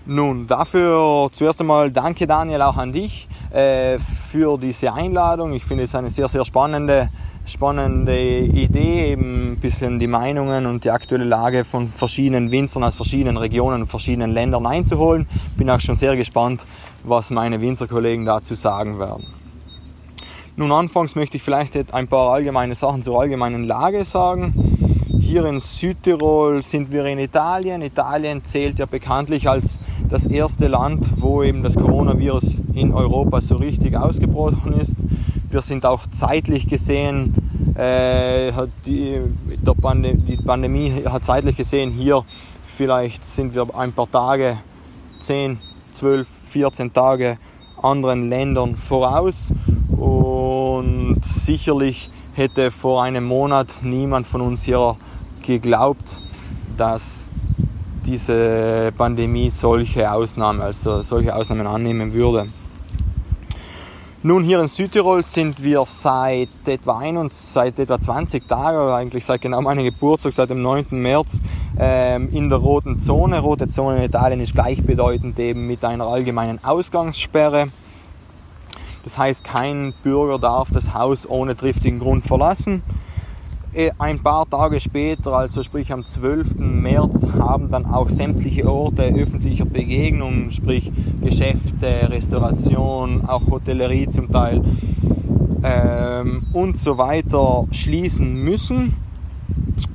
Nun, 0.06 0.48
dafür 0.48 1.30
zuerst 1.32 1.62
einmal 1.62 1.92
danke 1.92 2.26
Daniel 2.26 2.62
auch 2.64 2.78
an 2.78 2.92
dich 2.92 3.28
äh, 3.52 4.00
für 4.00 4.58
diese 4.58 4.94
Einladung. 4.94 5.54
Ich 5.54 5.64
finde 5.66 5.84
es 5.84 5.94
eine 5.94 6.10
sehr, 6.10 6.28
sehr 6.28 6.46
spannende, 6.46 7.10
spannende 7.46 8.18
Idee, 8.18 9.12
eben 9.12 9.52
ein 9.52 9.60
bisschen 9.60 10.00
die 10.00 10.08
Meinungen 10.08 10.66
und 10.66 10.84
die 10.84 10.90
aktuelle 10.90 11.26
Lage 11.26 11.64
von 11.64 11.90
verschiedenen 11.90 12.50
Winzern 12.50 12.84
aus 12.84 12.96
verschiedenen 12.96 13.38
Regionen 13.38 13.82
und 13.82 13.88
verschiedenen 13.88 14.32
Ländern 14.32 14.66
einzuholen. 14.66 15.28
Bin 15.58 15.70
auch 15.70 15.80
schon 15.80 15.96
sehr 15.96 16.16
gespannt, 16.16 16.66
was 17.04 17.30
meine 17.30 17.62
Winzerkollegen 17.62 18.26
dazu 18.26 18.56
sagen 18.56 19.00
werden. 19.00 19.28
Nun, 20.56 20.72
anfangs 20.72 21.16
möchte 21.16 21.38
ich 21.38 21.44
vielleicht 21.44 21.94
ein 21.94 22.08
paar 22.08 22.32
allgemeine 22.32 22.76
Sachen 22.76 23.04
zur 23.04 23.22
allgemeinen 23.22 23.64
Lage 23.64 24.04
sagen. 24.04 24.69
Hier 25.30 25.46
in 25.46 25.60
Südtirol 25.60 26.64
sind 26.64 26.92
wir 26.92 27.06
in 27.06 27.20
Italien. 27.20 27.84
Italien 27.84 28.44
zählt 28.44 28.80
ja 28.80 28.88
bekanntlich 28.88 29.48
als 29.48 29.80
das 30.10 30.26
erste 30.26 30.68
Land, 30.68 31.22
wo 31.22 31.44
eben 31.44 31.62
das 31.62 31.76
Coronavirus 31.76 32.64
in 32.74 32.92
Europa 32.92 33.40
so 33.40 33.58
richtig 33.58 33.96
ausgebrochen 33.96 34.74
ist. 34.74 34.96
Wir 35.52 35.62
sind 35.62 35.86
auch 35.86 36.08
zeitlich 36.10 36.66
gesehen, 36.68 37.36
äh, 37.76 38.52
hat 38.54 38.70
die, 38.88 39.22
Pandemie, 39.80 40.20
die 40.24 40.38
Pandemie 40.38 41.04
hat 41.06 41.26
zeitlich 41.26 41.58
gesehen 41.58 41.92
hier, 41.92 42.26
vielleicht 42.66 43.24
sind 43.24 43.54
wir 43.54 43.68
ein 43.76 43.94
paar 43.94 44.10
Tage, 44.10 44.58
10, 45.20 45.60
12, 45.92 46.28
14 46.28 46.92
Tage 46.92 47.38
anderen 47.80 48.30
Ländern 48.30 48.78
voraus 48.78 49.54
und 49.96 51.20
sicherlich 51.22 52.10
hätte 52.34 52.72
vor 52.72 53.04
einem 53.04 53.26
Monat 53.26 53.82
niemand 53.84 54.26
von 54.26 54.42
uns 54.42 54.64
hier 54.64 54.98
geglaubt, 55.50 56.22
dass 56.78 57.28
diese 58.06 58.94
Pandemie 58.98 59.50
solche 59.50 60.12
Ausnahmen, 60.12 60.62
also 60.62 61.02
solche 61.02 61.36
Ausnahmen 61.36 61.68
annehmen 61.68 62.14
würde. 62.14 62.48
Nun, 64.22 64.44
hier 64.44 64.60
in 64.60 64.68
Südtirol 64.68 65.24
sind 65.24 65.64
wir 65.64 65.84
seit 65.86 66.50
etwa, 66.68 67.00
ein 67.00 67.16
und 67.16 67.34
seit 67.34 67.80
etwa 67.80 67.98
20 67.98 68.48
Tagen, 68.48 68.78
oder 68.78 68.96
eigentlich 68.96 69.26
seit 69.26 69.42
genau 69.42 69.62
meinem 69.62 69.86
Geburtstag, 69.86 70.34
seit 70.34 70.50
dem 70.50 70.62
9. 70.62 70.88
März, 70.92 71.42
ähm, 71.80 72.28
in 72.30 72.50
der 72.50 72.58
roten 72.58 73.00
Zone. 73.00 73.40
Rote 73.40 73.70
Zone 73.70 73.98
in 73.98 74.04
Italien 74.04 74.42
ist 74.42 74.54
gleichbedeutend 74.54 75.40
eben 75.40 75.68
mit 75.68 75.86
einer 75.86 76.06
allgemeinen 76.06 76.62
Ausgangssperre. 76.64 77.70
Das 79.06 79.18
heißt, 79.18 79.46
kein 79.46 79.94
Bürger 80.04 80.38
darf 80.38 80.70
das 80.72 80.94
Haus 80.94 81.28
ohne 81.28 81.56
triftigen 81.56 82.00
Grund 82.00 82.26
verlassen. 82.26 82.84
Äh, 83.72 83.92
ein 84.00 84.20
paar 84.20 84.50
Tage 84.50 84.80
später, 84.80 85.34
also 85.34 85.62
sprich 85.62 85.94
am 85.94 86.04
12. 86.04 86.56
März, 86.58 87.28
haben 87.38 87.70
dann 87.70 87.86
auch 87.86 88.10
sämtliche 88.10 88.68
Orte 88.68 89.04
öffentlicher 89.04 89.66
Begegnung, 89.66 90.50
sprich 90.50 90.92
Geschäfte, 91.22 92.10
Restauration, 92.10 93.26
auch 93.28 93.46
Hotellerie 93.48 94.08
zum 94.08 94.32
Teil 94.32 94.64
ähm, 95.64 96.48
und 96.52 96.78
so 96.78 96.98
weiter 96.98 97.68
schließen 97.70 98.34
müssen. 98.34 98.96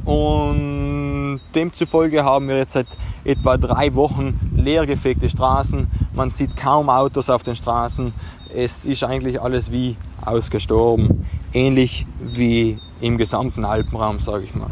Und 0.05 1.41
demzufolge 1.55 2.22
haben 2.22 2.47
wir 2.47 2.59
jetzt 2.59 2.75
seit 2.75 2.87
etwa 3.25 3.57
drei 3.57 3.93
Wochen 3.97 4.53
leergefegte 4.55 5.29
Straßen. 5.29 5.89
Man 6.14 6.31
sieht 6.31 6.57
kaum 6.57 6.89
Autos 6.91 7.29
auf 7.29 7.43
den 7.43 7.57
Straßen. 7.57 8.12
Es 8.55 8.85
ist 8.85 9.03
eigentlich 9.03 9.41
alles 9.41 9.72
wie 9.72 9.97
ausgestorben. 10.27 11.27
Ähnlich 11.53 12.07
wie 12.20 12.79
im 13.01 13.18
gesamten 13.18 13.64
Alpenraum, 13.64 14.18
sage 14.20 14.45
ich 14.45 14.55
mal. 14.55 14.70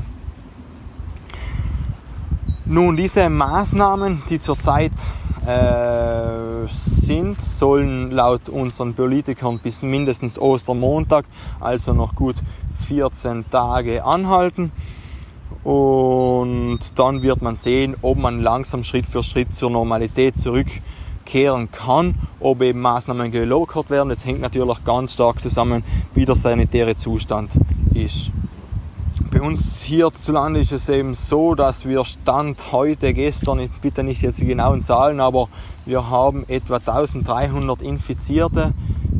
Nun, 2.64 2.96
diese 2.96 3.28
Maßnahmen, 3.28 4.22
die 4.30 4.40
zurzeit 4.40 4.92
äh, 5.46 6.66
sind, 6.68 7.40
sollen 7.42 8.12
laut 8.12 8.48
unseren 8.48 8.94
Politikern 8.94 9.58
bis 9.58 9.82
mindestens 9.82 10.38
Ostermontag, 10.38 11.24
also 11.60 11.92
noch 11.92 12.14
gut 12.14 12.36
14 12.86 13.50
Tage 13.50 14.04
anhalten. 14.04 14.72
Und 15.64 16.80
dann 16.96 17.22
wird 17.22 17.42
man 17.42 17.56
sehen, 17.56 17.96
ob 18.02 18.18
man 18.18 18.40
langsam 18.40 18.84
Schritt 18.84 19.06
für 19.06 19.22
Schritt 19.22 19.54
zur 19.54 19.70
Normalität 19.70 20.38
zurückkehren 21.32 21.70
kann, 21.72 22.14
ob 22.40 22.62
eben 22.62 22.80
Maßnahmen 22.80 23.30
gelockert 23.30 23.90
werden. 23.90 24.10
Das 24.10 24.26
hängt 24.26 24.40
natürlich 24.40 24.84
ganz 24.84 25.14
stark 25.14 25.40
zusammen, 25.40 25.82
wie 26.14 26.24
der 26.24 26.36
sanitäre 26.36 26.94
Zustand 26.94 27.52
ist. 27.94 28.30
Bei 29.30 29.40
uns 29.40 29.82
hierzulande 29.82 30.60
ist 30.60 30.72
es 30.72 30.88
eben 30.90 31.14
so, 31.14 31.54
dass 31.54 31.86
wir 31.88 32.04
Stand 32.04 32.72
heute, 32.72 33.14
gestern, 33.14 33.70
bitte 33.80 34.02
nicht 34.02 34.20
jetzt 34.20 34.42
die 34.42 34.46
genauen 34.46 34.82
Zahlen, 34.82 35.20
aber 35.20 35.48
wir 35.86 36.10
haben 36.10 36.44
etwa 36.48 36.76
1300 36.76 37.80
Infizierte 37.80 38.72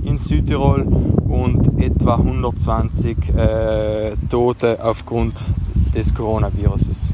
in 0.05 0.19
Südtirol 0.19 0.83
und 1.29 1.81
etwa 1.81 2.17
120 2.17 3.17
äh, 3.35 4.17
Tote 4.29 4.85
aufgrund 4.85 5.41
des 5.95 6.15
Coronaviruses. 6.15 7.13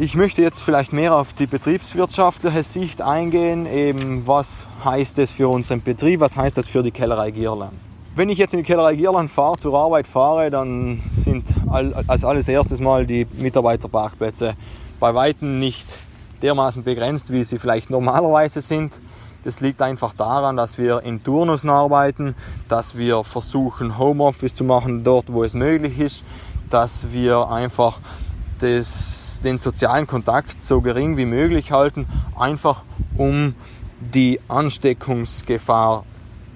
Ich 0.00 0.14
möchte 0.14 0.42
jetzt 0.42 0.62
vielleicht 0.62 0.92
mehr 0.92 1.16
auf 1.16 1.32
die 1.32 1.48
betriebswirtschaftliche 1.48 2.62
Sicht 2.62 3.02
eingehen, 3.02 3.66
eben 3.66 4.28
was 4.28 4.68
heißt 4.84 5.18
das 5.18 5.32
für 5.32 5.48
unseren 5.48 5.82
Betrieb, 5.82 6.20
was 6.20 6.36
heißt 6.36 6.56
das 6.56 6.68
für 6.68 6.84
die 6.84 6.92
Kellerei 6.92 7.32
Gierland. 7.32 7.72
Wenn 8.14 8.28
ich 8.28 8.38
jetzt 8.38 8.54
in 8.54 8.58
die 8.58 8.64
Kellerei 8.64 8.94
Gierland 8.94 9.28
fahre, 9.28 9.56
zur 9.56 9.76
Arbeit 9.76 10.06
fahre, 10.06 10.52
dann 10.52 11.02
sind 11.10 11.52
als 11.68 12.24
alles 12.24 12.46
erstes 12.46 12.78
mal 12.78 13.06
die 13.06 13.26
Mitarbeiterparkplätze 13.38 14.54
bei 15.00 15.12
Weitem 15.16 15.58
nicht 15.58 15.88
dermaßen 16.42 16.84
begrenzt, 16.84 17.32
wie 17.32 17.42
sie 17.42 17.58
vielleicht 17.58 17.90
normalerweise 17.90 18.60
sind. 18.60 19.00
Das 19.42 19.60
liegt 19.60 19.82
einfach 19.82 20.12
daran, 20.12 20.56
dass 20.56 20.78
wir 20.78 21.02
in 21.02 21.24
Turnussen 21.24 21.70
arbeiten, 21.70 22.36
dass 22.68 22.96
wir 22.96 23.24
versuchen 23.24 23.98
Homeoffice 23.98 24.54
zu 24.54 24.62
machen 24.62 25.02
dort, 25.02 25.32
wo 25.32 25.42
es 25.42 25.54
möglich 25.54 25.98
ist, 25.98 26.22
dass 26.70 27.10
wir 27.10 27.48
einfach 27.48 27.98
das, 28.58 29.40
den 29.42 29.58
sozialen 29.58 30.06
Kontakt 30.06 30.62
so 30.62 30.80
gering 30.80 31.16
wie 31.16 31.26
möglich 31.26 31.72
halten, 31.72 32.06
einfach 32.38 32.82
um 33.16 33.54
die 34.00 34.40
Ansteckungsgefahr 34.48 36.04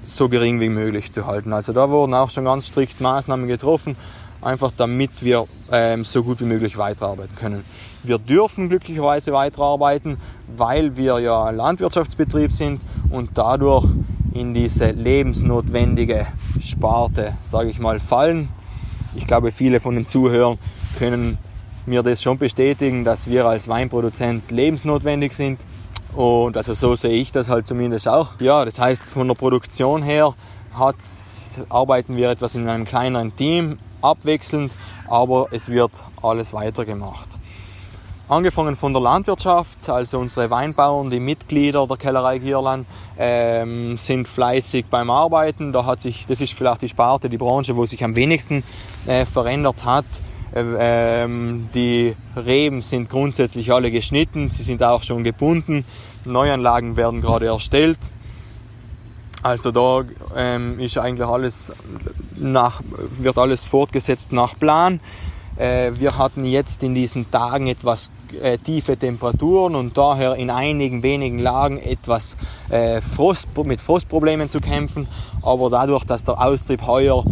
so 0.06 0.28
gering 0.28 0.60
wie 0.60 0.68
möglich 0.68 1.10
zu 1.10 1.26
halten. 1.26 1.52
Also 1.52 1.72
da 1.72 1.90
wurden 1.90 2.14
auch 2.14 2.30
schon 2.30 2.44
ganz 2.44 2.66
strikt 2.66 3.00
Maßnahmen 3.00 3.48
getroffen, 3.48 3.96
einfach 4.40 4.72
damit 4.76 5.22
wir 5.22 5.46
ähm, 5.70 6.04
so 6.04 6.22
gut 6.22 6.40
wie 6.40 6.44
möglich 6.44 6.76
weiterarbeiten 6.76 7.34
können. 7.36 7.64
Wir 8.02 8.18
dürfen 8.18 8.68
glücklicherweise 8.68 9.32
weiterarbeiten, 9.32 10.18
weil 10.56 10.96
wir 10.96 11.20
ja 11.20 11.50
Landwirtschaftsbetrieb 11.50 12.52
sind 12.52 12.80
und 13.10 13.30
dadurch 13.34 13.86
in 14.34 14.54
diese 14.54 14.90
lebensnotwendige 14.90 16.26
Sparte, 16.60 17.34
sage 17.44 17.70
ich 17.70 17.78
mal, 17.78 18.00
fallen. 18.00 18.48
Ich 19.14 19.26
glaube, 19.26 19.52
viele 19.52 19.78
von 19.78 19.94
den 19.94 20.06
Zuhörern 20.06 20.58
können 20.98 21.38
mir 21.86 22.02
das 22.02 22.22
schon 22.22 22.38
bestätigen, 22.38 23.04
dass 23.04 23.28
wir 23.28 23.46
als 23.46 23.68
Weinproduzent 23.68 24.50
lebensnotwendig 24.50 25.32
sind. 25.32 25.60
Und 26.14 26.56
also 26.56 26.74
so 26.74 26.94
sehe 26.94 27.14
ich 27.14 27.32
das 27.32 27.48
halt 27.48 27.66
zumindest 27.66 28.06
auch. 28.08 28.40
Ja, 28.40 28.64
das 28.64 28.78
heißt, 28.78 29.02
von 29.02 29.28
der 29.28 29.34
Produktion 29.34 30.02
her 30.02 30.34
arbeiten 31.68 32.16
wir 32.16 32.30
etwas 32.30 32.54
in 32.54 32.68
einem 32.68 32.84
kleineren 32.84 33.34
Team, 33.36 33.78
abwechselnd, 34.00 34.72
aber 35.08 35.48
es 35.50 35.68
wird 35.68 35.92
alles 36.22 36.52
weitergemacht. 36.52 37.28
Angefangen 38.28 38.76
von 38.76 38.94
der 38.94 39.02
Landwirtschaft, 39.02 39.90
also 39.90 40.18
unsere 40.18 40.48
Weinbauern, 40.48 41.10
die 41.10 41.20
Mitglieder 41.20 41.86
der 41.86 41.98
Kellerei 41.98 42.38
Gierland, 42.38 42.86
ähm, 43.18 43.98
sind 43.98 44.26
fleißig 44.26 44.86
beim 44.86 45.10
Arbeiten. 45.10 45.72
Da 45.72 45.84
hat 45.84 46.00
sich, 46.00 46.24
das 46.26 46.40
ist 46.40 46.54
vielleicht 46.54 46.80
die 46.80 46.88
Sparte, 46.88 47.28
die 47.28 47.36
Branche, 47.36 47.76
wo 47.76 47.84
sich 47.84 48.02
am 48.02 48.16
wenigsten 48.16 48.62
äh, 49.06 49.26
verändert 49.26 49.84
hat. 49.84 50.06
Äh, 50.54 50.64
ähm, 50.78 51.68
die 51.74 52.14
Reben 52.36 52.82
sind 52.82 53.08
grundsätzlich 53.08 53.72
alle 53.72 53.90
geschnitten, 53.90 54.50
sie 54.50 54.62
sind 54.62 54.82
auch 54.82 55.02
schon 55.02 55.24
gebunden. 55.24 55.84
Neuanlagen 56.24 56.96
werden 56.96 57.20
gerade 57.20 57.46
erstellt. 57.46 57.98
Also 59.42 59.72
da 59.72 60.04
ähm, 60.36 60.78
ist 60.78 60.98
eigentlich 60.98 61.26
alles 61.26 61.72
nach, 62.36 62.80
wird 63.18 63.38
alles 63.38 63.64
fortgesetzt 63.64 64.32
nach 64.32 64.58
Plan. 64.58 65.00
Äh, 65.56 65.92
wir 65.98 66.16
hatten 66.16 66.44
jetzt 66.44 66.82
in 66.82 66.94
diesen 66.94 67.30
Tagen 67.30 67.66
etwas 67.66 68.10
äh, 68.40 68.56
tiefe 68.58 68.96
Temperaturen 68.96 69.74
und 69.74 69.98
daher 69.98 70.36
in 70.36 70.48
einigen 70.48 71.02
wenigen 71.02 71.38
Lagen 71.38 71.78
etwas 71.78 72.36
äh, 72.70 73.00
Frost, 73.00 73.48
mit 73.64 73.80
Frostproblemen 73.80 74.48
zu 74.48 74.60
kämpfen. 74.60 75.08
Aber 75.42 75.70
dadurch, 75.70 76.04
dass 76.04 76.24
der 76.24 76.40
Austrieb 76.40 76.86
heuer 76.86 77.24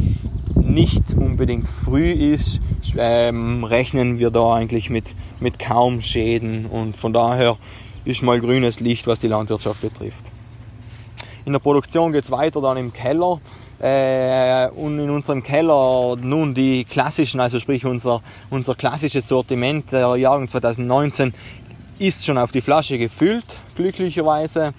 nicht 0.74 1.14
unbedingt 1.16 1.68
früh 1.68 2.10
ist, 2.10 2.60
ähm, 2.96 3.64
rechnen 3.64 4.18
wir 4.18 4.30
da 4.30 4.54
eigentlich 4.54 4.90
mit, 4.90 5.14
mit 5.40 5.58
kaum 5.58 6.02
Schäden 6.02 6.66
und 6.66 6.96
von 6.96 7.12
daher 7.12 7.56
ist 8.04 8.22
mal 8.22 8.40
grünes 8.40 8.80
Licht, 8.80 9.06
was 9.06 9.20
die 9.20 9.28
Landwirtschaft 9.28 9.82
betrifft. 9.82 10.30
In 11.44 11.52
der 11.52 11.60
Produktion 11.60 12.12
geht 12.12 12.24
es 12.24 12.30
weiter 12.30 12.60
dann 12.60 12.76
im 12.76 12.92
Keller. 12.92 13.40
Äh, 13.80 14.68
und 14.68 14.98
in 14.98 15.08
unserem 15.08 15.42
Keller 15.42 16.14
nun 16.20 16.52
die 16.52 16.84
klassischen, 16.84 17.40
also 17.40 17.58
sprich 17.58 17.86
unser, 17.86 18.20
unser 18.50 18.74
klassisches 18.74 19.26
Sortiment 19.26 19.90
der 19.90 20.16
Jahrgang 20.16 20.48
2019 20.48 21.32
ist 21.98 22.26
schon 22.26 22.36
auf 22.36 22.52
die 22.52 22.60
Flasche 22.60 22.98
gefüllt, 22.98 23.56
glücklicherweise. 23.76 24.74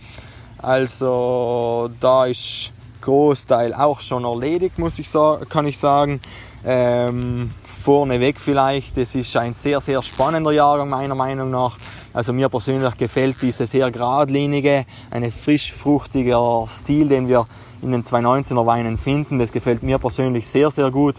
Also 0.60 1.90
da 2.00 2.26
ist 2.28 2.72
Großteil 3.02 3.74
auch 3.74 4.00
schon 4.00 4.24
erledigt, 4.24 4.80
muss 4.80 5.00
ich 5.00 5.10
sagen, 5.10 5.48
kann 5.50 5.66
ich 5.66 5.78
sagen. 5.78 6.22
Ähm, 6.64 7.52
vorneweg 7.64 8.40
vielleicht, 8.40 8.96
es 8.98 9.16
ist 9.16 9.36
ein 9.36 9.54
sehr, 9.54 9.82
sehr 9.82 10.02
spannender 10.04 10.52
Jahrgang 10.52 10.90
meiner 10.90 11.16
Meinung 11.16 11.50
nach. 11.50 11.78
Also 12.14 12.34
mir 12.34 12.50
persönlich 12.50 12.96
gefällt 12.98 13.42
diese 13.42 13.66
sehr 13.66 13.90
geradlinige, 13.90 14.86
eine 15.10 15.32
frisch 15.32 15.74
fruchtiger 15.74 16.66
Stil, 16.68 17.10
den 17.10 17.28
wir 17.28 17.48
in 17.82 17.92
den 17.92 18.04
219er 18.04 18.66
Weinen 18.66 18.98
finden. 18.98 19.40
Das 19.40 19.52
gefällt 19.52 19.82
mir 19.82 19.98
persönlich 19.98 20.48
sehr, 20.48 20.70
sehr 20.70 20.92
gut. 20.92 21.16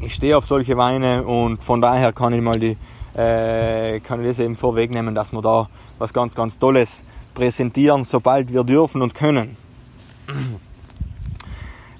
Ich 0.00 0.14
stehe 0.14 0.36
auf 0.36 0.46
solche 0.46 0.76
Weine 0.76 1.24
und 1.24 1.62
von 1.62 1.80
daher 1.80 2.12
kann 2.12 2.32
ich 2.32 2.40
mal 2.40 2.58
die, 2.58 2.76
äh, 3.14 4.00
kann 4.00 4.20
ich 4.22 4.28
das 4.28 4.38
eben 4.38 4.56
vorwegnehmen, 4.56 5.14
dass 5.14 5.32
wir 5.32 5.42
da 5.42 5.68
was 5.98 6.12
ganz, 6.12 6.34
ganz 6.34 6.58
Tolles 6.58 7.04
präsentieren, 7.34 8.04
sobald 8.04 8.52
wir 8.52 8.64
dürfen 8.64 9.02
und 9.02 9.14
können. 9.14 9.56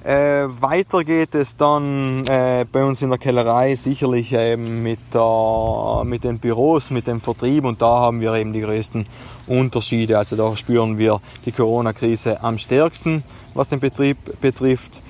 Äh, 0.05 0.49
weiter 0.61 1.03
geht 1.03 1.35
es 1.35 1.57
dann 1.57 2.27
äh, 2.27 2.67
bei 2.71 2.85
uns 2.85 3.01
in 3.01 3.09
der 3.09 3.19
Kellerei 3.19 3.75
sicherlich 3.75 4.35
ähm, 4.35 4.83
mit, 4.83 4.99
der, 5.15 6.03
mit 6.05 6.25
den 6.25 6.39
Büros, 6.39 6.91
mit 6.91 7.07
dem 7.07 7.21
Vertrieb 7.21 7.65
und 7.65 7.81
da 7.81 8.01
haben 8.01 8.21
wir 8.21 8.35
eben 8.35 8.53
die 8.53 8.61
größten 8.61 9.07
Unterschiede. 9.47 10.19
Also 10.19 10.37
da 10.37 10.55
spüren 10.57 10.99
wir 10.99 11.23
die 11.47 11.53
Corona-Krise 11.53 12.43
am 12.43 12.59
stärksten, 12.59 13.25
was 13.55 13.71
den 13.71 13.81
Betrieb 13.81 14.19
betrifft. 14.43 15.03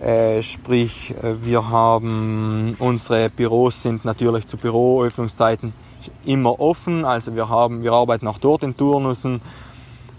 Äh, 0.00 0.40
sprich, 0.42 1.12
wir 1.42 1.68
haben 1.68 2.76
unsere 2.78 3.30
Büros 3.30 3.82
sind 3.82 4.04
natürlich 4.04 4.46
zu 4.46 4.56
Büroöffnungszeiten 4.56 5.72
immer 6.24 6.60
offen. 6.60 7.04
Also 7.04 7.34
wir 7.34 7.48
haben, 7.48 7.82
wir 7.82 7.92
arbeiten 7.92 8.28
auch 8.28 8.38
dort 8.38 8.62
in 8.62 8.76
Turnussen 8.76 9.40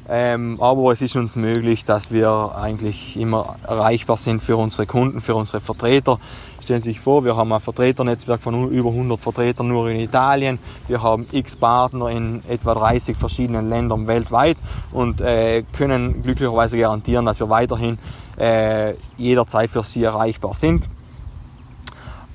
ähm, 0.09 0.57
aber 0.59 0.91
es 0.91 1.01
ist 1.01 1.15
uns 1.15 1.35
möglich, 1.35 1.85
dass 1.85 2.11
wir 2.11 2.55
eigentlich 2.55 3.15
immer 3.15 3.57
erreichbar 3.67 4.17
sind 4.17 4.41
für 4.41 4.57
unsere 4.57 4.87
Kunden, 4.87 5.21
für 5.21 5.35
unsere 5.35 5.59
Vertreter. 5.59 6.17
Stellen 6.63 6.81
Sie 6.81 6.91
sich 6.91 6.99
vor, 6.99 7.23
wir 7.23 7.35
haben 7.35 7.53
ein 7.53 7.59
Vertreternetzwerk 7.59 8.41
von 8.41 8.69
über 8.69 8.89
100 8.89 9.19
Vertretern 9.19 9.67
nur 9.67 9.89
in 9.89 9.99
Italien. 9.99 10.57
Wir 10.87 11.03
haben 11.03 11.27
x 11.31 11.55
Partner 11.55 12.09
in 12.09 12.41
etwa 12.47 12.73
30 12.73 13.15
verschiedenen 13.15 13.69
Ländern 13.69 14.07
weltweit 14.07 14.57
und 14.91 15.21
äh, 15.21 15.63
können 15.77 16.23
glücklicherweise 16.23 16.77
garantieren, 16.77 17.25
dass 17.25 17.39
wir 17.39 17.49
weiterhin 17.49 17.99
äh, 18.37 18.95
jederzeit 19.17 19.69
für 19.69 19.83
Sie 19.83 20.03
erreichbar 20.03 20.53
sind. 20.53 20.89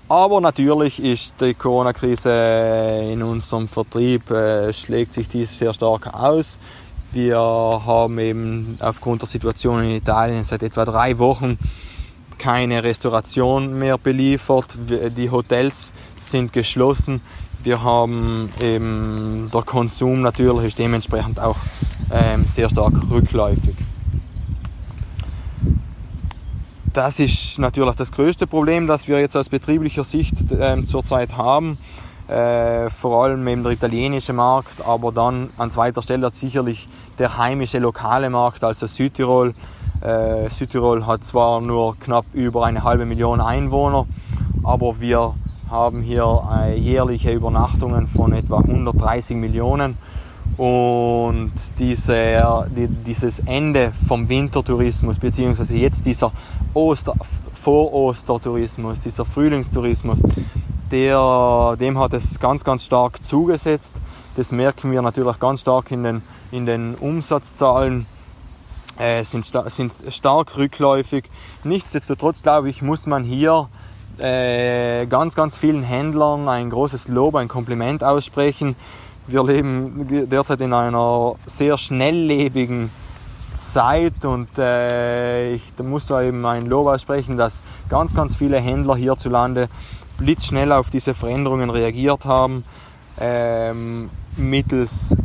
Aber 0.08 0.40
natürlich 0.40 1.02
ist 1.02 1.40
die 1.40 1.54
Corona-Krise 1.54 3.08
in 3.10 3.22
unserem 3.22 3.66
Vertrieb, 3.66 4.30
äh, 4.30 4.72
schlägt 4.72 5.12
sich 5.12 5.28
dies 5.28 5.58
sehr 5.58 5.72
stark 5.72 6.12
aus. 6.12 6.58
Wir 7.14 7.36
haben 7.38 8.18
eben 8.18 8.76
aufgrund 8.80 9.22
der 9.22 9.28
Situation 9.28 9.84
in 9.84 9.90
Italien 9.90 10.42
seit 10.42 10.64
etwa 10.64 10.84
drei 10.84 11.16
Wochen 11.20 11.58
keine 12.38 12.82
Restauration 12.82 13.78
mehr 13.78 13.98
beliefert. 13.98 14.76
Die 15.16 15.30
Hotels 15.30 15.92
sind 16.16 16.52
geschlossen. 16.52 17.20
Wir 17.62 17.84
haben 17.84 18.50
eben 18.60 19.48
der 19.54 19.62
Konsum 19.62 20.22
natürlich 20.22 20.66
ist 20.66 20.78
dementsprechend 20.80 21.38
auch 21.38 21.56
ähm, 22.10 22.46
sehr 22.48 22.68
stark 22.68 22.94
rückläufig. 23.08 23.76
Das 26.92 27.20
ist 27.20 27.60
natürlich 27.60 27.94
das 27.94 28.10
größte 28.10 28.48
Problem, 28.48 28.88
das 28.88 29.06
wir 29.06 29.20
jetzt 29.20 29.36
aus 29.36 29.48
betrieblicher 29.48 30.02
Sicht 30.02 30.34
ähm, 30.58 30.84
zurzeit 30.88 31.36
haben. 31.36 31.78
Äh, 32.26 32.88
vor 32.88 33.24
allem 33.24 33.46
eben 33.48 33.62
der 33.62 33.72
italienische 33.72 34.32
Markt, 34.32 34.82
aber 34.86 35.12
dann 35.12 35.50
an 35.58 35.70
zweiter 35.70 36.00
Stelle 36.00 36.26
hat 36.26 36.34
sicherlich 36.34 36.86
der 37.18 37.36
heimische 37.36 37.78
lokale 37.78 38.30
Markt, 38.30 38.64
also 38.64 38.86
Südtirol. 38.86 39.54
Äh, 40.00 40.48
Südtirol 40.48 41.06
hat 41.06 41.22
zwar 41.24 41.60
nur 41.60 41.98
knapp 41.98 42.24
über 42.32 42.64
eine 42.64 42.82
halbe 42.82 43.04
Million 43.04 43.42
Einwohner, 43.42 44.06
aber 44.62 45.00
wir 45.00 45.34
haben 45.70 46.00
hier 46.00 46.42
äh, 46.64 46.78
jährliche 46.78 47.30
Übernachtungen 47.30 48.06
von 48.06 48.32
etwa 48.32 48.58
130 48.58 49.36
Millionen. 49.36 49.98
Und 50.56 51.52
diese, 51.78 52.66
die, 52.74 52.86
dieses 52.86 53.40
Ende 53.40 53.92
vom 54.06 54.28
Wintertourismus, 54.28 55.18
beziehungsweise 55.18 55.76
jetzt 55.76 56.06
dieser 56.06 56.32
Oster, 56.74 57.14
Vorostertourismus, 57.64 59.00
dieser 59.00 59.24
Frühlingstourismus, 59.24 60.22
der, 60.90 61.76
dem 61.80 61.98
hat 61.98 62.12
es 62.12 62.38
ganz, 62.38 62.62
ganz 62.62 62.84
stark 62.84 63.24
zugesetzt. 63.24 63.96
Das 64.36 64.52
merken 64.52 64.92
wir 64.92 65.00
natürlich 65.00 65.38
ganz 65.38 65.62
stark 65.62 65.90
in 65.90 66.04
den, 66.04 66.22
in 66.52 66.66
den 66.66 66.94
Umsatzzahlen. 66.94 68.06
Äh, 68.98 69.24
sind, 69.24 69.44
sind 69.44 69.92
stark 70.10 70.56
rückläufig. 70.56 71.24
Nichtsdestotrotz, 71.64 72.42
glaube 72.42 72.68
ich, 72.68 72.80
muss 72.80 73.06
man 73.06 73.24
hier 73.24 73.68
äh, 74.18 75.06
ganz, 75.06 75.34
ganz 75.34 75.56
vielen 75.56 75.82
Händlern 75.82 76.48
ein 76.48 76.70
großes 76.70 77.08
Lob, 77.08 77.34
ein 77.34 77.48
Kompliment 77.48 78.04
aussprechen. 78.04 78.76
Wir 79.26 79.42
leben 79.42 80.28
derzeit 80.30 80.60
in 80.60 80.72
einer 80.72 81.34
sehr 81.46 81.76
schnelllebigen 81.76 82.90
Zeit 83.54 84.24
und 84.24 84.58
äh, 84.58 85.52
ich 85.52 85.72
muss 85.82 86.06
da 86.06 86.22
eben 86.22 86.44
ein 86.44 86.66
Lob 86.66 86.86
aussprechen, 86.88 87.36
dass 87.36 87.62
ganz, 87.88 88.14
ganz 88.14 88.36
viele 88.36 88.58
Händler 88.58 88.96
hierzulande 88.96 89.68
blitzschnell 90.18 90.72
auf 90.72 90.90
diese 90.90 91.14
Veränderungen 91.14 91.70
reagiert 91.70 92.24
haben, 92.24 92.64
ähm, 93.18 94.10
mittels 94.36 95.16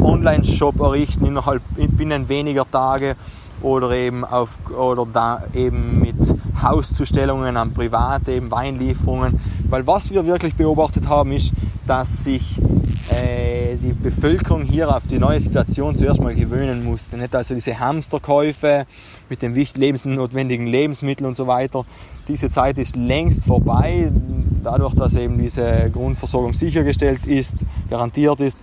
Online-Shop 0.00 0.80
errichten 0.80 1.26
innerhalb 1.26 1.62
binnen 1.76 2.28
weniger 2.28 2.68
Tage 2.70 3.16
oder 3.62 3.90
eben 3.92 4.24
auf 4.24 4.58
oder 4.70 5.06
da 5.12 5.44
eben 5.54 6.00
mit 6.00 6.16
Hauszustellungen 6.60 7.56
an 7.56 7.72
Private, 7.72 8.32
eben 8.32 8.50
Weinlieferungen. 8.50 9.40
Weil 9.68 9.86
was 9.86 10.10
wir 10.10 10.26
wirklich 10.26 10.54
beobachtet 10.54 11.08
haben, 11.08 11.32
ist, 11.32 11.52
dass 11.86 12.24
sich 12.24 12.60
äh, 13.10 13.76
die 13.76 13.92
Bevölkerung 13.92 14.62
hier 14.62 14.94
auf 14.94 15.06
die 15.06 15.18
neue 15.18 15.40
Situation 15.40 15.96
zuerst 15.96 16.20
mal 16.20 16.34
gewöhnen 16.34 16.84
musste. 16.84 17.16
Nicht? 17.16 17.34
Also 17.34 17.54
diese 17.54 17.78
Hamsterkäufe 17.78 18.86
mit 19.28 19.42
den 19.42 19.54
lebensnotwendigen 19.54 20.66
Lebensmitteln 20.66 21.26
und 21.26 21.36
so 21.36 21.46
weiter. 21.46 21.84
Diese 22.28 22.48
Zeit 22.48 22.78
ist 22.78 22.96
längst 22.96 23.44
vorbei, 23.44 24.10
dadurch, 24.62 24.94
dass 24.94 25.16
eben 25.16 25.38
diese 25.38 25.90
Grundversorgung 25.92 26.52
sichergestellt 26.52 27.26
ist, 27.26 27.58
garantiert 27.90 28.40
ist. 28.40 28.62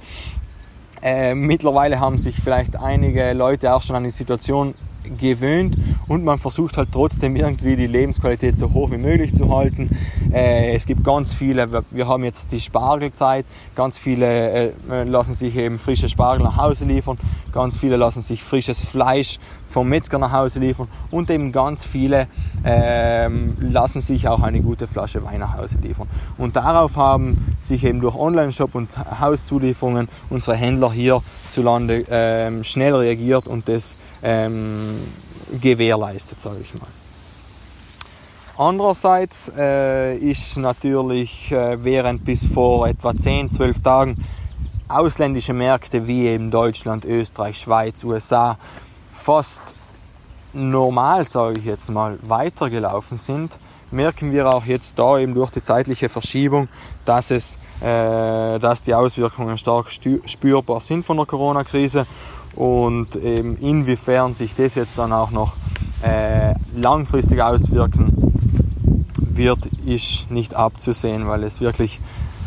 Äh, 1.01 1.35
mittlerweile 1.35 1.99
haben 1.99 2.17
sich 2.17 2.35
vielleicht 2.35 2.75
einige 2.75 3.33
Leute 3.33 3.73
auch 3.73 3.81
schon 3.81 3.95
an 3.95 4.03
die 4.03 4.09
Situation 4.09 4.73
gewöhnt 5.17 5.77
und 6.07 6.23
man 6.23 6.37
versucht 6.37 6.77
halt 6.77 6.89
trotzdem 6.91 7.35
irgendwie 7.35 7.75
die 7.75 7.87
Lebensqualität 7.87 8.57
so 8.57 8.71
hoch 8.73 8.91
wie 8.91 8.97
möglich 8.97 9.33
zu 9.33 9.49
halten. 9.55 9.89
Äh, 10.31 10.73
es 10.73 10.85
gibt 10.85 11.03
ganz 11.03 11.33
viele, 11.33 11.83
wir 11.91 12.07
haben 12.07 12.23
jetzt 12.23 12.51
die 12.51 12.59
Spargelzeit, 12.59 13.45
ganz 13.75 13.97
viele 13.97 14.73
äh, 14.89 15.03
lassen 15.03 15.33
sich 15.33 15.55
eben 15.55 15.79
frische 15.79 16.09
Spargel 16.09 16.43
nach 16.43 16.57
Hause 16.57 16.85
liefern, 16.85 17.17
ganz 17.51 17.77
viele 17.77 17.97
lassen 17.97 18.21
sich 18.21 18.43
frisches 18.43 18.79
Fleisch 18.79 19.39
vom 19.69 19.87
Metzger 19.87 20.17
nach 20.17 20.31
Hause 20.31 20.59
liefern 20.59 20.87
und 21.11 21.29
eben 21.29 21.51
ganz 21.51 21.85
viele 21.85 22.27
ähm, 22.65 23.55
lassen 23.59 24.01
sich 24.01 24.27
auch 24.27 24.41
eine 24.41 24.61
gute 24.61 24.87
Flasche 24.87 25.23
Wein 25.23 25.39
nach 25.39 25.55
Hause 25.55 25.77
liefern. 25.81 26.07
Und 26.37 26.55
darauf 26.55 26.97
haben 26.97 27.55
sich 27.59 27.83
eben 27.83 28.01
durch 28.01 28.15
Online-Shop 28.15 28.75
und 28.75 28.97
Hauszulieferungen 29.19 30.09
unsere 30.29 30.57
Händler 30.57 30.91
hierzulande 30.91 32.05
ähm, 32.09 32.63
schnell 32.63 32.95
reagiert 32.95 33.47
und 33.47 33.69
das 33.69 33.97
ähm, 34.23 34.95
gewährleistet, 35.61 36.39
sage 36.39 36.57
ich 36.61 36.73
mal. 36.73 36.87
Andererseits 38.57 39.49
äh, 39.57 40.17
ist 40.17 40.57
natürlich 40.57 41.49
äh, 41.51 41.81
während 41.81 42.25
bis 42.25 42.45
vor 42.45 42.87
etwa 42.87 43.15
10, 43.15 43.51
12 43.51 43.81
Tagen 43.81 44.25
ausländische 44.89 45.53
Märkte 45.53 46.07
wie 46.07 46.27
eben 46.27 46.51
Deutschland, 46.51 47.05
Österreich, 47.05 47.57
Schweiz, 47.57 48.03
USA 48.03 48.57
fast 49.29 49.75
normal, 50.53 51.23
sage 51.23 51.59
ich 51.59 51.65
jetzt 51.65 51.91
mal, 51.91 52.17
weitergelaufen 52.23 53.19
sind, 53.19 53.59
merken 53.91 54.31
wir 54.31 54.51
auch 54.51 54.65
jetzt 54.65 54.97
da 54.97 55.19
eben 55.19 55.35
durch 55.35 55.51
die 55.51 55.61
zeitliche 55.61 56.09
Verschiebung, 56.09 56.67
dass, 57.05 57.29
es, 57.29 57.55
äh, 57.79 58.57
dass 58.57 58.81
die 58.81 58.95
Auswirkungen 58.95 59.55
stark 59.59 59.91
spürbar 59.91 60.79
sind 60.79 61.05
von 61.05 61.17
der 61.17 61.27
Corona-Krise 61.27 62.07
und 62.55 63.17
eben 63.17 63.55
inwiefern 63.57 64.33
sich 64.33 64.55
das 64.55 64.73
jetzt 64.73 64.97
dann 64.97 65.13
auch 65.13 65.29
noch 65.29 65.53
äh, 66.01 66.55
langfristig 66.75 67.39
auswirken 67.39 68.33
wird, 69.19 69.63
ist 69.85 70.31
nicht 70.31 70.55
abzusehen, 70.55 71.27
weil 71.27 71.43
es 71.43 71.61
wirklich 71.61 72.01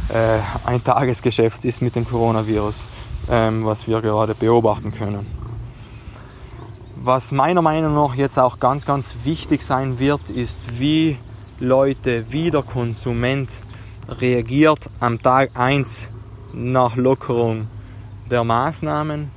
äh, 0.09 0.41
ein 0.69 0.83
Tagesgeschäft 0.83 1.65
ist 1.65 1.81
mit 1.81 1.95
dem 1.95 2.09
Coronavirus, 2.09 2.89
ähm, 3.31 3.65
was 3.67 3.87
wir 3.87 4.01
gerade 4.01 4.35
beobachten 4.35 4.93
können. 4.93 5.43
Was 7.05 7.33
meiner 7.33 7.63
Meinung 7.63 7.95
nach 7.95 8.15
jetzt 8.15 8.39
auch 8.39 8.61
ganz, 8.61 8.87
ganz 8.87 9.17
wichtig 9.25 9.63
sein 9.63 9.99
wird, 9.99 10.31
ist, 10.31 10.79
wie 10.79 11.17
Leute, 11.59 12.27
wie 12.31 12.49
der 12.53 12.63
Konsument 12.63 13.51
reagiert 14.09 14.89
am 15.01 15.21
Tag 15.21 15.51
1 15.55 16.13
nach 16.53 16.95
Lockerung 16.95 17.67
der 18.31 18.45
Maßnahmen. 18.45 19.33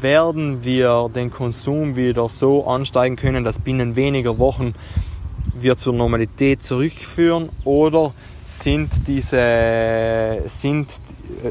Werden 0.00 0.62
wir 0.62 1.10
den 1.12 1.32
Konsum 1.32 1.96
wieder 1.96 2.28
so 2.28 2.64
ansteigen 2.68 3.16
können, 3.16 3.42
dass 3.42 3.58
binnen 3.58 3.96
weniger 3.96 4.38
Wochen 4.38 4.74
wir 5.58 5.76
zur 5.76 5.94
Normalität 5.94 6.62
zurückführen 6.62 7.48
oder 7.64 8.12
sind 8.46 9.08
diese 9.08 10.44
sind 10.46 10.86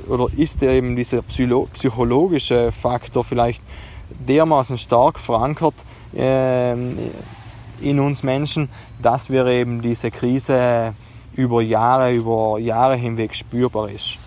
oder 0.07 0.27
ist 0.37 0.63
eben 0.63 0.95
dieser 0.95 1.23
psychologische 1.23 2.71
Faktor 2.71 3.25
vielleicht 3.25 3.61
dermaßen 4.27 4.77
stark 4.77 5.19
verankert 5.19 5.75
äh, 6.15 6.73
in 7.81 7.99
uns 7.99 8.23
Menschen, 8.23 8.69
dass 9.01 9.29
wir 9.29 9.45
eben 9.45 9.81
diese 9.81 10.11
Krise 10.11 10.93
über 11.35 11.61
Jahre, 11.61 12.13
über 12.13 12.59
Jahre 12.59 12.95
hinweg 12.95 13.35
spürbar 13.35 13.89
ist. 13.89 14.17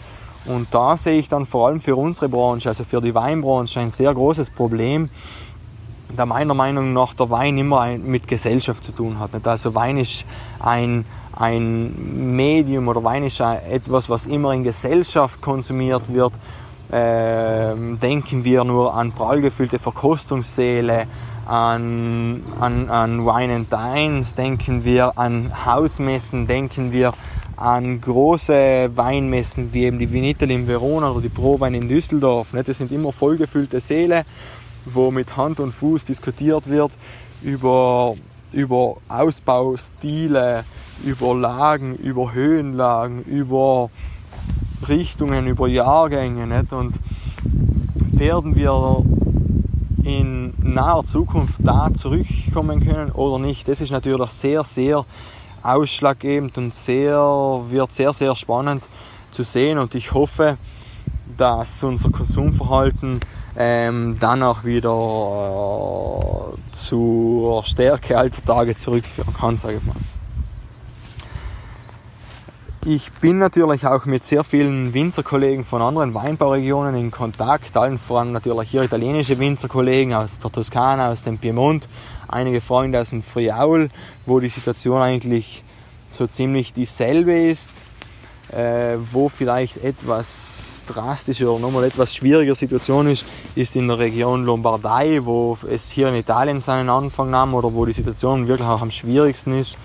Und 0.45 0.68
da 0.72 0.97
sehe 0.97 1.18
ich 1.18 1.28
dann 1.28 1.47
vor 1.47 1.68
allem 1.68 1.80
für 1.80 1.95
unsere 1.95 2.28
Branche, 2.28 2.68
also 2.68 2.85
für 2.85 3.01
die 3.01 3.14
Weinbranche, 3.14 3.80
ein 3.80 3.91
sehr 3.91 4.12
großes 4.12 4.51
Problem, 4.51 5.09
da 6.16 6.26
meiner 6.26 6.55
Meinung 6.55 6.93
nach 6.93 7.14
der 7.14 7.30
Wein 7.30 7.57
immer 7.59 7.87
mit 7.97 8.26
Gesellschaft 8.26 8.83
zu 8.85 8.93
tun 8.93 9.18
hat. 9.18 9.30
Also 9.47 9.74
Wein 9.74 9.99
ist 9.99 10.24
ein, 10.59 11.05
ein 11.37 12.35
Medium 12.37 12.89
oder 12.89 13.03
Wein 13.05 13.24
ist 13.24 13.41
etwas, 13.41 14.11
was 14.11 14.26
immer 14.26 14.53
in 14.53 14.64
Gesellschaft 14.64 15.41
konsumiert 15.41 16.12
wird 16.12 16.33
ähm, 16.93 17.99
denken 18.01 18.45
wir 18.45 18.64
nur 18.64 18.95
an 18.95 19.12
prall 19.12 19.40
gefüllte 19.40 19.78
Verkostungssäle, 19.78 21.07
an, 21.47 22.43
an, 22.61 22.88
an 22.90 23.24
Wine 23.24 23.55
and 23.55 23.72
Dines, 23.72 24.34
denken 24.34 24.84
wir 24.84 25.18
an 25.18 25.64
Hausmessen, 25.64 26.47
denken 26.47 26.93
wir 26.93 27.14
an 27.57 28.01
große 28.01 28.90
Weinmessen 28.95 29.72
wie 29.72 29.84
eben 29.84 29.99
die 29.99 30.12
Vinitel 30.12 30.51
in 30.51 30.66
Verona 30.66 31.11
oder 31.11 31.22
die 31.22 31.28
Prowein 31.28 31.74
in 31.74 31.88
Düsseldorf. 31.88 32.53
Das 32.53 32.78
sind 32.78 32.93
immer 32.93 33.12
vollgefüllte 33.12 33.80
Säle, 33.80 34.24
wo 34.84 35.11
mit 35.11 35.36
Hand 35.36 35.61
und 35.61 35.72
Fuß 35.72 36.05
diskutiert 36.05 36.68
wird 36.68 36.93
über, 37.43 38.14
über 38.53 38.97
Ausbaustile, 39.09 40.64
über 41.05 41.34
Lagen, 41.34 41.97
über 41.97 42.32
Höhenlagen, 42.32 43.22
über 43.24 43.90
Richtungen, 44.89 45.47
über 45.47 45.68
Jahrgänge. 45.68 46.47
Nicht? 46.47 46.72
Und 46.72 47.01
werden 48.12 48.57
wir 48.57 49.05
in 50.05 50.55
naher 50.62 51.05
Zukunft 51.05 51.61
da 51.62 51.93
zurückkommen 51.93 52.85
können 52.87 53.12
oder 53.12 53.39
nicht, 53.39 53.68
das 53.68 53.80
ist 53.80 53.91
natürlich 53.91 54.30
sehr, 54.30 54.64
sehr 54.64 55.05
ausschlaggebend 55.62 56.59
und 56.59 56.74
sehr, 56.74 57.18
wird 57.68 57.93
sehr, 57.93 58.12
sehr 58.12 58.35
spannend 58.35 58.89
zu 59.30 59.45
sehen. 59.45 59.78
Und 59.78 59.95
ich 59.95 60.12
hoffe, 60.12 60.57
dass 61.37 61.83
unser 61.85 62.11
Konsumverhalten 62.11 63.20
ähm, 63.57 64.16
dann 64.18 64.43
auch 64.43 64.64
wieder 64.64 64.91
äh, 66.53 66.72
zur 66.72 67.64
Stärke 67.64 68.18
alter 68.18 68.45
Tage 68.45 68.76
zurückführen 68.76 69.35
kann, 69.35 69.57
sage 69.57 69.76
ich 69.76 69.85
mal. 69.85 69.95
Ich 72.85 73.12
bin 73.12 73.39
natürlich 73.39 73.87
auch 73.87 74.07
mit 74.07 74.24
sehr 74.24 74.43
vielen 74.43 74.93
Winzerkollegen 74.93 75.64
von 75.64 75.80
anderen 75.80 76.14
Weinbauregionen 76.14 76.97
in 76.97 77.12
Kontakt, 77.12 77.76
allen 77.76 77.97
voran 77.97 78.33
natürlich 78.33 78.70
hier 78.70 78.83
italienische 78.83 79.39
Winzerkollegen 79.39 80.12
aus 80.14 80.41
der 80.41 80.51
Toskana, 80.51 81.12
aus 81.12 81.22
dem 81.22 81.39
Piemont, 81.39 81.89
einige 82.26 82.61
Freunde 82.61 82.99
aus 82.99 83.11
dem 83.11 83.22
Friaul, 83.22 83.89
wo 84.26 84.41
die 84.41 84.49
Situation 84.49 85.01
eigentlich 85.01 85.62
so 86.11 86.26
ziemlich 86.26 86.72
dieselbe 86.72 87.33
ist, 87.33 87.85
äh, 88.51 88.97
wo 89.12 89.28
vielleicht 89.28 89.76
etwas 89.76 90.85
drastischer 90.89 91.53
oder 91.53 91.61
nochmal 91.61 91.85
etwas 91.85 92.16
schwieriger 92.16 92.57
Situation 92.57 93.07
ist, 93.07 93.24
ist 93.55 93.76
in 93.76 93.87
der 93.87 94.01
Region 94.01 94.45
Lombardei, 94.45 95.20
wo 95.22 95.57
es 95.70 95.89
hier 95.89 96.09
in 96.09 96.16
Italien 96.16 96.61
seinen 96.61 96.91
Anfang 96.91 97.30
nahm 97.30 97.55
oder 97.55 97.72
wo 97.72 97.87
die 97.87 97.93
Situation 97.93 98.49
wirklich 98.49 98.66
auch 98.66 98.83
am 98.83 98.91
schwierigsten 98.91 99.57
ist 99.57 99.78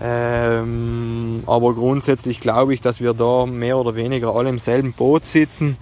ähm, 0.00 1.42
aber 1.46 1.74
grundsätzlich 1.74 2.40
glaube 2.40 2.74
ich, 2.74 2.80
dass 2.80 3.00
wir 3.00 3.14
da 3.14 3.46
mehr 3.46 3.76
oder 3.76 3.94
weniger 3.94 4.34
alle 4.34 4.48
im 4.48 4.58
selben 4.58 4.92
Boot 4.92 5.26
sitzen. 5.26 5.76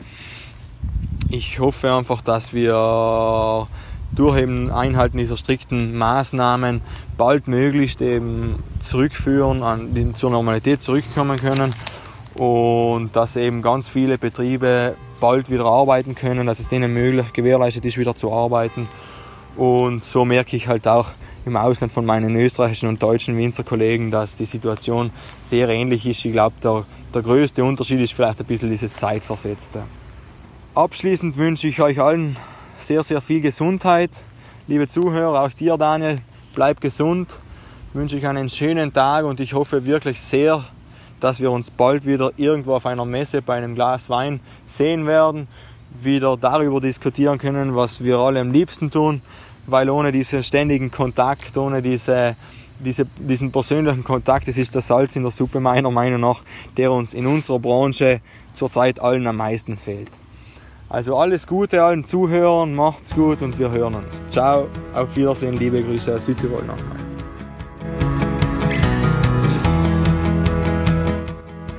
Ich 1.28 1.61
hoffe 1.61 1.92
einfach, 1.92 2.22
dass 2.22 2.52
wir 2.52 3.68
durch 4.12 4.38
eben 4.38 4.70
Einhalten 4.72 5.18
dieser 5.18 5.36
strikten 5.36 5.96
Maßnahmen 5.96 6.82
baldmöglichst 7.16 8.02
eben 8.02 8.62
zurückführen, 8.80 9.62
an, 9.62 10.14
zur 10.16 10.30
Normalität 10.30 10.82
zurückkommen 10.82 11.38
können 11.38 11.74
und 12.34 13.14
dass 13.14 13.36
eben 13.36 13.62
ganz 13.62 13.88
viele 13.88 14.18
Betriebe 14.18 14.96
bald 15.20 15.50
wieder 15.50 15.66
arbeiten 15.66 16.14
können, 16.14 16.46
dass 16.46 16.58
es 16.58 16.68
denen 16.68 16.92
möglich 16.92 17.32
gewährleistet 17.32 17.84
ist, 17.84 17.98
wieder 17.98 18.16
zu 18.16 18.32
arbeiten. 18.32 18.88
Und 19.56 20.04
so 20.04 20.24
merke 20.24 20.56
ich 20.56 20.66
halt 20.66 20.88
auch, 20.88 21.11
im 21.47 21.57
Ausland 21.57 21.93
von 21.93 22.05
meinen 22.05 22.36
österreichischen 22.36 22.88
und 22.88 23.03
deutschen 23.03 23.36
Winzerkollegen, 23.36 24.11
dass 24.11 24.36
die 24.36 24.45
Situation 24.45 25.11
sehr 25.41 25.68
ähnlich 25.68 26.07
ist. 26.07 26.24
Ich 26.24 26.32
glaube, 26.32 26.57
der, 26.62 26.84
der 27.14 27.22
größte 27.22 27.64
Unterschied 27.64 28.01
ist 28.01 28.12
vielleicht 28.12 28.41
ein 28.41 28.47
bisschen 28.47 28.70
dieses 28.70 28.95
Zeitversetzte. 28.97 29.84
Abschließend 30.74 31.36
wünsche 31.36 31.66
ich 31.68 31.80
euch 31.80 32.01
allen 32.01 32.36
sehr, 32.78 33.03
sehr 33.03 33.20
viel 33.20 33.41
Gesundheit. 33.41 34.24
Liebe 34.66 34.86
Zuhörer, 34.86 35.43
auch 35.43 35.51
dir 35.51 35.76
Daniel, 35.76 36.18
bleib 36.55 36.80
gesund. 36.80 37.41
Wünsche 37.93 38.18
ich 38.18 38.26
einen 38.26 38.49
schönen 38.49 38.93
Tag 38.93 39.24
und 39.24 39.41
ich 39.41 39.55
hoffe 39.55 39.84
wirklich 39.84 40.20
sehr, 40.20 40.64
dass 41.18 41.41
wir 41.41 41.51
uns 41.51 41.70
bald 41.70 42.07
wieder 42.07 42.32
irgendwo 42.36 42.74
auf 42.74 42.86
einer 42.86 43.05
Messe 43.05 43.43
bei 43.43 43.57
einem 43.57 43.74
Glas 43.74 44.09
Wein 44.09 44.41
sehen 44.66 45.07
werden, 45.07 45.49
wieder 46.01 46.36
darüber 46.36 46.80
diskutieren 46.80 47.38
können, 47.38 47.74
was 47.74 48.05
wir 48.05 48.18
alle 48.18 48.41
am 48.41 48.53
liebsten 48.53 48.91
tun 48.91 49.22
weil 49.70 49.90
ohne 49.90 50.12
diesen 50.12 50.42
ständigen 50.42 50.90
Kontakt, 50.90 51.56
ohne 51.56 51.82
diese, 51.82 52.36
diese, 52.78 53.06
diesen 53.18 53.52
persönlichen 53.52 54.04
Kontakt, 54.04 54.48
das 54.48 54.56
ist 54.56 54.74
der 54.74 54.82
Salz 54.82 55.16
in 55.16 55.22
der 55.22 55.30
Suppe 55.30 55.60
meiner 55.60 55.90
Meinung 55.90 56.20
nach, 56.20 56.42
der 56.76 56.92
uns 56.92 57.14
in 57.14 57.26
unserer 57.26 57.58
Branche 57.58 58.20
zurzeit 58.54 59.00
allen 59.00 59.26
am 59.26 59.36
meisten 59.36 59.78
fehlt. 59.78 60.10
Also 60.88 61.16
alles 61.16 61.46
Gute 61.46 61.84
allen 61.84 62.04
Zuhörern, 62.04 62.74
macht's 62.74 63.14
gut 63.14 63.42
und 63.42 63.58
wir 63.58 63.70
hören 63.70 63.94
uns. 63.94 64.22
Ciao, 64.28 64.66
auf 64.92 65.14
Wiedersehen, 65.14 65.56
liebe 65.56 65.82
Grüße 65.82 66.16
aus 66.16 66.24
Südtirol 66.24 66.64
nochmal. 66.64 66.98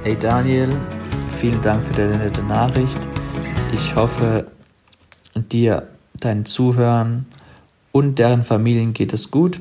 Hey 0.04 0.18
Daniel, 0.18 0.70
vielen 1.38 1.62
Dank 1.62 1.84
für 1.84 1.94
deine 1.94 2.18
nette 2.18 2.42
Nachricht. 2.44 2.98
Ich 3.74 3.96
hoffe, 3.96 4.48
dir, 5.36 5.88
deinen 6.20 6.46
Zuhörern 6.46 7.26
und 7.92 8.20
deren 8.20 8.44
Familien 8.44 8.94
geht 8.94 9.14
es 9.14 9.32
gut. 9.32 9.60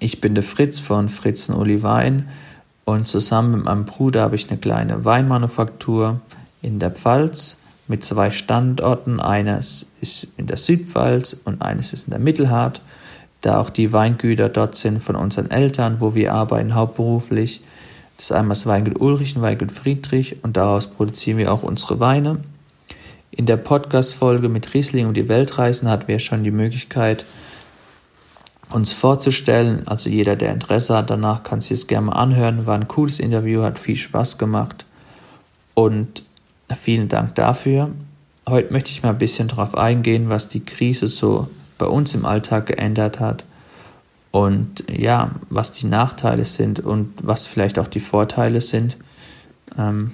Ich 0.00 0.20
bin 0.20 0.34
der 0.34 0.44
Fritz 0.44 0.80
von 0.80 1.08
Fritzen 1.08 1.54
Uli 1.54 1.82
Wein 1.82 2.28
und 2.84 3.06
zusammen 3.06 3.52
mit 3.52 3.64
meinem 3.64 3.84
Bruder 3.84 4.22
habe 4.22 4.36
ich 4.36 4.48
eine 4.48 4.58
kleine 4.58 5.04
Weinmanufaktur 5.04 6.20
in 6.62 6.78
der 6.78 6.90
Pfalz 6.90 7.58
mit 7.88 8.04
zwei 8.04 8.30
Standorten. 8.30 9.20
Eines 9.20 9.86
ist 10.00 10.28
in 10.36 10.46
der 10.46 10.56
Südpfalz 10.56 11.36
und 11.44 11.62
eines 11.62 11.92
ist 11.92 12.04
in 12.04 12.10
der 12.10 12.20
Mittelhart. 12.20 12.82
Da 13.40 13.60
auch 13.60 13.70
die 13.70 13.92
Weingüter 13.92 14.48
dort 14.48 14.76
sind 14.76 15.02
von 15.02 15.14
unseren 15.14 15.50
Eltern, 15.50 16.00
wo 16.00 16.14
wir 16.14 16.32
arbeiten 16.32 16.74
hauptberuflich. 16.74 17.62
Das 18.16 18.26
ist 18.26 18.32
einmal 18.32 18.54
das 18.54 18.66
Weingut 18.66 19.00
Ulrich 19.00 19.36
und 19.36 19.42
Weingut 19.42 19.72
Friedrich 19.72 20.42
und 20.42 20.56
daraus 20.56 20.88
produzieren 20.88 21.38
wir 21.38 21.52
auch 21.52 21.62
unsere 21.62 22.00
Weine. 22.00 22.38
In 23.36 23.44
der 23.44 23.58
Podcast-Folge 23.58 24.48
mit 24.48 24.72
Riesling 24.72 25.06
und 25.06 25.14
die 25.14 25.28
Weltreisen 25.28 25.90
hatten 25.90 26.08
wir 26.08 26.18
schon 26.20 26.42
die 26.42 26.50
Möglichkeit, 26.50 27.26
uns 28.70 28.94
vorzustellen. 28.94 29.86
Also 29.86 30.08
jeder, 30.08 30.36
der 30.36 30.54
Interesse 30.54 30.96
hat, 30.96 31.10
danach 31.10 31.42
kann 31.42 31.60
sich 31.60 31.72
es 31.72 31.86
gerne 31.86 32.06
mal 32.06 32.14
anhören. 32.14 32.64
War 32.64 32.76
ein 32.76 32.88
cooles 32.88 33.18
Interview, 33.18 33.62
hat 33.62 33.78
viel 33.78 33.96
Spaß 33.96 34.38
gemacht. 34.38 34.86
Und 35.74 36.22
vielen 36.74 37.08
Dank 37.08 37.34
dafür. 37.34 37.90
Heute 38.48 38.72
möchte 38.72 38.88
ich 38.88 39.02
mal 39.02 39.10
ein 39.10 39.18
bisschen 39.18 39.48
darauf 39.48 39.76
eingehen, 39.76 40.30
was 40.30 40.48
die 40.48 40.64
Krise 40.64 41.06
so 41.06 41.50
bei 41.76 41.86
uns 41.86 42.14
im 42.14 42.24
Alltag 42.24 42.64
geändert 42.64 43.20
hat 43.20 43.44
und 44.30 44.84
ja, 44.90 45.32
was 45.50 45.72
die 45.72 45.86
Nachteile 45.86 46.46
sind 46.46 46.80
und 46.80 47.12
was 47.22 47.46
vielleicht 47.46 47.78
auch 47.78 47.88
die 47.88 48.00
Vorteile 48.00 48.62
sind. 48.62 48.96
Ähm, 49.76 50.12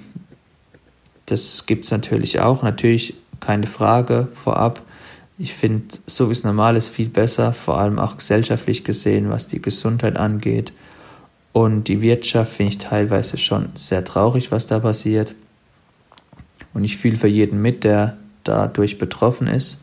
das 1.25 1.65
gibt 1.65 1.85
es 1.85 1.91
natürlich 1.91 2.39
auch. 2.39 2.63
Natürlich 2.63 3.15
keine 3.39 3.67
Frage 3.67 4.27
vorab. 4.31 4.81
Ich 5.37 5.53
finde, 5.53 5.95
so 6.05 6.29
wie 6.29 6.33
es 6.33 6.43
normal 6.43 6.75
ist, 6.75 6.89
viel 6.89 7.09
besser, 7.09 7.53
vor 7.53 7.77
allem 7.77 7.99
auch 7.99 8.17
gesellschaftlich 8.17 8.83
gesehen, 8.83 9.29
was 9.29 9.47
die 9.47 9.61
Gesundheit 9.61 10.17
angeht. 10.17 10.73
Und 11.51 11.87
die 11.87 12.01
Wirtschaft 12.01 12.53
finde 12.53 12.71
ich 12.71 12.77
teilweise 12.77 13.37
schon 13.37 13.69
sehr 13.75 14.03
traurig, 14.03 14.51
was 14.51 14.67
da 14.67 14.79
passiert. 14.79 15.35
Und 16.73 16.83
ich 16.83 16.97
fühle 16.97 17.15
für 17.15 17.27
jeden 17.27 17.61
mit, 17.61 17.83
der 17.83 18.17
dadurch 18.43 18.97
betroffen 18.97 19.47
ist. 19.47 19.79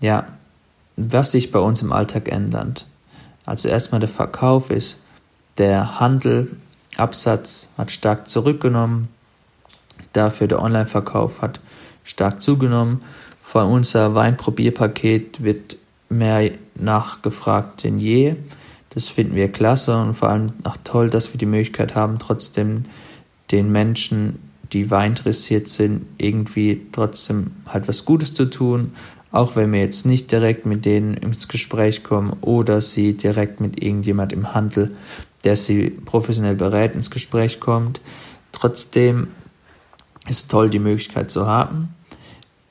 Ja, 0.00 0.26
was 0.96 1.32
sich 1.32 1.50
bei 1.50 1.58
uns 1.58 1.82
im 1.82 1.92
Alltag 1.92 2.28
ändert. 2.30 2.86
Also 3.44 3.68
erstmal 3.68 4.00
der 4.00 4.08
Verkauf 4.08 4.70
ist, 4.70 4.98
der 5.56 6.00
Handel, 6.00 6.56
Absatz 6.96 7.68
hat 7.76 7.90
stark 7.90 8.28
zurückgenommen, 8.28 9.08
dafür 10.12 10.46
der 10.48 10.62
Online-Verkauf 10.62 11.42
hat 11.42 11.60
stark 12.04 12.40
zugenommen. 12.40 13.02
Von 13.42 13.66
unser 13.66 14.14
Weinprobierpaket 14.14 15.42
wird 15.42 15.76
mehr 16.08 16.50
nachgefragt 16.74 17.84
denn 17.84 17.98
je. 17.98 18.36
Das 18.90 19.08
finden 19.08 19.36
wir 19.36 19.52
klasse 19.52 19.96
und 20.00 20.14
vor 20.14 20.30
allem 20.30 20.52
auch 20.64 20.76
toll, 20.84 21.10
dass 21.10 21.32
wir 21.32 21.38
die 21.38 21.46
Möglichkeit 21.46 21.94
haben, 21.94 22.18
trotzdem 22.18 22.84
den 23.50 23.70
Menschen, 23.70 24.38
die 24.72 24.90
Wein 24.90 25.12
interessiert 25.12 25.68
sind, 25.68 26.04
irgendwie 26.18 26.86
trotzdem 26.92 27.52
halt 27.66 27.88
was 27.88 28.04
Gutes 28.04 28.34
zu 28.34 28.46
tun, 28.46 28.92
auch 29.30 29.56
wenn 29.56 29.72
wir 29.72 29.80
jetzt 29.80 30.06
nicht 30.06 30.32
direkt 30.32 30.66
mit 30.66 30.84
denen 30.84 31.14
ins 31.14 31.48
Gespräch 31.48 32.02
kommen 32.02 32.36
oder 32.40 32.80
sie 32.80 33.14
direkt 33.14 33.60
mit 33.60 33.82
irgendjemand 33.82 34.32
im 34.32 34.54
Handel, 34.54 34.92
der 35.44 35.56
sie 35.56 35.90
professionell 35.90 36.54
berät, 36.54 36.94
ins 36.94 37.10
Gespräch 37.10 37.60
kommt. 37.60 38.00
Trotzdem 38.52 39.28
ist 40.26 40.50
toll, 40.50 40.70
die 40.70 40.78
Möglichkeit 40.78 41.30
zu 41.30 41.46
haben. 41.46 41.94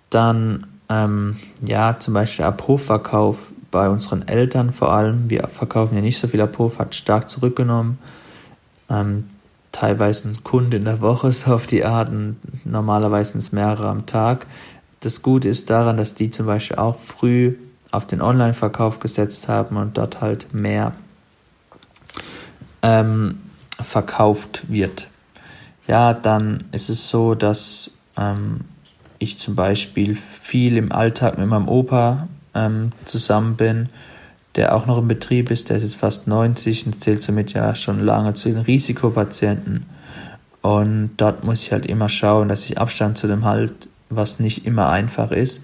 Dann, 0.09 0.67
ähm, 0.89 1.37
ja, 1.65 1.99
zum 1.99 2.13
Beispiel 2.13 2.45
Abrufverkauf 2.45 3.37
bei 3.71 3.89
unseren 3.89 4.27
Eltern 4.27 4.71
vor 4.71 4.91
allem. 4.91 5.29
Wir 5.29 5.47
verkaufen 5.47 5.95
ja 5.95 6.01
nicht 6.01 6.19
so 6.19 6.27
viel 6.27 6.41
Abruf, 6.41 6.79
hat 6.79 6.95
stark 6.95 7.29
zurückgenommen. 7.29 7.97
Ähm, 8.89 9.25
teilweise 9.71 10.29
ein 10.29 10.43
Kunde 10.43 10.77
in 10.77 10.85
der 10.85 11.01
Woche, 11.01 11.31
so 11.31 11.53
auf 11.53 11.67
die 11.67 11.85
Art, 11.85 12.09
normalerweise 12.65 13.33
sind 13.33 13.39
es 13.39 13.51
mehrere 13.51 13.87
am 13.89 14.05
Tag. 14.05 14.47
Das 15.01 15.21
Gute 15.21 15.47
ist 15.47 15.69
daran, 15.69 15.97
dass 15.97 16.15
die 16.15 16.31
zum 16.31 16.47
Beispiel 16.47 16.77
auch 16.77 16.97
früh 16.99 17.55
auf 17.91 18.05
den 18.05 18.21
Online-Verkauf 18.21 18.99
gesetzt 18.99 19.47
haben 19.47 19.77
und 19.77 19.97
dort 19.97 20.21
halt 20.21 20.53
mehr 20.53 20.93
ähm, 22.81 23.39
verkauft 23.79 24.65
wird. 24.69 25.09
Ja, 25.87 26.13
dann 26.13 26.65
ist 26.71 26.89
es 26.89 27.09
so, 27.09 27.33
dass 27.33 27.91
ähm, 28.17 28.61
ich 29.19 29.39
zum 29.39 29.55
Beispiel 29.55 30.15
viel 30.15 30.77
im 30.77 30.91
Alltag 30.91 31.37
mit 31.37 31.47
meinem 31.47 31.67
Opa 31.67 32.27
ähm, 32.53 32.91
zusammen 33.05 33.55
bin, 33.55 33.89
der 34.55 34.75
auch 34.75 34.85
noch 34.85 34.97
im 34.97 35.07
Betrieb 35.07 35.51
ist, 35.51 35.69
der 35.69 35.77
ist 35.77 35.83
jetzt 35.83 35.95
fast 35.95 36.27
90 36.27 36.87
und 36.87 37.01
zählt 37.01 37.21
somit 37.21 37.53
ja 37.53 37.75
schon 37.75 38.03
lange 38.03 38.33
zu 38.33 38.49
den 38.49 38.59
Risikopatienten. 38.59 39.85
Und 40.61 41.11
dort 41.17 41.43
muss 41.43 41.63
ich 41.63 41.71
halt 41.71 41.85
immer 41.85 42.09
schauen, 42.09 42.49
dass 42.49 42.65
ich 42.65 42.77
Abstand 42.77 43.17
zu 43.17 43.27
dem 43.27 43.45
halt 43.45 43.87
was 44.09 44.39
nicht 44.39 44.65
immer 44.65 44.89
einfach 44.89 45.31
ist. 45.31 45.63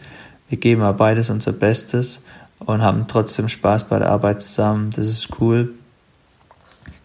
Wir 0.49 0.57
geben 0.57 0.81
aber 0.81 0.97
beides 0.97 1.29
unser 1.29 1.53
Bestes 1.53 2.23
und 2.59 2.81
haben 2.81 3.07
trotzdem 3.07 3.49
Spaß 3.49 3.85
bei 3.85 3.99
der 3.99 4.09
Arbeit 4.09 4.41
zusammen. 4.41 4.91
Das 4.91 5.05
ist 5.07 5.29
cool. 5.41 5.73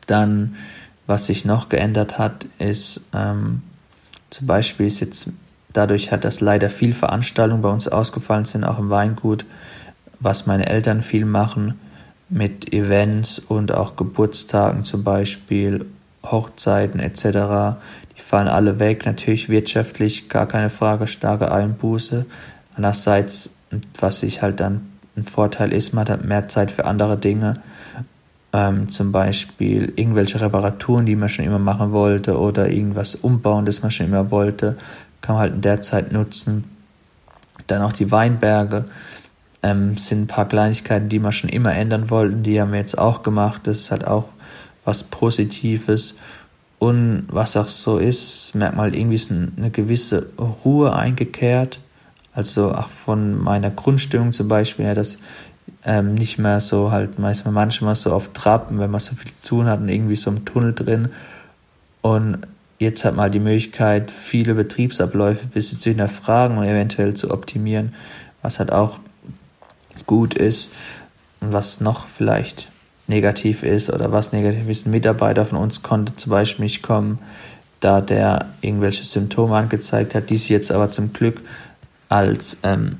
Dann, 0.06 0.56
was 1.08 1.26
sich 1.26 1.44
noch 1.44 1.70
geändert 1.70 2.18
hat, 2.18 2.46
ist 2.58 3.06
ähm, 3.12 3.62
zum 4.30 4.46
Beispiel 4.46 4.86
ist 4.86 5.00
jetzt 5.00 5.32
dadurch 5.72 6.12
hat, 6.12 6.24
dass 6.24 6.40
leider 6.40 6.68
viel 6.68 6.92
Veranstaltungen 6.92 7.62
bei 7.62 7.70
uns 7.70 7.88
ausgefallen 7.88 8.44
sind, 8.44 8.62
auch 8.62 8.78
im 8.78 8.90
Weingut, 8.90 9.46
was 10.20 10.46
meine 10.46 10.66
Eltern 10.66 11.02
viel 11.02 11.24
machen 11.24 11.80
mit 12.28 12.74
Events 12.74 13.38
und 13.38 13.72
auch 13.72 13.96
Geburtstagen 13.96 14.84
zum 14.84 15.02
Beispiel, 15.02 15.86
Hochzeiten 16.22 17.00
etc. 17.00 17.78
Die 18.16 18.22
fallen 18.22 18.48
alle 18.48 18.78
weg. 18.78 19.06
Natürlich 19.06 19.48
wirtschaftlich 19.48 20.28
gar 20.28 20.46
keine 20.46 20.68
Frage, 20.68 21.06
starke 21.06 21.50
Einbuße. 21.50 22.26
Andererseits, 22.74 23.50
was 23.98 24.20
sich 24.20 24.42
halt 24.42 24.60
dann 24.60 24.90
ein 25.16 25.24
Vorteil 25.24 25.72
ist, 25.72 25.94
man 25.94 26.06
hat 26.06 26.24
mehr 26.24 26.48
Zeit 26.48 26.70
für 26.70 26.84
andere 26.84 27.16
Dinge. 27.16 27.62
Ähm, 28.52 28.88
zum 28.88 29.12
Beispiel 29.12 29.92
irgendwelche 29.96 30.40
Reparaturen, 30.40 31.04
die 31.04 31.16
man 31.16 31.28
schon 31.28 31.44
immer 31.44 31.58
machen 31.58 31.92
wollte 31.92 32.38
oder 32.38 32.70
irgendwas 32.70 33.14
umbauen, 33.14 33.66
das 33.66 33.82
man 33.82 33.90
schon 33.90 34.06
immer 34.06 34.30
wollte, 34.30 34.78
kann 35.20 35.34
man 35.34 35.42
halt 35.42 35.54
in 35.54 35.60
der 35.60 35.82
Zeit 35.82 36.12
nutzen. 36.12 36.64
Dann 37.66 37.82
auch 37.82 37.92
die 37.92 38.10
Weinberge 38.10 38.86
ähm, 39.62 39.98
sind 39.98 40.22
ein 40.22 40.26
paar 40.26 40.48
Kleinigkeiten, 40.48 41.08
die 41.08 41.18
man 41.18 41.32
schon 41.32 41.50
immer 41.50 41.74
ändern 41.74 42.10
wollten, 42.10 42.42
die 42.42 42.60
haben 42.60 42.72
wir 42.72 42.78
jetzt 42.78 42.98
auch 42.98 43.22
gemacht. 43.22 43.62
Das 43.64 43.78
ist 43.80 43.90
halt 43.90 44.06
auch 44.06 44.28
was 44.84 45.02
Positives. 45.02 46.14
Und 46.78 47.26
was 47.28 47.56
auch 47.56 47.68
so 47.68 47.98
ist, 47.98 48.54
merkt 48.54 48.76
man 48.76 48.84
halt 48.84 48.96
irgendwie 48.96 49.16
ist 49.16 49.32
eine 49.32 49.70
gewisse 49.70 50.30
Ruhe 50.38 50.94
eingekehrt. 50.94 51.80
Also 52.32 52.72
auch 52.72 52.88
von 52.88 53.42
meiner 53.42 53.70
Grundstimmung 53.70 54.32
zum 54.32 54.46
Beispiel, 54.46 54.84
ja, 54.84 54.94
dass 54.94 55.18
ähm, 55.88 56.14
nicht 56.14 56.38
mehr 56.38 56.60
so 56.60 56.90
halt 56.90 57.18
manchmal 57.18 57.54
manchmal 57.54 57.94
so 57.94 58.12
auf 58.12 58.34
Trappen, 58.34 58.78
wenn 58.78 58.90
man 58.90 59.00
so 59.00 59.16
viel 59.16 59.32
zu 59.32 59.48
tun 59.48 59.66
hat 59.66 59.80
und 59.80 59.88
irgendwie 59.88 60.16
so 60.16 60.30
im 60.30 60.44
Tunnel 60.44 60.74
drin. 60.74 61.08
Und 62.02 62.46
jetzt 62.78 63.06
hat 63.06 63.16
man 63.16 63.24
halt 63.24 63.34
die 63.34 63.40
Möglichkeit, 63.40 64.10
viele 64.10 64.54
Betriebsabläufe 64.54 65.44
ein 65.44 65.50
bisschen 65.50 65.78
zu 65.78 65.88
hinterfragen 65.88 66.58
und 66.58 66.64
eventuell 66.64 67.14
zu 67.14 67.30
optimieren, 67.30 67.94
was 68.42 68.58
halt 68.58 68.70
auch 68.70 68.98
gut 70.04 70.34
ist 70.34 70.74
und 71.40 71.54
was 71.54 71.80
noch 71.80 72.06
vielleicht 72.06 72.68
negativ 73.06 73.62
ist 73.62 73.88
oder 73.88 74.12
was 74.12 74.32
negativ 74.32 74.68
ist. 74.68 74.86
Ein 74.86 74.90
Mitarbeiter 74.90 75.46
von 75.46 75.56
uns 75.56 75.82
konnte 75.82 76.14
zum 76.16 76.30
Beispiel 76.30 76.66
nicht 76.66 76.82
kommen, 76.82 77.18
da 77.80 78.02
der 78.02 78.50
irgendwelche 78.60 79.04
Symptome 79.04 79.56
angezeigt 79.56 80.14
hat, 80.14 80.28
die 80.28 80.36
sich 80.36 80.50
jetzt 80.50 80.70
aber 80.70 80.90
zum 80.90 81.14
Glück 81.14 81.40
als 82.10 82.58
ähm, 82.62 82.98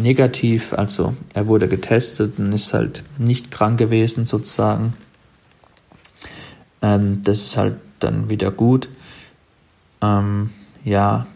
negativ, 0.00 0.72
also 0.72 1.14
er 1.34 1.46
wurde 1.46 1.68
getestet 1.68 2.38
und 2.38 2.52
ist 2.52 2.72
halt 2.72 3.02
nicht 3.18 3.50
krank 3.50 3.78
gewesen 3.78 4.24
sozusagen. 4.24 4.94
Ähm, 6.82 7.22
das 7.22 7.38
ist 7.38 7.56
halt 7.56 7.76
dann 8.00 8.30
wieder 8.30 8.50
gut. 8.50 8.88
Ähm, 10.02 10.50
ja, 10.84 11.26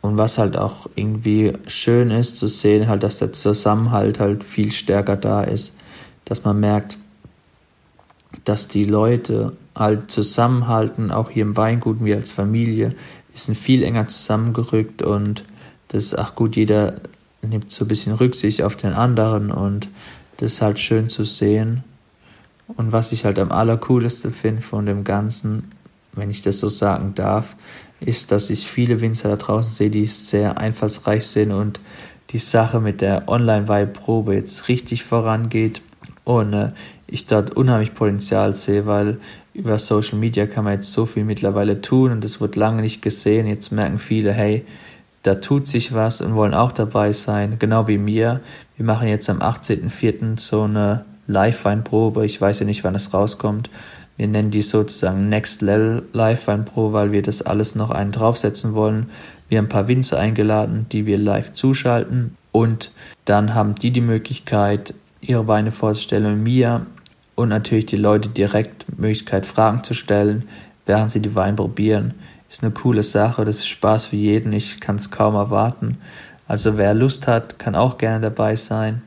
und 0.00 0.18
was 0.18 0.38
halt 0.38 0.56
auch 0.56 0.88
irgendwie 0.94 1.52
schön 1.66 2.10
ist 2.10 2.36
zu 2.36 2.46
sehen, 2.46 2.88
halt, 2.88 3.02
dass 3.02 3.18
der 3.18 3.32
Zusammenhalt 3.32 4.20
halt 4.20 4.44
viel 4.44 4.72
stärker 4.72 5.16
da 5.16 5.42
ist, 5.42 5.74
dass 6.24 6.44
man 6.44 6.60
merkt, 6.60 6.98
dass 8.44 8.68
die 8.68 8.84
Leute 8.84 9.52
halt 9.76 10.10
zusammenhalten, 10.10 11.10
auch 11.10 11.30
hier 11.30 11.42
im 11.42 11.56
Weingut, 11.56 12.04
wir 12.04 12.16
als 12.16 12.30
Familie, 12.30 12.90
wir 12.90 13.38
sind 13.38 13.58
viel 13.58 13.82
enger 13.82 14.08
zusammengerückt 14.08 15.02
und 15.02 15.44
das 15.88 16.04
ist 16.04 16.18
auch 16.18 16.34
gut, 16.34 16.56
jeder 16.56 16.94
nimmt 17.42 17.70
so 17.70 17.84
ein 17.84 17.88
bisschen 17.88 18.14
Rücksicht 18.14 18.62
auf 18.62 18.76
den 18.76 18.92
anderen 18.92 19.50
und 19.50 19.88
das 20.38 20.54
ist 20.54 20.62
halt 20.62 20.78
schön 20.78 21.08
zu 21.08 21.24
sehen. 21.24 21.84
Und 22.76 22.92
was 22.92 23.12
ich 23.12 23.24
halt 23.24 23.38
am 23.38 23.52
allercoolsten 23.52 24.32
finde 24.32 24.62
von 24.62 24.86
dem 24.86 25.04
Ganzen, 25.04 25.70
wenn 26.12 26.30
ich 26.30 26.42
das 26.42 26.58
so 26.58 26.68
sagen 26.68 27.14
darf, 27.14 27.56
ist, 28.00 28.32
dass 28.32 28.50
ich 28.50 28.66
viele 28.66 29.00
Winzer 29.00 29.28
da 29.28 29.36
draußen 29.36 29.72
sehe, 29.72 29.90
die 29.90 30.06
sehr 30.06 30.58
einfallsreich 30.58 31.26
sind 31.26 31.52
und 31.52 31.80
die 32.30 32.38
Sache 32.38 32.80
mit 32.80 33.00
der 33.00 33.28
Online-Weinprobe 33.28 34.34
jetzt 34.34 34.68
richtig 34.68 35.04
vorangeht 35.04 35.80
und 36.24 36.52
äh, 36.52 36.72
ich 37.06 37.26
dort 37.26 37.56
unheimlich 37.56 37.94
Potenzial 37.94 38.54
sehe, 38.54 38.86
weil 38.86 39.18
über 39.54 39.78
Social 39.78 40.18
Media 40.18 40.46
kann 40.46 40.64
man 40.64 40.74
jetzt 40.74 40.92
so 40.92 41.06
viel 41.06 41.24
mittlerweile 41.24 41.80
tun 41.80 42.10
und 42.10 42.24
das 42.24 42.40
wird 42.40 42.56
lange 42.56 42.82
nicht 42.82 43.00
gesehen. 43.00 43.46
Jetzt 43.46 43.70
merken 43.70 43.98
viele, 43.98 44.32
hey, 44.32 44.66
da 45.26 45.36
tut 45.36 45.66
sich 45.66 45.92
was 45.92 46.20
und 46.20 46.36
wollen 46.36 46.54
auch 46.54 46.70
dabei 46.70 47.12
sein, 47.12 47.58
genau 47.58 47.88
wie 47.88 47.98
mir. 47.98 48.40
Wir 48.76 48.86
machen 48.86 49.08
jetzt 49.08 49.28
am 49.28 49.40
18.04. 49.40 50.38
so 50.38 50.62
eine 50.62 51.04
Live-Weinprobe. 51.26 52.24
Ich 52.24 52.40
weiß 52.40 52.60
ja 52.60 52.66
nicht, 52.66 52.84
wann 52.84 52.94
es 52.94 53.12
rauskommt. 53.12 53.68
Wir 54.16 54.28
nennen 54.28 54.52
die 54.52 54.62
sozusagen 54.62 55.28
Next 55.28 55.62
Level 55.62 56.04
Live-Weinprobe, 56.12 56.92
weil 56.92 57.12
wir 57.12 57.22
das 57.22 57.42
alles 57.42 57.74
noch 57.74 57.90
einen 57.90 58.12
draufsetzen 58.12 58.74
wollen. 58.74 59.10
Wir 59.48 59.58
haben 59.58 59.66
ein 59.66 59.70
paar 59.70 59.88
Winzer 59.88 60.18
eingeladen, 60.18 60.86
die 60.92 61.06
wir 61.06 61.18
live 61.18 61.52
zuschalten 61.52 62.36
und 62.52 62.92
dann 63.24 63.54
haben 63.54 63.74
die 63.74 63.90
die 63.90 64.00
Möglichkeit, 64.00 64.94
ihre 65.20 65.46
Weine 65.48 65.70
vorzustellen 65.72 66.26
und 66.26 66.42
mir 66.44 66.86
und 67.34 67.48
natürlich 67.48 67.86
die 67.86 67.96
Leute 67.96 68.28
direkt 68.28 68.98
Möglichkeit, 68.98 69.44
Fragen 69.44 69.82
zu 69.82 69.92
stellen, 69.92 70.48
während 70.86 71.10
sie 71.10 71.20
die 71.20 71.34
Weine 71.34 71.56
probieren. 71.56 72.14
Ist 72.56 72.64
eine 72.64 72.72
coole 72.72 73.02
Sache, 73.02 73.44
das 73.44 73.56
ist 73.56 73.68
Spaß 73.68 74.06
für 74.06 74.16
jeden, 74.16 74.54
ich 74.54 74.80
kann 74.80 74.96
es 74.96 75.10
kaum 75.10 75.34
erwarten. 75.34 75.98
Also 76.48 76.78
wer 76.78 76.94
Lust 76.94 77.28
hat, 77.28 77.58
kann 77.58 77.74
auch 77.74 77.98
gerne 77.98 78.20
dabei 78.30 78.56
sein. 78.56 79.02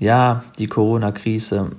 Ja, 0.00 0.42
die 0.58 0.66
Corona-Krise. 0.66 1.70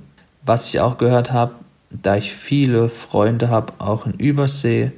Was 0.45 0.69
ich 0.69 0.79
auch 0.79 0.97
gehört 0.97 1.33
habe, 1.33 1.55
da 1.89 2.15
ich 2.15 2.33
viele 2.33 2.87
Freunde 2.87 3.49
habe, 3.49 3.73
auch 3.79 4.05
in 4.05 4.13
Übersee, 4.13 4.93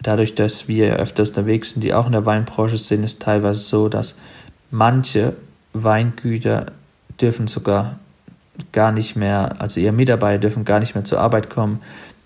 dadurch, 0.00 0.34
dass 0.34 0.66
wir 0.66 0.96
öfters 0.96 1.28
unterwegs 1.28 1.72
sind, 1.72 1.84
die 1.84 1.92
auch 1.92 2.06
in 2.06 2.12
der 2.12 2.24
Weinbranche 2.24 2.78
sind, 2.78 3.04
ist 3.04 3.20
teilweise 3.20 3.60
so, 3.60 3.90
dass 3.90 4.16
manche 4.70 5.34
Weingüter 5.74 6.72
dürfen 7.20 7.48
sogar 7.48 7.98
gar 8.72 8.92
nicht 8.92 9.14
mehr, 9.14 9.60
also 9.60 9.78
ihre 9.78 9.92
Mitarbeiter 9.92 10.38
dürfen 10.38 10.64
gar 10.64 10.80
nicht 10.80 10.94
mehr 10.94 11.04
zur 11.04 11.20
Arbeit 11.20 11.50
kommen. 11.50 11.82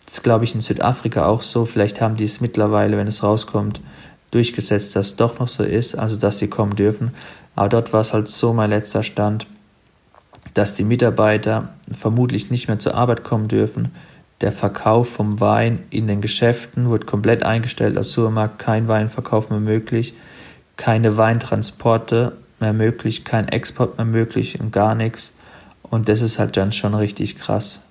Das 0.09 0.15
ist, 0.15 0.23
glaube 0.23 0.47
ich, 0.47 0.55
in 0.55 0.63
Südafrika 0.63 1.27
auch 1.27 1.43
so. 1.43 1.67
Vielleicht 1.67 2.01
haben 2.01 2.17
die 2.17 2.25
es 2.25 2.41
mittlerweile, 2.41 2.97
wenn 2.97 3.09
es 3.09 3.23
rauskommt, 3.23 3.83
durchgesetzt, 4.31 4.97
dass 4.97 5.09
es 5.09 5.17
doch 5.17 5.39
noch 5.39 5.49
so 5.49 5.63
ist, 5.63 5.97
also 5.97 6.17
dass 6.17 6.39
sie 6.39 6.49
kommen 6.49 6.77
dürfen. 6.77 7.13
Aber 7.55 7.69
dort 7.69 7.93
war 7.93 8.01
es 8.01 8.15
halt 8.15 8.27
so 8.27 8.55
mein 8.55 8.71
letzter 8.71 9.03
Stand, 9.03 9.47
dass 10.55 10.73
die 10.73 10.85
Mitarbeiter 10.85 11.75
vermutlich 11.93 12.51
nicht 12.51 12.69
mehr 12.69 12.79
zur 12.79 12.95
Arbeit 12.95 13.23
kommen 13.23 13.49
dürfen. 13.49 13.93
Der 14.41 14.51
Verkauf 14.51 15.11
vom 15.11 15.41
Wein 15.41 15.81
in 15.91 16.07
den 16.07 16.23
Geschäften 16.23 16.89
wird 16.89 17.07
komplett 17.07 17.43
eingestellt. 17.43 17.95
Als 17.99 18.13
Supermarkt 18.13 18.59
kein 18.59 18.89
Weinverkauf 18.89 19.51
mehr 19.51 19.61
möglich, 19.61 20.15
keine 20.79 21.19
Weintransporte 21.19 22.33
mehr 22.61 22.73
möglich, 22.73 23.27
kein 23.27 23.49
Export 23.49 23.99
mehr 23.99 24.07
möglich 24.07 24.59
und 24.59 24.73
gar 24.73 24.95
nichts. 24.95 25.35
Und 25.83 26.09
das 26.09 26.23
ist 26.23 26.39
halt 26.39 26.57
dann 26.57 26.73
schon 26.73 26.95
richtig 26.95 27.39
krass. 27.39 27.83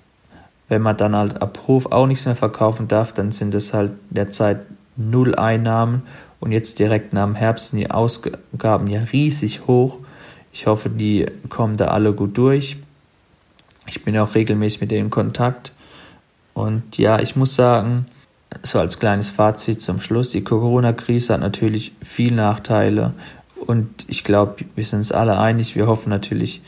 Wenn 0.69 0.81
man 0.81 0.97
dann 0.97 1.15
halt 1.15 1.41
ab 1.41 1.59
Hof 1.67 1.87
auch 1.87 2.07
nichts 2.07 2.25
mehr 2.25 2.35
verkaufen 2.35 2.87
darf, 2.87 3.13
dann 3.13 3.31
sind 3.31 3.55
es 3.55 3.73
halt 3.73 3.91
derzeit 4.09 4.61
null 4.95 5.35
Einnahmen 5.35 6.03
und 6.39 6.51
jetzt 6.51 6.79
direkt 6.79 7.13
nach 7.13 7.25
dem 7.25 7.35
Herbst 7.35 7.71
sind 7.71 7.79
die 7.79 7.91
Ausgaben 7.91 8.87
ja 8.87 9.01
riesig 9.13 9.67
hoch. 9.67 9.99
Ich 10.51 10.67
hoffe, 10.67 10.89
die 10.89 11.25
kommen 11.49 11.77
da 11.77 11.87
alle 11.89 12.13
gut 12.13 12.37
durch. 12.37 12.77
Ich 13.85 14.03
bin 14.03 14.17
auch 14.17 14.35
regelmäßig 14.35 14.81
mit 14.81 14.91
denen 14.91 15.05
in 15.05 15.11
Kontakt. 15.11 15.71
Und 16.53 16.97
ja, 16.97 17.19
ich 17.19 17.35
muss 17.35 17.55
sagen, 17.55 18.05
so 18.63 18.79
als 18.79 18.99
kleines 18.99 19.29
Fazit 19.29 19.81
zum 19.81 19.99
Schluss, 19.99 20.31
die 20.31 20.43
Corona-Krise 20.43 21.33
hat 21.33 21.41
natürlich 21.41 21.93
viele 22.01 22.35
Nachteile. 22.35 23.13
Und 23.65 24.05
ich 24.07 24.23
glaube, 24.23 24.65
wir 24.75 24.85
sind 24.85 24.99
uns 24.99 25.11
alle 25.11 25.39
einig. 25.39 25.75
Wir 25.75 25.87
hoffen 25.87 26.09
natürlich, 26.09 26.61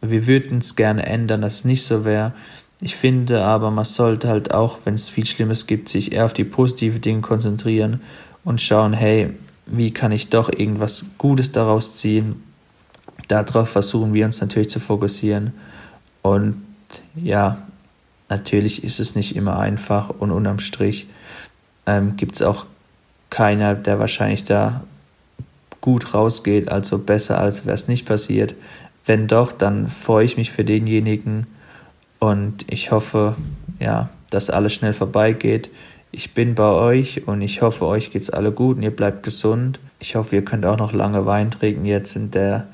wir 0.00 0.26
würden 0.26 0.58
es 0.58 0.76
gerne 0.76 1.06
ändern, 1.06 1.40
dass 1.40 1.56
es 1.56 1.64
nicht 1.64 1.84
so 1.84 2.04
wäre. 2.04 2.32
Ich 2.80 2.96
finde 2.96 3.44
aber, 3.44 3.70
man 3.70 3.84
sollte 3.84 4.28
halt 4.28 4.52
auch, 4.52 4.78
wenn 4.84 4.94
es 4.94 5.08
viel 5.08 5.26
Schlimmes 5.26 5.66
gibt, 5.66 5.88
sich 5.88 6.12
eher 6.12 6.24
auf 6.26 6.32
die 6.32 6.44
positiven 6.44 7.00
Dinge 7.00 7.20
konzentrieren 7.20 8.00
und 8.44 8.60
schauen, 8.60 8.92
hey, 8.92 9.30
wie 9.66 9.92
kann 9.92 10.12
ich 10.12 10.28
doch 10.28 10.52
irgendwas 10.52 11.06
Gutes 11.16 11.52
daraus 11.52 11.96
ziehen? 11.96 12.42
Darauf 13.28 13.70
versuchen 13.70 14.12
wir 14.12 14.26
uns 14.26 14.40
natürlich 14.40 14.68
zu 14.68 14.80
fokussieren. 14.80 15.54
Und 16.22 16.62
ja, 17.14 17.62
natürlich 18.28 18.84
ist 18.84 19.00
es 19.00 19.14
nicht 19.14 19.36
immer 19.36 19.58
einfach 19.58 20.10
und 20.10 20.30
unterm 20.30 20.58
Strich 20.58 21.06
ähm, 21.86 22.16
gibt 22.16 22.36
es 22.36 22.42
auch 22.42 22.66
keiner, 23.30 23.74
der 23.74 23.98
wahrscheinlich 23.98 24.44
da 24.44 24.84
gut 25.80 26.14
rausgeht, 26.14 26.70
also 26.70 26.98
besser 26.98 27.38
als 27.38 27.66
wäre 27.66 27.74
es 27.74 27.88
nicht 27.88 28.06
passiert. 28.06 28.54
Wenn 29.04 29.26
doch, 29.26 29.52
dann 29.52 29.88
freue 29.88 30.24
ich 30.24 30.36
mich 30.36 30.50
für 30.50 30.64
denjenigen 30.64 31.46
und 32.24 32.64
ich 32.72 32.90
hoffe, 32.90 33.36
ja, 33.80 34.08
dass 34.30 34.48
alles 34.48 34.72
schnell 34.72 34.94
vorbeigeht. 34.94 35.68
Ich 36.10 36.32
bin 36.32 36.54
bei 36.54 36.70
euch 36.70 37.28
und 37.28 37.42
ich 37.42 37.60
hoffe, 37.60 37.84
euch 37.84 38.12
geht's 38.12 38.30
alle 38.30 38.50
gut 38.50 38.78
und 38.78 38.82
ihr 38.82 38.96
bleibt 38.96 39.24
gesund. 39.24 39.78
Ich 39.98 40.16
hoffe, 40.16 40.36
ihr 40.36 40.44
könnt 40.44 40.64
auch 40.64 40.78
noch 40.78 40.94
lange 40.94 41.26
Wein 41.26 41.50
trinken 41.50 41.84
jetzt 41.84 42.16
in 42.16 42.30
der 42.30 42.68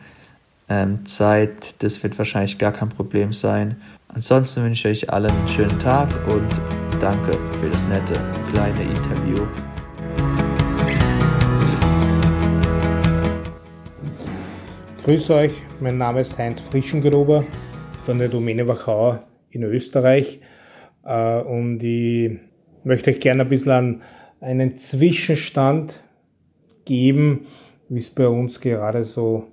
ähm, 0.68 1.05
Zeit. 1.05 1.82
Das 1.82 2.01
wird 2.05 2.16
wahrscheinlich 2.16 2.59
gar 2.59 2.70
kein 2.70 2.90
Problem 2.90 3.32
sein. 3.32 3.80
Ansonsten 4.07 4.62
wünsche 4.62 4.88
ich 4.88 5.05
euch 5.05 5.12
allen 5.12 5.32
einen 5.32 5.48
schönen 5.48 5.78
Tag 5.80 6.09
und 6.28 6.48
danke 7.01 7.32
für 7.61 7.70
das 7.70 7.84
nette 7.86 8.14
kleine 8.53 8.82
Interview. 8.84 9.46
Grüß 15.05 15.30
euch, 15.30 15.53
mein 15.80 15.96
Name 15.96 16.20
ist 16.20 16.38
Heinz 16.38 16.61
Frischengruber 16.61 17.44
von 18.05 18.20
der 18.20 18.28
Domäne 18.28 18.68
Wachau 18.68 19.18
in 19.51 19.62
Österreich 19.62 20.40
äh, 21.05 21.40
und 21.40 21.82
ich 21.82 22.38
möchte 22.84 23.11
euch 23.11 23.20
gerne 23.20 23.42
ein 23.42 23.48
bisschen 23.48 24.03
einen 24.40 24.78
Zwischenstand 24.78 26.03
geben, 26.84 27.46
wie 27.88 27.98
es 27.98 28.11
bei 28.11 28.26
uns 28.26 28.61
gerade 28.61 29.05
so 29.05 29.44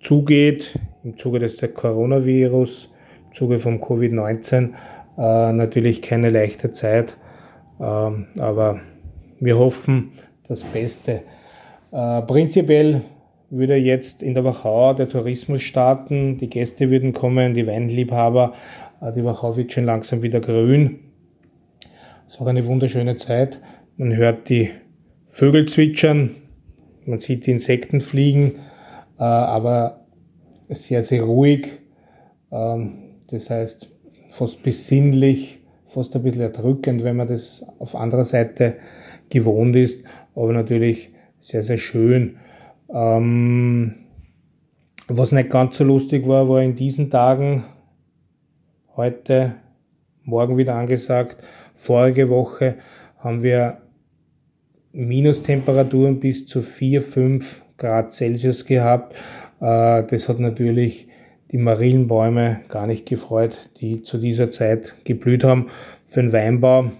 zugeht 0.00 0.78
im 1.04 1.16
Zuge 1.18 1.38
des 1.38 1.60
Coronavirus, 1.74 2.90
im 3.26 3.34
Zuge 3.34 3.58
vom 3.58 3.82
Covid-19. 3.82 4.70
Äh, 5.16 5.52
natürlich 5.52 6.02
keine 6.02 6.30
leichte 6.30 6.70
Zeit, 6.70 7.16
äh, 7.80 7.82
aber 7.82 8.80
wir 9.40 9.58
hoffen 9.58 10.12
das 10.48 10.62
Beste. 10.64 11.22
Äh, 11.92 12.22
prinzipiell 12.22 13.02
würde 13.50 13.76
jetzt 13.76 14.22
in 14.22 14.34
der 14.34 14.44
Wachau 14.44 14.94
der 14.94 15.08
Tourismus 15.08 15.62
starten, 15.62 16.36
die 16.38 16.50
Gäste 16.50 16.90
würden 16.90 17.12
kommen, 17.12 17.54
die 17.54 17.66
Weinliebhaber, 17.66 18.54
die 19.00 19.24
Wachau 19.24 19.56
wird 19.56 19.72
schon 19.72 19.84
langsam 19.84 20.22
wieder 20.22 20.40
grün. 20.40 21.00
Es 22.26 22.34
ist 22.34 22.40
auch 22.40 22.46
eine 22.46 22.66
wunderschöne 22.66 23.16
Zeit. 23.16 23.58
Man 23.96 24.14
hört 24.16 24.48
die 24.48 24.70
Vögel 25.28 25.66
zwitschern, 25.66 26.30
man 27.06 27.18
sieht 27.18 27.46
die 27.46 27.52
Insekten 27.52 28.00
fliegen, 28.00 28.56
äh, 29.18 29.22
aber 29.24 30.06
sehr, 30.68 31.02
sehr 31.02 31.22
ruhig. 31.22 31.68
Ähm, 32.50 33.20
das 33.28 33.50
heißt, 33.50 33.88
fast 34.30 34.62
besinnlich, 34.62 35.60
fast 35.88 36.14
ein 36.16 36.22
bisschen 36.22 36.42
erdrückend, 36.42 37.04
wenn 37.04 37.16
man 37.16 37.28
das 37.28 37.64
auf 37.78 37.94
anderer 37.94 38.24
Seite 38.24 38.76
gewohnt 39.30 39.76
ist, 39.76 40.04
aber 40.34 40.52
natürlich 40.52 41.10
sehr, 41.40 41.62
sehr 41.62 41.78
schön. 41.78 42.36
Ähm, 42.92 43.94
was 45.08 45.32
nicht 45.32 45.50
ganz 45.50 45.78
so 45.78 45.84
lustig 45.84 46.26
war, 46.26 46.48
war 46.48 46.62
in 46.62 46.76
diesen 46.76 47.10
Tagen, 47.10 47.64
heute, 48.98 49.54
morgen 50.24 50.56
wieder 50.56 50.74
angesagt, 50.74 51.36
vorige 51.76 52.30
Woche 52.30 52.74
haben 53.18 53.44
wir 53.44 53.78
Minustemperaturen 54.92 56.18
bis 56.18 56.46
zu 56.46 56.62
4, 56.62 57.02
5 57.02 57.62
Grad 57.76 58.12
Celsius 58.12 58.66
gehabt. 58.66 59.14
Äh, 59.60 60.02
das 60.02 60.28
hat 60.28 60.40
natürlich 60.40 61.06
die 61.52 61.58
Marillenbäume 61.58 62.58
gar 62.68 62.88
nicht 62.88 63.06
gefreut, 63.06 63.70
die 63.80 64.02
zu 64.02 64.18
dieser 64.18 64.50
Zeit 64.50 64.96
geblüht 65.04 65.44
haben. 65.44 65.68
Für 66.08 66.20
den 66.22 66.32
Weinbau 66.32 66.90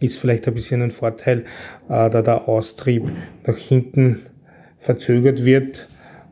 ist 0.00 0.18
vielleicht 0.18 0.48
ein 0.48 0.54
bisschen 0.54 0.82
ein 0.82 0.90
Vorteil, 0.90 1.44
äh, 1.88 2.10
da 2.10 2.20
der 2.20 2.48
Austrieb 2.48 3.08
nach 3.46 3.56
hinten 3.56 4.22
verzögert 4.80 5.44
wird. 5.44 5.86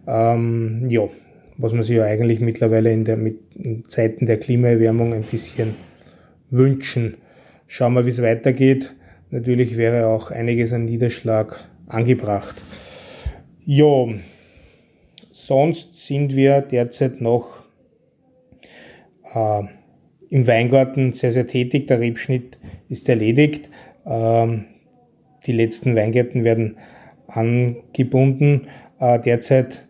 Ähm, 0.09 0.87
ja, 0.89 1.03
was 1.61 1.73
man 1.73 1.83
sich 1.83 1.97
ja 1.97 2.05
eigentlich 2.05 2.41
mittlerweile 2.41 2.91
in, 2.91 3.05
der, 3.05 3.17
mit, 3.17 3.39
in 3.55 3.85
Zeiten 3.89 4.27
der 4.27 4.39
Klimaerwärmung 4.39 5.13
ein 5.13 5.25
bisschen 5.25 5.77
wünschen. 6.49 7.19
Schauen 7.67 7.93
wir, 7.95 8.07
wie 8.07 8.11
es 8.11 8.23
weitergeht. 8.23 8.95
Natürlich 9.31 9.77
wäre 9.77 10.07
auch 10.07 10.31
einiges 10.31 10.73
an 10.73 10.87
Niederschlag 10.87 11.69
angebracht. 11.87 12.57
Ja, 13.67 14.07
sonst 15.33 16.07
sind 16.07 16.35
wir 16.35 16.63
derzeit 16.63 17.21
noch 17.21 17.63
äh, 19.35 19.63
im 20.31 20.47
Weingarten 20.47 21.13
sehr, 21.13 21.33
sehr 21.33 21.47
tätig. 21.47 21.89
Der 21.89 22.01
Rebschnitt 22.01 22.57
ist 22.89 23.09
erledigt. 23.09 23.69
Ähm, 24.07 24.65
die 25.47 25.53
letzten 25.53 25.95
Weingärten 25.95 26.43
werden 26.43 26.79
angebunden. 27.27 28.69
Äh, 28.99 29.21
derzeit 29.21 29.87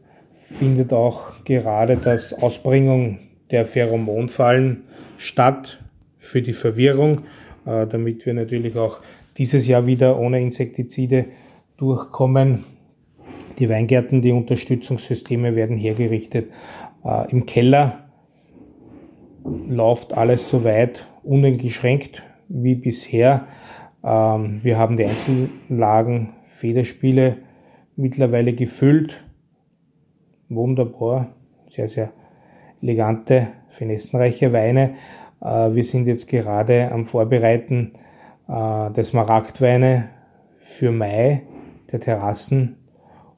findet 0.51 0.93
auch 0.93 1.45
gerade 1.45 1.97
das 1.97 2.33
Ausbringung 2.33 3.19
der 3.51 3.65
Pheromonfallen 3.65 4.85
statt 5.17 5.83
für 6.19 6.43
die 6.43 6.53
Verwirrung, 6.53 7.23
äh, 7.67 7.87
damit 7.87 8.27
wir 8.27 8.35
natürlich 8.35 8.77
auch 8.77 9.01
dieses 9.37 9.67
Jahr 9.67 9.87
wieder 9.87 10.19
ohne 10.19 10.41
Insektizide 10.41 11.27
durchkommen. 11.77 12.65
Die 13.59 13.69
Weingärten, 13.69 14.23
die 14.23 14.33
Unterstützungssysteme 14.33 15.55
werden 15.57 15.77
hergerichtet. 15.77 16.51
Äh, 17.05 17.31
Im 17.31 17.47
Keller 17.47 18.11
läuft 19.69 20.15
alles 20.15 20.49
soweit 20.49 21.07
uneingeschränkt 21.23 22.23
wie 22.49 22.75
bisher. 22.75 23.47
Ähm, 24.05 24.61
wir 24.63 24.79
haben 24.79 24.97
die 24.97 25.05
Einzellagen, 25.05 26.35
Federspiele 26.47 27.39
mittlerweile 27.97 28.53
gefüllt. 28.53 29.25
Wunderbar, 30.51 31.29
sehr, 31.69 31.89
sehr 31.89 32.11
elegante, 32.83 33.49
finessenreiche 33.69 34.53
Weine. 34.53 34.95
Äh, 35.41 35.75
wir 35.75 35.85
sind 35.85 36.09
jetzt 36.09 36.27
gerade 36.27 36.91
am 36.91 37.07
Vorbereiten 37.07 37.93
äh, 38.49 38.91
des 38.91 39.13
Maragdweine 39.13 40.09
für 40.59 40.91
Mai, 40.91 41.43
der 41.93 42.01
Terrassen 42.01 42.79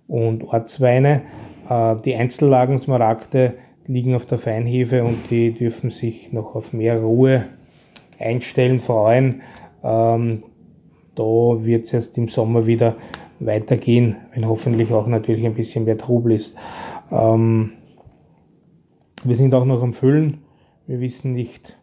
und 0.08 0.42
Ortsweine. 0.42 1.20
Äh, 1.68 1.96
die 1.96 2.14
Einzellagen 2.16 2.78
Smaragde 2.78 3.58
liegen 3.86 4.14
auf 4.14 4.24
der 4.24 4.38
Feinhefe 4.38 5.04
und 5.04 5.30
die 5.30 5.52
dürfen 5.52 5.90
sich 5.90 6.32
noch 6.32 6.54
auf 6.54 6.72
mehr 6.72 7.02
Ruhe 7.02 7.44
einstellen, 8.18 8.80
freuen. 8.80 9.42
Ähm, 9.84 10.44
da 11.14 11.22
wird 11.22 11.84
es 11.84 11.92
erst 11.92 12.16
im 12.16 12.28
Sommer 12.28 12.66
wieder 12.66 12.96
weitergehen, 13.40 14.16
wenn 14.32 14.46
hoffentlich 14.46 14.92
auch 14.92 15.06
natürlich 15.06 15.44
ein 15.44 15.54
bisschen 15.54 15.84
mehr 15.84 15.98
Trubel 15.98 16.32
ist. 16.32 16.54
Ähm, 17.10 17.72
wir 19.24 19.36
sind 19.36 19.54
auch 19.54 19.64
noch 19.64 19.82
am 19.82 19.92
Füllen. 19.92 20.38
Wir 20.86 21.00
wissen 21.00 21.32
nicht, 21.32 21.78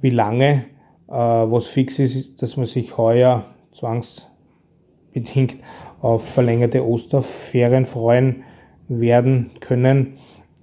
wie 0.00 0.10
lange. 0.10 0.64
Äh, 1.08 1.12
was 1.12 1.68
fix 1.68 1.98
ist, 1.98 2.16
ist, 2.16 2.42
dass 2.42 2.56
man 2.56 2.66
sich 2.66 2.96
heuer 2.96 3.44
zwangsbedingt 3.72 5.56
auf 6.00 6.26
verlängerte 6.26 6.84
Osterferien 6.86 7.86
freuen 7.86 8.44
werden 8.88 9.50
können. 9.60 10.18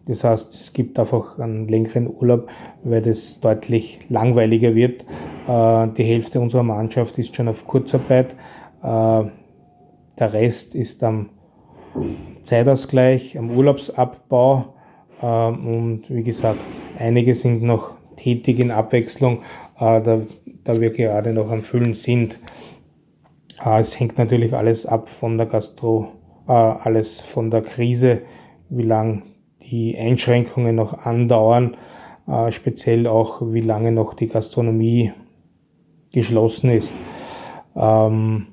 Das 0.07 0.23
heißt, 0.23 0.53
es 0.53 0.73
gibt 0.73 0.99
einfach 0.99 1.39
einen 1.39 1.67
längeren 1.67 2.07
Urlaub, 2.07 2.47
weil 2.83 3.01
das 3.01 3.39
deutlich 3.39 3.99
langweiliger 4.09 4.75
wird. 4.75 5.03
Äh, 5.47 5.87
die 5.97 6.03
Hälfte 6.03 6.39
unserer 6.39 6.63
Mannschaft 6.63 7.17
ist 7.17 7.35
schon 7.35 7.47
auf 7.47 7.65
Kurzarbeit. 7.65 8.35
Äh, 8.83 9.23
der 10.19 10.33
Rest 10.33 10.75
ist 10.75 11.03
am 11.03 11.29
Zeitausgleich, 12.41 13.37
am 13.37 13.51
Urlaubsabbau. 13.51 14.75
Äh, 15.21 15.25
und 15.25 16.03
wie 16.09 16.23
gesagt, 16.23 16.61
einige 16.97 17.33
sind 17.33 17.63
noch 17.63 17.95
tätig 18.15 18.59
in 18.59 18.71
Abwechslung, 18.71 19.41
da, 19.77 20.21
da 20.63 20.79
wir 20.79 20.89
gerade 20.91 21.33
noch 21.33 21.51
am 21.51 21.61
Füllen 21.61 21.95
sind. 21.95 22.39
Es 23.77 23.99
hängt 23.99 24.17
natürlich 24.17 24.53
alles 24.53 24.85
ab 24.85 25.09
von 25.09 25.37
der 25.37 25.47
Gastro, 25.47 26.13
alles 26.47 27.19
von 27.19 27.51
der 27.51 27.61
Krise, 27.61 28.21
wie 28.69 28.83
lang 28.83 29.23
die 29.69 29.97
Einschränkungen 29.97 30.75
noch 30.75 30.93
andauern, 30.93 31.75
äh, 32.27 32.51
speziell 32.51 33.07
auch 33.07 33.41
wie 33.53 33.61
lange 33.61 33.91
noch 33.91 34.13
die 34.13 34.27
Gastronomie 34.27 35.11
geschlossen 36.13 36.69
ist. 36.69 36.93
Ähm, 37.75 38.47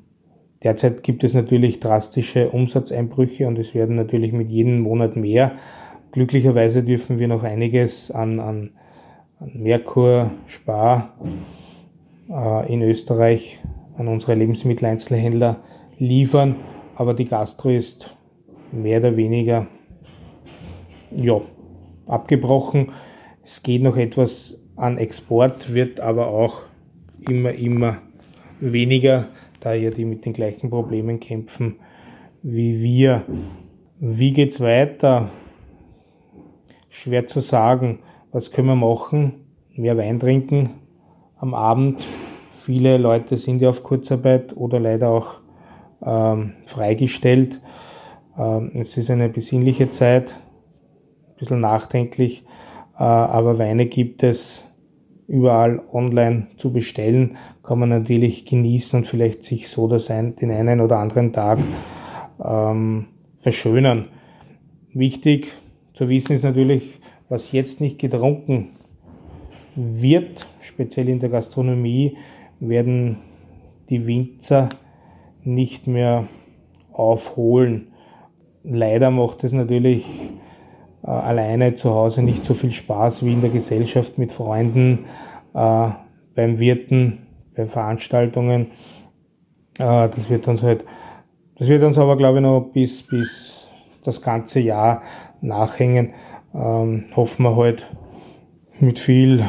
derzeit 0.62 1.02
gibt 1.02 1.24
es 1.24 1.34
natürlich 1.34 1.80
drastische 1.80 2.50
Umsatzeinbrüche 2.50 3.46
und 3.46 3.58
es 3.58 3.74
werden 3.74 3.96
natürlich 3.96 4.32
mit 4.32 4.50
jedem 4.50 4.80
Monat 4.80 5.16
mehr. 5.16 5.52
Glücklicherweise 6.12 6.82
dürfen 6.82 7.18
wir 7.18 7.28
noch 7.28 7.42
einiges 7.42 8.10
an, 8.10 8.40
an, 8.40 8.70
an 9.40 9.50
Merkur, 9.54 10.30
Spar 10.46 11.14
äh, 12.28 12.72
in 12.72 12.82
Österreich 12.82 13.60
an 13.96 14.08
unsere 14.08 14.34
Lebensmitteleinzelhändler 14.34 15.62
liefern, 15.98 16.56
aber 16.96 17.14
die 17.14 17.26
Gastro 17.26 17.70
ist 17.70 18.16
mehr 18.72 19.00
oder 19.00 19.16
weniger 19.16 19.66
ja, 21.10 21.40
abgebrochen. 22.06 22.92
Es 23.42 23.62
geht 23.62 23.82
noch 23.82 23.96
etwas 23.96 24.58
an 24.76 24.98
Export, 24.98 25.74
wird 25.74 26.00
aber 26.00 26.28
auch 26.28 26.62
immer, 27.28 27.52
immer 27.52 27.98
weniger, 28.60 29.26
da 29.62 29.72
ja 29.72 29.90
die 29.90 30.04
mit 30.04 30.24
den 30.24 30.32
gleichen 30.32 30.70
Problemen 30.70 31.20
kämpfen 31.20 31.76
wie 32.42 32.82
wir. 32.82 33.24
Wie 34.00 34.32
geht's 34.32 34.60
weiter? 34.60 35.30
Schwer 36.88 37.26
zu 37.26 37.40
sagen. 37.40 38.00
Was 38.32 38.50
können 38.50 38.68
wir 38.68 38.74
machen? 38.74 39.46
Mehr 39.74 39.96
Wein 39.96 40.18
trinken 40.18 40.70
am 41.36 41.54
Abend. 41.54 42.04
Viele 42.64 42.98
Leute 42.98 43.36
sind 43.36 43.62
ja 43.62 43.68
auf 43.68 43.82
Kurzarbeit 43.82 44.56
oder 44.56 44.80
leider 44.80 45.08
auch 45.10 45.40
ähm, 46.04 46.54
freigestellt. 46.66 47.60
Ähm, 48.36 48.72
es 48.74 48.96
ist 48.96 49.10
eine 49.10 49.28
besinnliche 49.28 49.90
Zeit 49.90 50.34
bisschen 51.42 51.60
nachdenklich, 51.60 52.44
äh, 52.96 53.02
aber 53.02 53.58
Weine 53.58 53.86
gibt 53.86 54.22
es 54.22 54.64
überall 55.28 55.80
online 55.92 56.48
zu 56.56 56.72
bestellen, 56.72 57.36
kann 57.62 57.78
man 57.78 57.88
natürlich 57.88 58.44
genießen 58.44 58.98
und 58.98 59.06
vielleicht 59.06 59.44
sich 59.44 59.68
so 59.68 59.88
das 59.88 60.10
ein, 60.10 60.36
den 60.36 60.50
einen 60.50 60.80
oder 60.80 60.98
anderen 60.98 61.32
Tag 61.32 61.58
ähm, 62.44 63.06
verschönern. 63.38 64.08
Wichtig 64.92 65.48
zu 65.94 66.08
wissen 66.08 66.32
ist 66.32 66.42
natürlich, 66.42 67.00
was 67.28 67.52
jetzt 67.52 67.80
nicht 67.80 67.98
getrunken 67.98 68.70
wird, 69.74 70.46
speziell 70.60 71.08
in 71.08 71.20
der 71.20 71.30
Gastronomie, 71.30 72.16
werden 72.60 73.18
die 73.88 74.06
Winzer 74.06 74.68
nicht 75.44 75.86
mehr 75.86 76.28
aufholen. 76.92 77.88
Leider 78.64 79.10
macht 79.10 79.44
es 79.44 79.52
natürlich 79.52 80.04
äh, 81.04 81.10
alleine 81.10 81.74
zu 81.74 81.94
Hause 81.94 82.22
nicht 82.22 82.44
so 82.44 82.54
viel 82.54 82.70
Spaß 82.70 83.24
wie 83.24 83.32
in 83.32 83.40
der 83.40 83.50
Gesellschaft 83.50 84.18
mit 84.18 84.32
Freunden, 84.32 85.06
äh, 85.54 85.88
beim 86.34 86.58
Wirten, 86.58 87.26
bei 87.56 87.66
Veranstaltungen. 87.66 88.68
Äh, 89.78 90.08
das 90.08 90.30
wird 90.30 90.48
uns 90.48 90.62
halt, 90.62 90.84
das 91.56 91.68
wird 91.68 91.82
uns 91.82 91.98
aber 91.98 92.16
glaube 92.16 92.38
ich 92.38 92.42
noch 92.42 92.60
bis, 92.72 93.02
bis 93.02 93.68
das 94.04 94.22
ganze 94.22 94.60
Jahr 94.60 95.02
nachhängen. 95.40 96.14
Ähm, 96.54 97.04
hoffen 97.16 97.44
wir 97.44 97.56
halt 97.56 97.86
mit 98.78 98.98
viel, 98.98 99.44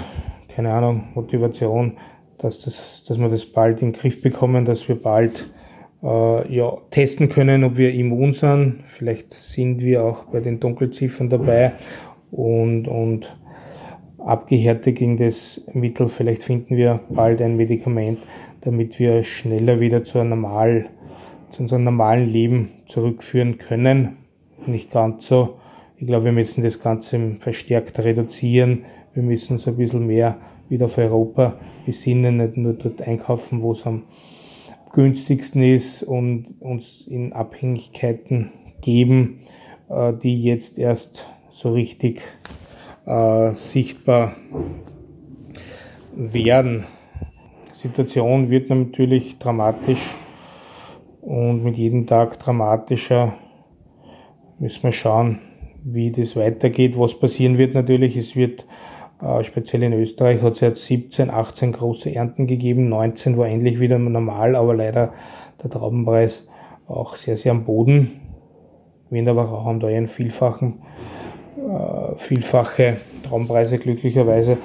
keine 0.54 0.72
Ahnung, 0.74 1.10
Motivation, 1.16 1.98
dass, 2.38 2.62
das, 2.62 3.06
dass 3.08 3.18
wir 3.18 3.30
das 3.30 3.46
bald 3.46 3.82
in 3.82 3.92
den 3.92 4.00
Griff 4.00 4.22
bekommen, 4.22 4.66
dass 4.66 4.88
wir 4.88 5.02
bald 5.02 5.53
äh, 6.04 6.54
ja, 6.54 6.78
testen 6.92 7.30
können, 7.30 7.64
ob 7.64 7.78
wir 7.78 7.94
immun 7.94 8.34
sind. 8.34 8.84
Vielleicht 8.86 9.34
sind 9.34 9.82
wir 9.82 10.04
auch 10.04 10.26
bei 10.26 10.40
den 10.40 10.60
Dunkelziffern 10.60 11.30
dabei 11.30 11.74
und, 12.32 12.88
und 12.88 13.38
abgehärtet 14.20 14.98
gegen 14.98 15.18
das 15.18 15.62
Mittel. 15.74 16.08
Vielleicht 16.08 16.44
finden 16.44 16.78
wir 16.78 17.00
bald 17.10 17.42
ein 17.42 17.56
Medikament, 17.56 18.20
damit 18.62 19.00
wir 19.00 19.24
schneller 19.24 19.80
wieder 19.80 20.04
zu, 20.04 20.24
normal, 20.24 20.88
zu 21.52 21.62
unserem 21.62 21.86
normalen 21.86 22.26
Leben 22.26 22.70
zurückführen 22.88 23.58
können. 23.58 24.18
Nicht 24.66 24.92
ganz 24.92 25.28
so. 25.28 25.56
Ich 25.98 26.08
glaube, 26.08 26.26
wir 26.26 26.32
müssen 26.32 26.64
das 26.64 26.80
Ganze 26.80 27.38
verstärkt 27.40 28.00
reduzieren. 28.00 28.86
Wir 29.14 29.24
müssen 29.24 29.54
uns 29.54 29.68
ein 29.68 29.78
bisschen 29.78 30.08
mehr 30.08 30.38
wieder 30.68 30.86
auf 30.86 30.98
Europa 30.98 31.58
besinnen, 31.86 32.38
nicht 32.38 32.58
nur 32.58 32.74
dort 32.74 33.02
einkaufen, 33.02 33.62
wo 33.62 33.74
es 33.74 33.86
am 33.86 34.04
günstigsten 34.94 35.64
ist 35.64 36.04
und 36.04 36.56
uns 36.62 37.06
in 37.08 37.34
Abhängigkeiten 37.34 38.52
geben, 38.82 39.40
äh, 39.90 40.14
die 40.14 40.42
jetzt 40.42 40.78
erst 40.80 41.28
so 41.50 41.72
richtig 41.72 42.22
äh, 43.06 43.52
sichtbar 43.54 44.36
werden. 46.16 46.86
Die 47.72 47.78
Situation 47.78 48.50
wird 48.50 48.70
natürlich 48.70 49.38
dramatisch 49.40 50.16
und 51.22 51.64
mit 51.64 51.76
jedem 51.76 52.08
Tag 52.08 52.40
dramatischer. 52.40 53.34
Müssen 54.60 54.84
wir 54.84 54.92
schauen, 54.92 55.40
wie 55.84 56.12
das 56.12 56.36
weitergeht. 56.36 56.98
Was 56.98 57.20
passieren 57.20 57.58
wird 57.58 57.74
natürlich, 57.74 58.16
es 58.16 58.36
wird 58.36 58.66
speziell 59.42 59.84
in 59.84 59.94
Österreich 59.94 60.42
hat 60.42 60.54
es 60.54 60.60
jetzt 60.60 60.86
17, 60.86 61.30
18 61.30 61.72
große 61.72 62.14
Ernten 62.14 62.48
gegeben. 62.48 62.90
19 62.90 63.38
war 63.38 63.48
endlich 63.48 63.80
wieder 63.80 63.98
normal, 63.98 64.56
aber 64.56 64.76
leider 64.76 65.14
der 65.62 65.70
Traubenpreis 65.70 66.48
auch 66.88 67.16
sehr, 67.16 67.38
sehr 67.38 67.52
am 67.52 67.64
Boden. 67.64 68.20
Wienerwacher 69.10 69.64
haben 69.64 69.80
da 69.80 69.88
einen 69.88 70.08
vielfachen, 70.08 70.82
äh, 71.58 72.16
vielfache 72.18 72.98
Traubenpreise 73.24 73.78
glücklicherweise. 73.78 74.58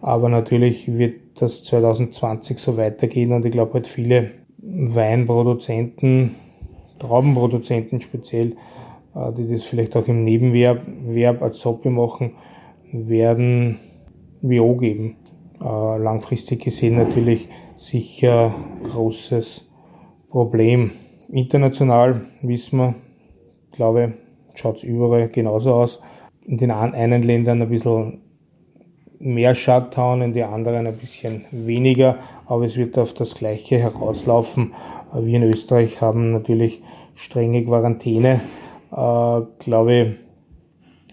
Aber 0.00 0.28
natürlich 0.28 0.96
wird 0.96 1.40
das 1.40 1.64
2020 1.64 2.58
so 2.58 2.76
weitergehen 2.76 3.32
und 3.32 3.44
ich 3.44 3.52
glaube 3.52 3.74
halt 3.74 3.86
viele 3.86 4.30
Weinproduzenten, 4.58 6.36
Traubenproduzenten 6.98 8.00
speziell, 8.00 8.56
äh, 9.14 9.32
die 9.36 9.48
das 9.48 9.64
vielleicht 9.64 9.96
auch 9.96 10.08
im 10.08 10.24
Nebenwerb 10.24 11.42
als 11.42 11.64
Hobby 11.64 11.90
machen, 11.90 12.32
werden 12.92 13.80
WO 14.42 14.76
geben. 14.76 15.16
Äh, 15.60 15.98
langfristig 15.98 16.64
gesehen 16.64 16.96
natürlich 16.96 17.48
sicher 17.76 18.54
großes 18.84 19.68
Problem. 20.30 20.92
International 21.28 22.26
wissen 22.42 22.78
wir, 22.78 22.94
glaube 23.72 24.14
schaut 24.54 24.78
es 24.78 24.82
überall 24.82 25.28
genauso 25.28 25.74
aus. 25.74 26.00
In 26.44 26.58
den 26.58 26.70
einen 26.70 27.22
Ländern 27.22 27.62
ein 27.62 27.68
bisschen 27.68 28.22
mehr 29.18 29.54
Shutdown, 29.54 30.22
in 30.22 30.32
den 30.32 30.44
anderen 30.44 30.86
ein 30.86 30.96
bisschen 30.96 31.44
weniger, 31.50 32.18
aber 32.46 32.64
es 32.64 32.76
wird 32.76 32.98
auf 32.98 33.14
das 33.14 33.34
Gleiche 33.34 33.78
herauslaufen. 33.78 34.74
Wir 35.14 35.36
in 35.36 35.42
Österreich 35.42 36.00
haben 36.00 36.32
natürlich 36.32 36.82
strenge 37.14 37.64
Quarantäne. 37.64 38.42
Äh, 38.92 39.40
glaube, 39.58 40.16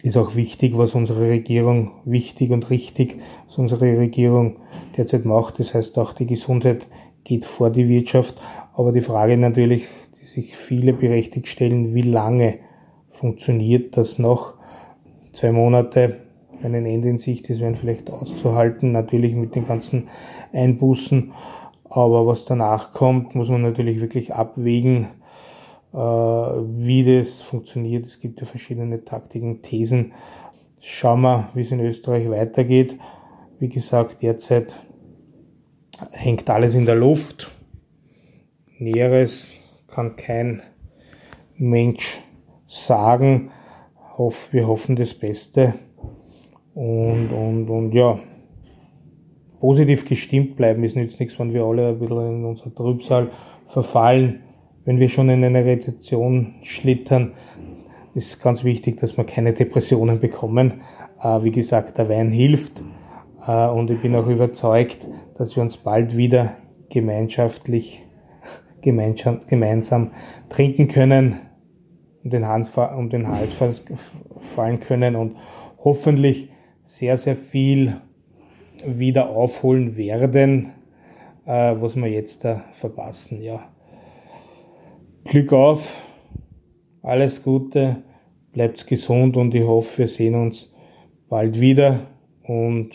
ist 0.04 0.18
auch 0.18 0.36
wichtig, 0.36 0.78
was 0.78 0.96
unsere 0.96 1.30
Regierung 1.30 1.92
wichtig 2.04 2.52
und 2.52 2.70
richtig, 2.70 3.20
was 3.48 3.58
unsere 3.58 3.98
Regierung 3.98 4.58
derzeit 4.98 5.24
macht. 5.24 5.60
Das 5.60 5.74
heißt, 5.74 5.98
auch 5.98 6.12
die 6.12 6.28
Gesundheit 6.28 6.88
geht 7.24 7.46
vor 7.46 7.70
die 7.70 7.88
Wirtschaft. 7.88 8.36
Aber 8.74 8.92
die 8.92 9.02
Frage 9.02 9.38
natürlich, 9.38 9.88
die 10.20 10.26
sich 10.26 10.58
viele 10.58 10.92
berechtigt 10.92 11.48
stellen, 11.48 11.96
wie 11.96 12.02
lange 12.02 12.60
funktioniert 13.12 13.96
das 13.96 14.20
noch? 14.20 14.56
Zwei 15.32 15.54
Monate, 15.54 16.18
wenn 16.62 16.76
ein 16.76 16.86
Ende 16.86 17.08
in 17.08 17.18
Sicht 17.18 17.50
ist, 17.50 17.62
werden 17.62 17.76
vielleicht 17.76 18.12
auszuhalten, 18.12 18.92
natürlich 18.92 19.36
mit 19.36 19.56
den 19.56 19.66
ganzen 19.66 20.10
Einbußen. 20.52 21.32
Aber 21.90 22.28
was 22.28 22.44
danach 22.44 22.92
kommt, 22.92 23.36
muss 23.36 23.48
man 23.48 23.62
natürlich 23.62 24.02
wirklich 24.02 24.34
abwägen, 24.34 25.08
wie 25.94 27.04
das 27.04 27.42
funktioniert. 27.42 28.06
Es 28.06 28.20
gibt 28.20 28.40
ja 28.40 28.46
verschiedene 28.46 29.06
Taktiken, 29.06 29.62
Thesen. 29.62 30.14
Schauen 30.80 31.22
wir, 31.22 31.50
wie 31.54 31.62
es 31.62 31.72
in 31.72 31.80
Österreich 31.80 32.30
weitergeht. 32.30 32.98
Wie 33.60 33.70
gesagt, 33.70 34.22
derzeit 34.22 34.74
hängt 36.12 36.50
alles 36.50 36.76
in 36.76 36.86
der 36.86 36.96
Luft. 36.96 37.52
Näheres 38.80 39.60
kann 39.88 40.16
kein 40.16 40.64
Mensch 41.56 42.22
sagen. 42.66 43.52
wir 44.18 44.68
hoffen 44.68 44.96
das 44.96 45.14
Beste. 45.14 45.76
Und, 46.74 47.30
und, 47.30 47.70
und 47.70 47.94
ja, 47.94 48.20
positiv 49.60 50.06
gestimmt 50.06 50.56
bleiben 50.56 50.84
ist 50.84 50.96
nützt 50.96 51.20
nichts, 51.20 51.38
wenn 51.38 51.54
wir 51.54 51.64
alle 51.64 51.90
ein 51.90 52.00
bisschen 52.00 52.38
in 52.40 52.46
unser 52.46 52.74
Trübsal 52.74 53.30
verfallen. 53.68 54.42
Wenn 54.86 55.00
wir 55.00 55.08
schon 55.08 55.30
in 55.30 55.44
eine 55.46 55.64
Rezession 55.64 56.56
schlittern, 56.62 57.34
ist 58.16 58.42
ganz 58.42 58.66
wichtig, 58.66 59.00
dass 59.00 59.16
wir 59.16 59.24
keine 59.24 59.54
Depressionen 59.54 60.20
bekommen. 60.20 60.82
Äh, 61.22 61.44
wie 61.44 61.52
gesagt, 61.52 61.98
der 61.98 62.10
Wein 62.10 62.32
hilft. 62.32 62.84
Äh, 63.48 63.68
und 63.70 63.90
ich 63.90 64.02
bin 64.02 64.14
auch 64.16 64.28
überzeugt, 64.28 65.08
dass 65.38 65.56
wir 65.56 65.64
uns 65.64 65.78
bald 65.78 66.18
wieder 66.18 66.58
gemeinschaftlich, 66.90 68.06
gemeinsam, 68.82 70.12
trinken 70.50 70.90
können, 70.90 71.40
um 72.26 72.30
den, 72.30 72.46
Hand, 72.46 72.70
um 72.78 73.10
den 73.10 73.30
Hals 73.30 73.84
fallen 74.42 74.82
können 74.82 75.16
und 75.16 75.38
hoffentlich 75.82 76.50
sehr, 76.84 77.18
sehr 77.18 77.36
viel 77.36 78.02
wieder 78.86 79.30
aufholen 79.30 79.96
werden, 79.96 80.74
äh, 81.46 81.74
was 81.80 81.96
wir 81.96 82.08
jetzt 82.08 82.46
verpassen. 82.74 83.42
Ja. 83.42 83.73
Glück 85.26 85.54
auf, 85.54 86.02
alles 87.02 87.44
Gute, 87.44 88.04
bleibt 88.52 88.86
gesund 88.86 89.38
und 89.38 89.56
ich 89.56 89.64
hoffe, 89.64 90.00
wir 90.00 90.08
sehen 90.10 90.36
uns 90.36 90.72
bald 91.30 91.62
wieder 91.62 92.02
und 92.44 92.90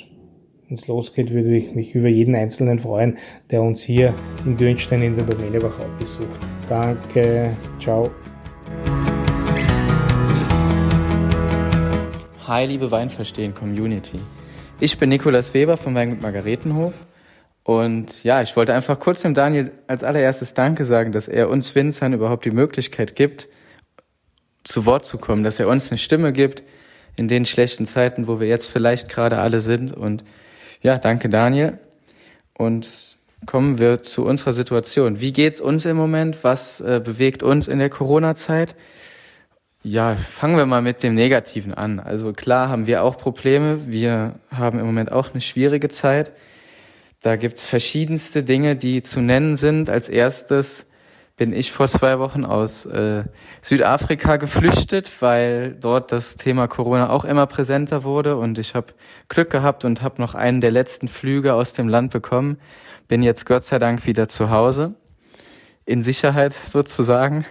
wenn 0.68 0.76
es 0.76 0.86
losgeht, 0.86 1.32
würde 1.32 1.56
ich 1.56 1.74
mich 1.74 1.94
über 1.94 2.08
jeden 2.08 2.34
Einzelnen 2.34 2.78
freuen, 2.78 3.16
der 3.50 3.62
uns 3.62 3.82
hier 3.82 4.14
in 4.44 4.58
Dürnstein 4.58 5.00
in 5.00 5.16
der 5.16 5.24
Domäne 5.24 5.62
Wachau 5.62 5.86
besucht. 5.98 6.38
Danke, 6.68 7.56
ciao. 7.80 8.10
Hi, 12.46 12.66
liebe 12.66 12.90
Weinverstehen 12.90 13.54
Community. 13.54 14.18
Ich 14.80 14.98
bin 14.98 15.08
Nikolas 15.08 15.54
Weber 15.54 15.78
vom 15.78 15.94
Weingut 15.94 16.20
Margaretenhof 16.20 16.92
und 17.68 18.24
ja, 18.24 18.40
ich 18.40 18.56
wollte 18.56 18.72
einfach 18.72 18.98
kurz 18.98 19.20
dem 19.20 19.34
Daniel 19.34 19.70
als 19.88 20.02
allererstes 20.02 20.54
Danke 20.54 20.86
sagen, 20.86 21.12
dass 21.12 21.28
er 21.28 21.50
uns 21.50 21.74
Winzern 21.74 22.14
überhaupt 22.14 22.46
die 22.46 22.50
Möglichkeit 22.50 23.14
gibt, 23.14 23.46
zu 24.64 24.86
Wort 24.86 25.04
zu 25.04 25.18
kommen, 25.18 25.44
dass 25.44 25.60
er 25.60 25.68
uns 25.68 25.90
eine 25.90 25.98
Stimme 25.98 26.32
gibt 26.32 26.62
in 27.16 27.28
den 27.28 27.44
schlechten 27.44 27.84
Zeiten, 27.84 28.26
wo 28.26 28.40
wir 28.40 28.48
jetzt 28.48 28.68
vielleicht 28.68 29.10
gerade 29.10 29.36
alle 29.36 29.60
sind. 29.60 29.92
Und 29.92 30.24
ja, 30.80 30.96
danke 30.96 31.28
Daniel. 31.28 31.78
Und 32.56 33.18
kommen 33.44 33.78
wir 33.78 34.02
zu 34.02 34.24
unserer 34.24 34.54
Situation. 34.54 35.20
Wie 35.20 35.34
geht's 35.34 35.60
uns 35.60 35.84
im 35.84 35.98
Moment? 35.98 36.44
Was 36.44 36.80
äh, 36.80 37.02
bewegt 37.04 37.42
uns 37.42 37.68
in 37.68 37.80
der 37.80 37.90
Corona-Zeit? 37.90 38.76
Ja, 39.82 40.16
fangen 40.16 40.56
wir 40.56 40.64
mal 40.64 40.80
mit 40.80 41.02
dem 41.02 41.14
Negativen 41.14 41.74
an. 41.74 42.00
Also 42.00 42.32
klar 42.32 42.70
haben 42.70 42.86
wir 42.86 43.02
auch 43.02 43.18
Probleme. 43.18 43.80
Wir 43.88 44.36
haben 44.50 44.78
im 44.78 44.86
Moment 44.86 45.12
auch 45.12 45.32
eine 45.32 45.42
schwierige 45.42 45.90
Zeit. 45.90 46.32
Da 47.20 47.36
gibt's 47.36 47.66
verschiedenste 47.66 48.44
Dinge, 48.44 48.76
die 48.76 49.02
zu 49.02 49.20
nennen 49.20 49.56
sind. 49.56 49.90
Als 49.90 50.08
erstes 50.08 50.88
bin 51.36 51.52
ich 51.52 51.72
vor 51.72 51.88
zwei 51.88 52.18
Wochen 52.18 52.44
aus 52.44 52.84
äh, 52.86 53.24
Südafrika 53.62 54.36
geflüchtet, 54.36 55.10
weil 55.20 55.74
dort 55.74 56.12
das 56.12 56.36
Thema 56.36 56.68
Corona 56.68 57.10
auch 57.10 57.24
immer 57.24 57.46
präsenter 57.46 58.04
wurde 58.04 58.36
und 58.36 58.58
ich 58.58 58.74
habe 58.74 58.88
Glück 59.28 59.50
gehabt 59.50 59.84
und 59.84 60.02
habe 60.02 60.20
noch 60.20 60.34
einen 60.34 60.60
der 60.60 60.72
letzten 60.72 61.08
Flüge 61.08 61.54
aus 61.54 61.72
dem 61.72 61.88
Land 61.88 62.12
bekommen. 62.12 62.58
Bin 63.06 63.22
jetzt 63.22 63.46
Gott 63.46 63.64
sei 63.64 63.78
Dank 63.78 64.04
wieder 64.04 64.28
zu 64.28 64.50
Hause, 64.50 64.94
in 65.86 66.02
Sicherheit 66.02 66.54
sozusagen. 66.64 67.46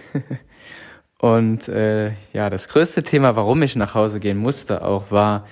Und 1.18 1.66
äh, 1.68 2.12
ja, 2.32 2.48
das 2.48 2.68
größte 2.68 3.02
Thema, 3.02 3.36
warum 3.36 3.62
ich 3.62 3.74
nach 3.74 3.94
Hause 3.94 4.20
gehen 4.20 4.38
musste, 4.38 4.82
auch 4.82 5.10
war, 5.10 5.46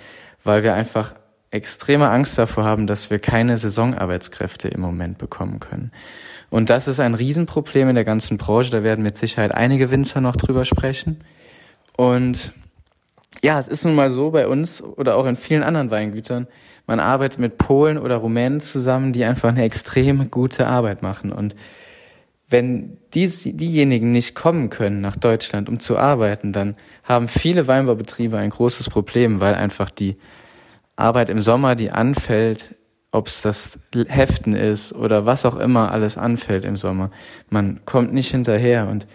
weil 0.45 0.63
wir 0.63 0.75
einfach 0.75 1.15
extreme 1.57 2.09
Angst 2.09 2.39
davor 2.39 2.65
haben, 2.65 2.87
dass 2.87 3.11
wir 3.11 3.19
keine 3.19 3.57
Saisonarbeitskräfte 3.57 4.69
im 4.69 4.81
Moment 4.81 5.19
bekommen 5.19 5.61
können. 5.61 5.91
Und 6.51 6.71
das 6.71 6.87
ist 6.87 7.01
ein 7.01 7.15
Riesenproblem 7.15 7.89
in 7.89 7.95
der 7.95 8.05
ganzen 8.05 8.39
Branche. 8.39 8.71
Da 8.71 8.83
werden 8.83 9.03
mit 9.03 9.17
Sicherheit 9.17 9.55
einige 9.55 9.91
Winzer 9.91 10.21
noch 10.21 10.37
drüber 10.37 10.65
sprechen. 10.65 11.25
Und 11.97 12.53
ja, 13.43 13.59
es 13.59 13.69
ist 13.69 13.85
nun 13.85 13.95
mal 13.95 14.11
so 14.11 14.31
bei 14.31 14.47
uns 14.47 14.83
oder 14.83 15.17
auch 15.17 15.27
in 15.27 15.37
vielen 15.37 15.63
anderen 15.63 15.91
Weingütern, 15.91 16.47
man 16.87 17.01
arbeitet 17.01 17.41
mit 17.41 17.59
Polen 17.59 17.99
oder 17.99 18.17
Rumänen 18.17 18.61
zusammen, 18.61 19.13
die 19.13 19.25
einfach 19.25 19.49
eine 19.49 19.65
extrem 19.65 20.31
gute 20.31 20.69
Arbeit 20.69 21.03
machen. 21.03 21.33
Und 21.33 21.57
wenn 22.49 22.99
dies, 23.13 23.43
diejenigen 23.43 24.13
nicht 24.13 24.37
kommen 24.37 24.71
können 24.71 25.01
nach 25.01 25.17
Deutschland, 25.17 25.69
um 25.69 25.81
zu 25.81 25.99
arbeiten, 25.99 26.53
dann 26.53 26.77
haben 27.03 27.27
viele 27.27 27.67
Weinbaubetriebe 27.67 28.39
ein 28.39 28.51
großes 28.51 28.89
Problem, 28.89 29.41
weil 29.41 29.55
einfach 29.55 29.91
die 29.91 30.17
Arbeit 30.97 31.29
im 31.29 31.41
Sommer, 31.41 31.75
die 31.75 31.91
anfällt, 31.91 32.75
ob 33.13 33.29
es 33.29 33.41
das 33.41 33.79
Heften 34.09 34.55
ist 34.55 34.93
oder 34.93 35.27
was 35.27 35.45
auch 35.45 35.57
immer 35.57 35.91
alles 35.93 36.19
anfällt 36.19 36.65
im 36.65 36.77
Sommer, 36.77 37.11
man 37.49 37.81
kommt 37.85 38.13
nicht 38.13 38.31
hinterher 38.31 38.89
und 38.89 39.07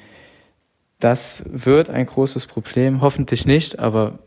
das 0.99 1.43
wird 1.47 1.89
ein 1.89 2.05
großes 2.05 2.45
Problem, 2.45 3.01
hoffentlich 3.01 3.45
nicht, 3.45 3.79
aber 3.79 4.19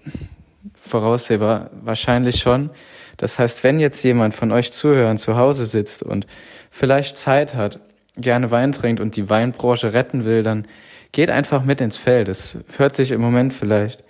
voraussehbar 0.80 1.70
wahrscheinlich 1.82 2.40
schon. 2.40 2.70
Das 3.16 3.38
heißt, 3.38 3.62
wenn 3.62 3.78
jetzt 3.78 4.02
jemand 4.02 4.34
von 4.34 4.50
euch 4.50 4.72
zuhören 4.72 5.18
zu 5.18 5.36
Hause 5.36 5.66
sitzt 5.66 6.02
und 6.02 6.26
vielleicht 6.70 7.16
Zeit 7.16 7.54
hat, 7.54 7.78
gerne 8.16 8.50
Wein 8.50 8.72
trinkt 8.72 9.00
und 9.00 9.16
die 9.16 9.30
Weinbranche 9.30 9.92
retten 9.92 10.24
will, 10.24 10.42
dann 10.42 10.66
geht 11.12 11.30
einfach 11.30 11.64
mit 11.64 11.80
ins 11.80 11.96
Feld. 11.96 12.28
Es 12.28 12.58
hört 12.76 12.96
sich 12.96 13.12
im 13.12 13.20
Moment 13.20 13.54
vielleicht 13.54 14.03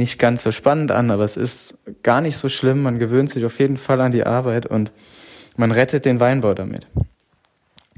nicht 0.00 0.18
ganz 0.18 0.42
so 0.42 0.50
spannend 0.50 0.90
an, 0.90 1.10
aber 1.10 1.24
es 1.24 1.36
ist 1.36 1.78
gar 2.02 2.20
nicht 2.20 2.36
so 2.36 2.48
schlimm. 2.48 2.82
Man 2.82 2.98
gewöhnt 2.98 3.30
sich 3.30 3.44
auf 3.44 3.60
jeden 3.60 3.76
Fall 3.76 4.00
an 4.00 4.12
die 4.12 4.24
Arbeit 4.24 4.66
und 4.66 4.90
man 5.56 5.70
rettet 5.70 6.06
den 6.06 6.18
Weinbau 6.18 6.54
damit. 6.54 6.88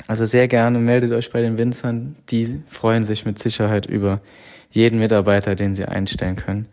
Also 0.08 0.24
sehr 0.26 0.48
gerne 0.48 0.78
meldet 0.80 1.12
euch 1.12 1.30
bei 1.30 1.40
den 1.40 1.58
Winzern. 1.58 2.16
Die 2.28 2.60
freuen 2.66 3.04
sich 3.04 3.24
mit 3.24 3.38
Sicherheit 3.38 3.86
über 3.86 4.20
jeden 4.70 4.98
Mitarbeiter, 4.98 5.54
den 5.54 5.74
sie 5.74 5.84
einstellen 5.84 6.36
können. 6.36 6.66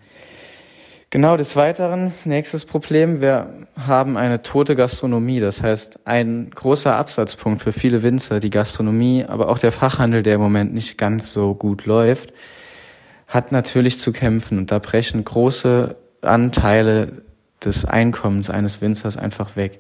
Genau 1.11 1.38
des 1.38 1.56
Weiteren, 1.56 2.11
nächstes 2.26 2.65
Problem, 2.65 3.22
wir 3.22 3.68
haben 3.76 4.18
eine 4.18 4.41
tote 4.41 4.76
Gastronomie. 4.76 5.39
Das 5.39 5.61
heißt, 5.61 6.07
ein 6.07 6.49
großer 6.53 6.95
Absatzpunkt 6.95 7.61
für 7.61 7.73
viele 7.73 8.01
Winzer, 8.01 8.39
die 8.39 8.49
Gastronomie, 8.49 9.26
aber 9.27 9.49
auch 9.49 9.60
der 9.60 9.72
Fachhandel, 9.72 10.23
der 10.23 10.35
im 10.35 10.41
Moment 10.41 10.73
nicht 10.73 10.97
ganz 10.97 11.34
so 11.34 11.53
gut 11.56 11.85
läuft, 11.85 12.31
hat 13.30 13.53
natürlich 13.53 13.99
zu 13.99 14.11
kämpfen. 14.11 14.57
Und 14.57 14.72
da 14.72 14.80
brechen 14.80 15.23
große 15.23 15.95
Anteile 16.22 17.22
des 17.64 17.85
Einkommens 17.85 18.49
eines 18.49 18.81
Winzers 18.81 19.15
einfach 19.15 19.56
weg. 19.56 19.80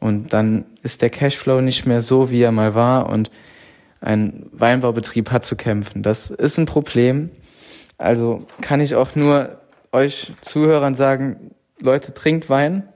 Und 0.00 0.32
dann 0.32 0.64
ist 0.82 1.00
der 1.00 1.10
Cashflow 1.10 1.60
nicht 1.60 1.86
mehr 1.86 2.02
so, 2.02 2.30
wie 2.30 2.42
er 2.42 2.52
mal 2.52 2.74
war. 2.74 3.08
Und 3.08 3.30
ein 4.00 4.46
Weinbaubetrieb 4.52 5.30
hat 5.30 5.44
zu 5.44 5.56
kämpfen. 5.56 6.02
Das 6.02 6.30
ist 6.30 6.58
ein 6.58 6.66
Problem. 6.66 7.30
Also 7.96 8.46
kann 8.60 8.80
ich 8.80 8.94
auch 8.94 9.14
nur 9.14 9.60
euch 9.92 10.32
Zuhörern 10.40 10.94
sagen, 10.94 11.54
Leute, 11.80 12.12
trinkt 12.12 12.48
Wein, 12.48 12.88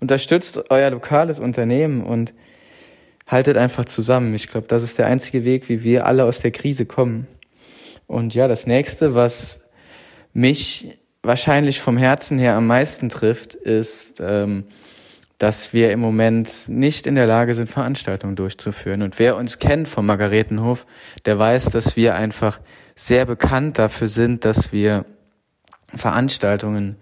unterstützt 0.00 0.70
euer 0.70 0.90
lokales 0.90 1.38
Unternehmen 1.38 2.04
und 2.04 2.34
haltet 3.26 3.56
einfach 3.56 3.84
zusammen. 3.84 4.34
Ich 4.34 4.48
glaube, 4.48 4.66
das 4.66 4.82
ist 4.82 4.98
der 4.98 5.06
einzige 5.06 5.44
Weg, 5.44 5.68
wie 5.68 5.84
wir 5.84 6.06
alle 6.06 6.24
aus 6.24 6.40
der 6.40 6.50
Krise 6.50 6.86
kommen. 6.86 7.26
Und 8.12 8.34
ja, 8.34 8.46
das 8.46 8.66
nächste, 8.66 9.14
was 9.14 9.60
mich 10.34 10.98
wahrscheinlich 11.22 11.80
vom 11.80 11.96
Herzen 11.96 12.38
her 12.38 12.56
am 12.56 12.66
meisten 12.66 13.08
trifft, 13.08 13.54
ist, 13.54 14.20
ähm, 14.20 14.64
dass 15.38 15.72
wir 15.72 15.90
im 15.92 16.00
Moment 16.00 16.68
nicht 16.68 17.06
in 17.06 17.14
der 17.14 17.26
Lage 17.26 17.54
sind, 17.54 17.70
Veranstaltungen 17.70 18.36
durchzuführen. 18.36 19.00
Und 19.00 19.18
wer 19.18 19.36
uns 19.36 19.58
kennt 19.58 19.88
vom 19.88 20.04
Margaretenhof, 20.04 20.84
der 21.24 21.38
weiß, 21.38 21.70
dass 21.70 21.96
wir 21.96 22.14
einfach 22.14 22.60
sehr 22.96 23.24
bekannt 23.24 23.78
dafür 23.78 24.08
sind, 24.08 24.44
dass 24.44 24.72
wir 24.72 25.06
Veranstaltungen 25.94 26.96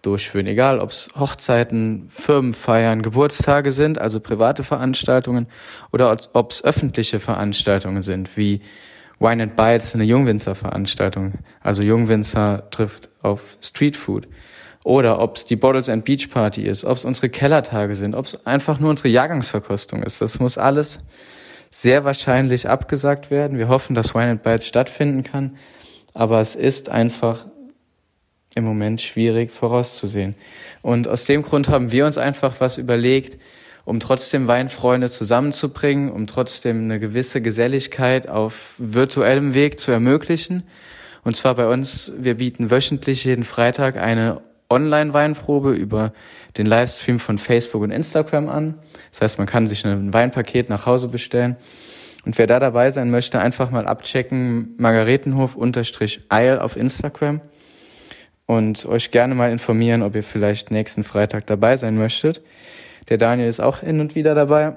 durchführen. 0.00 0.46
Egal, 0.46 0.78
ob 0.78 0.90
es 0.90 1.08
Hochzeiten, 1.14 2.08
Firmenfeiern, 2.08 3.02
Geburtstage 3.02 3.70
sind, 3.70 3.98
also 3.98 4.18
private 4.18 4.64
Veranstaltungen, 4.64 5.46
oder 5.92 6.16
ob 6.32 6.50
es 6.50 6.64
öffentliche 6.64 7.20
Veranstaltungen 7.20 8.00
sind, 8.00 8.38
wie 8.38 8.62
Wine 9.18 9.42
and 9.42 9.56
Bites, 9.56 9.94
eine 9.94 10.04
Jungwinzer-Veranstaltung. 10.04 11.34
Also 11.60 11.82
Jungwinzer 11.82 12.68
trifft 12.70 13.08
auf 13.22 13.56
Streetfood 13.60 14.28
oder 14.84 15.18
ob 15.18 15.36
es 15.36 15.44
die 15.44 15.56
Bottles 15.56 15.88
and 15.88 16.04
Beach 16.04 16.30
Party 16.30 16.62
ist, 16.62 16.84
ob 16.84 16.96
es 16.96 17.04
unsere 17.04 17.30
Kellertage 17.30 17.94
sind, 17.94 18.14
ob 18.14 18.26
es 18.26 18.46
einfach 18.46 18.78
nur 18.78 18.90
unsere 18.90 19.08
Jahrgangsverkostung 19.08 20.02
ist. 20.02 20.20
Das 20.20 20.38
muss 20.40 20.58
alles 20.58 21.00
sehr 21.70 22.04
wahrscheinlich 22.04 22.68
abgesagt 22.68 23.30
werden. 23.30 23.58
Wir 23.58 23.68
hoffen, 23.68 23.94
dass 23.94 24.14
Wine 24.14 24.30
and 24.30 24.42
Bites 24.42 24.66
stattfinden 24.66 25.24
kann, 25.24 25.56
aber 26.12 26.40
es 26.40 26.54
ist 26.54 26.90
einfach 26.90 27.46
im 28.54 28.64
Moment 28.64 29.00
schwierig 29.00 29.50
vorauszusehen. 29.50 30.34
Und 30.82 31.08
aus 31.08 31.24
dem 31.24 31.42
Grund 31.42 31.68
haben 31.68 31.90
wir 31.90 32.06
uns 32.06 32.18
einfach 32.18 32.60
was 32.60 32.78
überlegt, 32.78 33.38
um 33.84 34.00
trotzdem 34.00 34.48
Weinfreunde 34.48 35.10
zusammenzubringen, 35.10 36.10
um 36.10 36.26
trotzdem 36.26 36.84
eine 36.84 36.98
gewisse 36.98 37.40
Geselligkeit 37.42 38.28
auf 38.28 38.74
virtuellem 38.78 39.54
Weg 39.54 39.78
zu 39.78 39.92
ermöglichen. 39.92 40.62
Und 41.22 41.36
zwar 41.36 41.54
bei 41.54 41.68
uns, 41.68 42.12
wir 42.18 42.34
bieten 42.36 42.70
wöchentlich 42.70 43.24
jeden 43.24 43.44
Freitag 43.44 43.96
eine 43.96 44.40
Online-Weinprobe 44.70 45.72
über 45.72 46.12
den 46.56 46.66
Livestream 46.66 47.18
von 47.18 47.38
Facebook 47.38 47.82
und 47.82 47.90
Instagram 47.90 48.48
an. 48.48 48.78
Das 49.10 49.20
heißt, 49.20 49.38
man 49.38 49.46
kann 49.46 49.66
sich 49.66 49.84
ein 49.84 50.14
Weinpaket 50.14 50.68
nach 50.70 50.86
Hause 50.86 51.08
bestellen. 51.08 51.56
Und 52.24 52.38
wer 52.38 52.46
da 52.46 52.58
dabei 52.58 52.90
sein 52.90 53.10
möchte, 53.10 53.38
einfach 53.38 53.70
mal 53.70 53.86
abchecken, 53.86 54.74
Margaretenhof-Eil 54.78 56.58
auf 56.58 56.76
Instagram 56.76 57.42
und 58.46 58.86
euch 58.86 59.10
gerne 59.10 59.34
mal 59.34 59.50
informieren, 59.52 60.02
ob 60.02 60.14
ihr 60.14 60.22
vielleicht 60.22 60.70
nächsten 60.70 61.04
Freitag 61.04 61.46
dabei 61.46 61.76
sein 61.76 61.98
möchtet. 61.98 62.40
Der 63.08 63.18
Daniel 63.18 63.48
ist 63.48 63.60
auch 63.60 63.80
hin 63.80 64.00
und 64.00 64.14
wieder 64.14 64.34
dabei. 64.34 64.76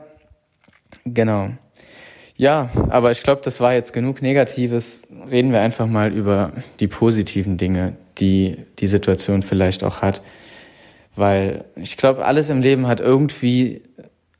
Genau. 1.05 1.49
Ja, 2.35 2.69
aber 2.89 3.11
ich 3.11 3.23
glaube, 3.23 3.41
das 3.43 3.61
war 3.61 3.73
jetzt 3.73 3.93
genug 3.93 4.21
Negatives. 4.21 5.01
Reden 5.29 5.51
wir 5.51 5.61
einfach 5.61 5.87
mal 5.87 6.13
über 6.13 6.51
die 6.79 6.87
positiven 6.87 7.57
Dinge, 7.57 7.97
die 8.19 8.57
die 8.77 8.87
Situation 8.87 9.41
vielleicht 9.41 9.83
auch 9.83 10.01
hat. 10.01 10.21
Weil 11.15 11.65
ich 11.75 11.97
glaube, 11.97 12.25
alles 12.25 12.51
im 12.51 12.61
Leben 12.61 12.85
hat 12.85 12.99
irgendwie 12.99 13.81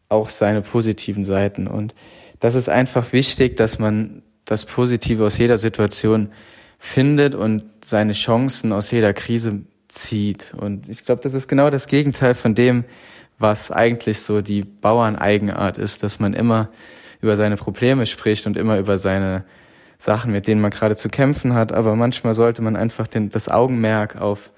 auch 0.09 0.29
seine 0.29 0.61
positiven 0.61 1.25
Seiten. 1.25 1.67
Und 1.67 1.95
das 2.39 2.53
ist 2.53 2.69
einfach 2.69 3.13
wichtig, 3.13 3.57
dass 3.57 3.79
man 3.79 4.21
das 4.45 4.65
Positive 4.65 5.25
aus 5.25 5.39
jeder 5.39 5.57
Situation 5.57 6.29
findet 6.77 7.33
und 7.33 7.63
seine 7.83 8.13
Chancen 8.13 8.73
aus 8.73 8.91
jeder 8.91 9.13
Krise 9.13 9.61
zieht. 9.87 10.53
Und 10.55 10.87
ich 10.87 11.03
glaube, 11.03 11.21
das 11.23 11.33
ist 11.33 11.47
genau 11.47 11.71
das 11.71 11.87
Gegenteil 11.87 12.35
von 12.35 12.53
dem, 12.53 12.85
was 13.39 13.71
eigentlich 13.71 14.19
so 14.19 14.41
die 14.41 14.63
Bauerneigenart 14.63 15.77
ist, 15.77 16.03
dass 16.03 16.19
man 16.19 16.33
immer 16.33 16.69
über 17.21 17.35
seine 17.35 17.55
Probleme 17.55 18.05
spricht 18.05 18.47
und 18.47 18.57
immer 18.57 18.77
über 18.77 18.97
seine 18.97 19.43
Sachen, 19.97 20.31
mit 20.31 20.47
denen 20.47 20.61
man 20.61 20.71
gerade 20.71 20.95
zu 20.95 21.09
kämpfen 21.09 21.53
hat, 21.53 21.71
aber 21.71 21.95
manchmal 21.95 22.35
sollte 22.35 22.61
man 22.61 22.75
einfach 22.75 23.07
den, 23.07 23.29
das 23.29 23.49
Augenmerk 23.49 24.21
auf 24.21 24.51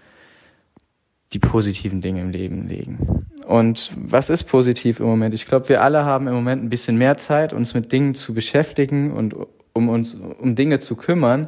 die 1.31 1.39
positiven 1.39 2.01
Dinge 2.01 2.22
im 2.22 2.31
Leben 2.31 2.68
legen. 2.68 3.26
Und 3.45 3.91
was 3.95 4.30
ist 4.30 4.43
positiv 4.43 4.99
im 4.99 5.06
Moment? 5.06 5.34
Ich 5.34 5.47
glaube, 5.47 5.69
wir 5.69 5.81
alle 5.81 6.03
haben 6.03 6.27
im 6.27 6.34
Moment 6.34 6.64
ein 6.64 6.69
bisschen 6.69 6.97
mehr 6.97 7.18
Zeit, 7.18 7.53
uns 7.53 7.73
mit 7.73 7.91
Dingen 7.91 8.15
zu 8.15 8.34
beschäftigen 8.34 9.11
und 9.11 9.35
um 9.73 9.89
uns 9.89 10.15
um 10.15 10.56
Dinge 10.56 10.80
zu 10.80 10.95
kümmern, 10.95 11.47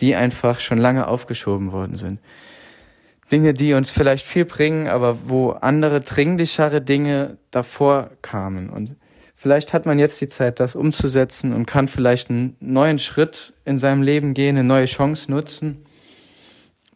die 0.00 0.16
einfach 0.16 0.60
schon 0.60 0.78
lange 0.78 1.06
aufgeschoben 1.06 1.72
worden 1.72 1.96
sind. 1.96 2.18
Dinge, 3.32 3.54
die 3.54 3.74
uns 3.74 3.90
vielleicht 3.90 4.26
viel 4.26 4.44
bringen, 4.44 4.86
aber 4.86 5.28
wo 5.28 5.50
andere 5.50 6.02
dringlichere 6.02 6.82
Dinge 6.82 7.38
davor 7.50 8.10
kamen. 8.20 8.70
Und 8.70 8.96
Vielleicht 9.42 9.72
hat 9.72 9.86
man 9.86 9.98
jetzt 9.98 10.20
die 10.20 10.28
Zeit, 10.28 10.60
das 10.60 10.76
umzusetzen 10.76 11.52
und 11.52 11.66
kann 11.66 11.88
vielleicht 11.88 12.30
einen 12.30 12.56
neuen 12.60 13.00
Schritt 13.00 13.52
in 13.64 13.76
seinem 13.80 14.00
Leben 14.00 14.34
gehen, 14.34 14.56
eine 14.56 14.62
neue 14.62 14.84
Chance 14.84 15.32
nutzen, 15.32 15.84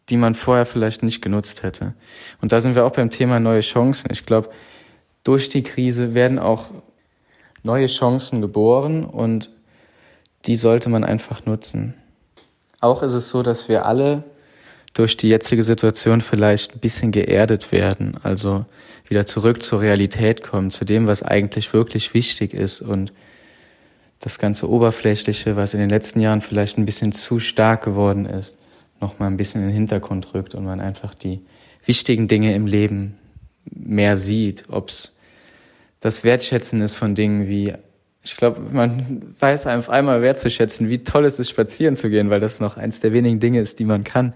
die 0.07 0.15
man 0.15 0.33
vorher 0.33 0.65
vielleicht 0.65 1.03
nicht 1.03 1.21
genutzt 1.21 1.61
hätte. 1.61 1.93
Und 2.41 2.53
da 2.53 2.61
sind 2.61 2.73
wir 2.73 2.85
auch 2.85 2.93
beim 2.93 3.09
Thema 3.09 3.41
neue 3.41 3.59
Chancen. 3.59 4.07
Ich 4.13 4.25
glaube, 4.25 4.49
durch 5.25 5.49
die 5.49 5.61
Krise 5.61 6.13
werden 6.13 6.39
auch 6.39 6.67
neue 7.63 7.87
Chancen 7.87 8.39
geboren 8.39 9.03
und 9.03 9.49
die 10.45 10.55
sollte 10.55 10.89
man 10.89 11.03
einfach 11.03 11.45
nutzen. 11.45 11.95
Auch 12.79 13.03
ist 13.03 13.13
es 13.13 13.27
so, 13.27 13.43
dass 13.43 13.67
wir 13.67 13.85
alle 13.85 14.23
durch 14.97 15.15
die 15.15 15.29
jetzige 15.29 15.61
Situation 15.61 16.21
vielleicht 16.21 16.73
ein 16.73 16.79
bisschen 16.79 17.11
geerdet 17.11 17.71
werden, 17.71 18.17
also 18.23 18.65
wieder 19.07 19.27
zurück 19.27 19.61
zur 19.61 19.81
Realität 19.81 20.41
kommen, 20.41 20.71
zu 20.71 20.85
dem, 20.85 21.05
was 21.05 21.21
eigentlich 21.21 21.71
wirklich 21.71 22.15
wichtig 22.15 22.55
ist 22.55 22.81
und 22.81 23.13
das 24.19 24.39
ganze 24.39 24.67
Oberflächliche, 24.67 25.55
was 25.55 25.75
in 25.75 25.79
den 25.79 25.91
letzten 25.91 26.19
Jahren 26.19 26.41
vielleicht 26.41 26.79
ein 26.79 26.85
bisschen 26.85 27.11
zu 27.11 27.39
stark 27.39 27.83
geworden 27.83 28.25
ist, 28.25 28.55
nochmal 28.99 29.29
ein 29.29 29.37
bisschen 29.37 29.61
in 29.61 29.67
den 29.67 29.75
Hintergrund 29.75 30.33
rückt 30.33 30.55
und 30.55 30.65
man 30.65 30.79
einfach 30.79 31.13
die 31.13 31.41
wichtigen 31.85 32.27
Dinge 32.27 32.55
im 32.55 32.65
Leben 32.65 33.19
mehr 33.65 34.17
sieht, 34.17 34.63
ob 34.69 34.89
es 34.89 35.15
das 35.99 36.23
Wertschätzen 36.23 36.81
ist 36.81 36.95
von 36.95 37.13
Dingen 37.13 37.47
wie, 37.47 37.73
ich 38.23 38.35
glaube, 38.35 38.61
man 38.61 39.35
weiß 39.39 39.67
einfach 39.67 39.93
einmal 39.93 40.23
wertzuschätzen, 40.23 40.89
wie 40.89 41.03
toll 41.03 41.25
es 41.25 41.37
ist, 41.37 41.51
spazieren 41.51 41.95
zu 41.95 42.09
gehen, 42.09 42.31
weil 42.31 42.39
das 42.39 42.59
noch 42.59 42.77
eins 42.77 42.99
der 42.99 43.13
wenigen 43.13 43.39
Dinge 43.39 43.61
ist, 43.61 43.77
die 43.77 43.85
man 43.85 44.03
kann. 44.03 44.33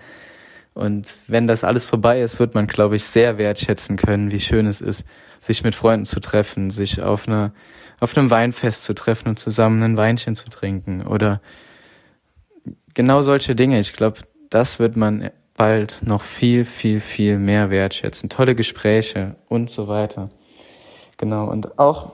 Und 0.74 1.18
wenn 1.28 1.48
das 1.48 1.64
alles 1.64 1.86
vorbei 1.86 2.22
ist, 2.22 2.40
wird 2.40 2.56
man, 2.56 2.68
glaube 2.68 2.96
ich, 2.96 3.04
sehr 3.04 3.38
wertschätzen 3.38 3.98
können, 3.98 4.32
wie 4.32 4.40
schön 4.40 4.68
es 4.68 4.80
ist, 4.80 5.04
sich 5.42 5.64
mit 5.64 5.76
Freunden 5.76 6.06
zu 6.06 6.20
treffen, 6.20 6.72
sich 6.72 7.02
auf, 7.02 7.28
einer, 7.28 7.52
auf 8.00 8.18
einem 8.18 8.30
Weinfest 8.30 8.84
zu 8.84 8.94
treffen 8.94 9.30
und 9.30 9.40
zusammen 9.40 9.84
ein 9.84 9.98
Weinchen 9.98 10.36
zu 10.36 10.50
trinken 10.50 11.06
oder 11.06 11.42
genau 12.94 13.22
solche 13.22 13.56
Dinge. 13.56 13.80
Ich 13.80 13.94
glaube, 13.94 14.22
das 14.50 14.80
wird 14.80 14.96
man 14.96 15.32
bald 15.56 16.02
noch 16.04 16.22
viel, 16.22 16.64
viel, 16.64 17.00
viel 17.00 17.38
mehr 17.38 17.70
wertschätzen. 17.70 18.30
Tolle 18.30 18.56
Gespräche 18.56 19.36
und 19.50 19.70
so 19.70 19.88
weiter. 19.88 20.30
Genau. 21.18 21.50
Und 21.50 21.78
auch 21.80 22.14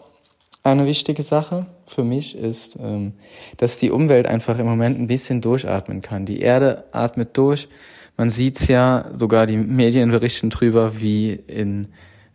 eine 0.64 0.86
wichtige 0.86 1.24
Sache 1.24 1.66
für 1.86 2.04
mich 2.04 2.36
ist, 2.36 2.78
ähm, 2.78 3.14
dass 3.58 3.78
die 3.78 3.92
Umwelt 3.92 4.28
einfach 4.28 4.60
im 4.60 4.66
Moment 4.66 5.00
ein 5.00 5.08
bisschen 5.08 5.42
durchatmen 5.42 6.02
kann. 6.02 6.26
Die 6.26 6.40
Erde 6.40 6.86
atmet 6.92 7.38
durch 7.38 7.70
man 8.18 8.30
sieht's 8.30 8.68
ja, 8.68 9.10
sogar 9.14 9.46
die 9.46 9.58
Medien 9.58 10.12
berichten 10.12 10.50
drüber, 10.50 11.00
wie 11.00 11.32
in 11.32 11.88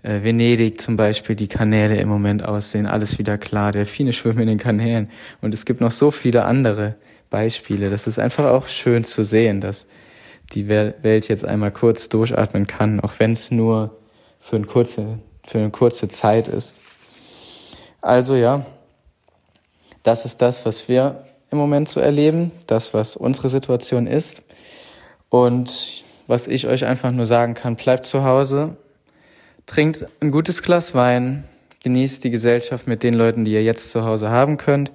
äh, 0.03 0.23
Venedig 0.23 0.81
zum 0.81 0.97
Beispiel 0.97 1.37
die 1.37 1.49
Kanäle 1.49 1.97
im 1.97 2.09
Moment 2.09 2.45
aussehen. 2.45 2.87
Alles 2.87 3.19
wieder 3.19 3.37
klar, 3.37 3.73
Delfine 3.73 4.13
schwimmen 4.13 4.41
in 4.41 4.49
den 4.49 4.59
Kanälen. 4.59 5.11
Und 5.41 5.53
es 5.53 5.65
gibt 5.65 5.81
noch 5.81 5.91
so 5.91 6.11
viele 6.11 6.45
andere 6.45 6.95
Beispiele. 7.31 7.91
Das 7.91 8.07
ist 8.07 8.19
einfach 8.19 8.45
auch 8.45 8.69
schön 8.69 9.05
zu 9.05 9.25
sehen, 9.25 9.61
dass 9.61 9.87
die 10.53 10.69
Welt 10.69 11.29
jetzt 11.29 11.45
einmal 11.45 11.73
kurz 11.73 12.09
durchatmen 12.09 12.67
kann, 12.67 13.01
auch 13.01 13.15
wenn 13.19 13.33
es 13.33 13.51
nur 13.51 13.97
für 14.41 14.57
eine 14.57 14.67
kurze, 14.67 15.19
für 15.45 15.59
eine 15.59 15.71
kurze 15.71 16.09
Zeit 16.09 16.47
ist. 16.47 16.77
Also 18.01 18.35
ja, 18.35 18.67
das 20.03 20.25
ist 20.25 20.43
das, 20.43 20.67
was 20.67 20.89
wir 20.89 21.25
im 21.51 21.59
Moment 21.59 21.89
so 21.89 22.01
erleben, 22.01 22.51
das, 22.67 22.93
was 22.93 23.17
unsere 23.17 23.49
Situation 23.49 24.07
ist. 24.07 24.43
Und 25.33 26.05
was 26.27 26.47
ich 26.47 26.67
euch 26.67 26.85
einfach 26.85 27.11
nur 27.11 27.25
sagen 27.25 27.55
kann, 27.55 27.77
bleibt 27.77 28.05
zu 28.05 28.23
Hause, 28.23 28.77
trinkt 29.65 30.05
ein 30.21 30.31
gutes 30.31 30.63
Glas 30.63 30.95
Wein, 30.95 31.45
genießt 31.83 32.23
die 32.23 32.29
Gesellschaft 32.29 32.87
mit 32.87 33.03
den 33.03 33.15
Leuten, 33.15 33.47
die 33.47 33.53
ihr 33.53 33.63
jetzt 33.63 33.93
zu 33.93 34.05
Hause 34.05 34.29
haben 34.29 34.59
könnt 34.59 34.93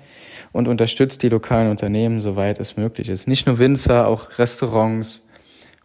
und 0.53 0.67
unterstützt 0.67 1.23
die 1.23 1.29
lokalen 1.29 1.71
Unternehmen, 1.71 2.21
soweit 2.21 2.59
es 2.59 2.77
möglich 2.77 3.09
ist. 3.09 3.27
Nicht 3.27 3.47
nur 3.47 3.57
Winzer, 3.57 4.07
auch 4.07 4.37
Restaurants 4.37 5.23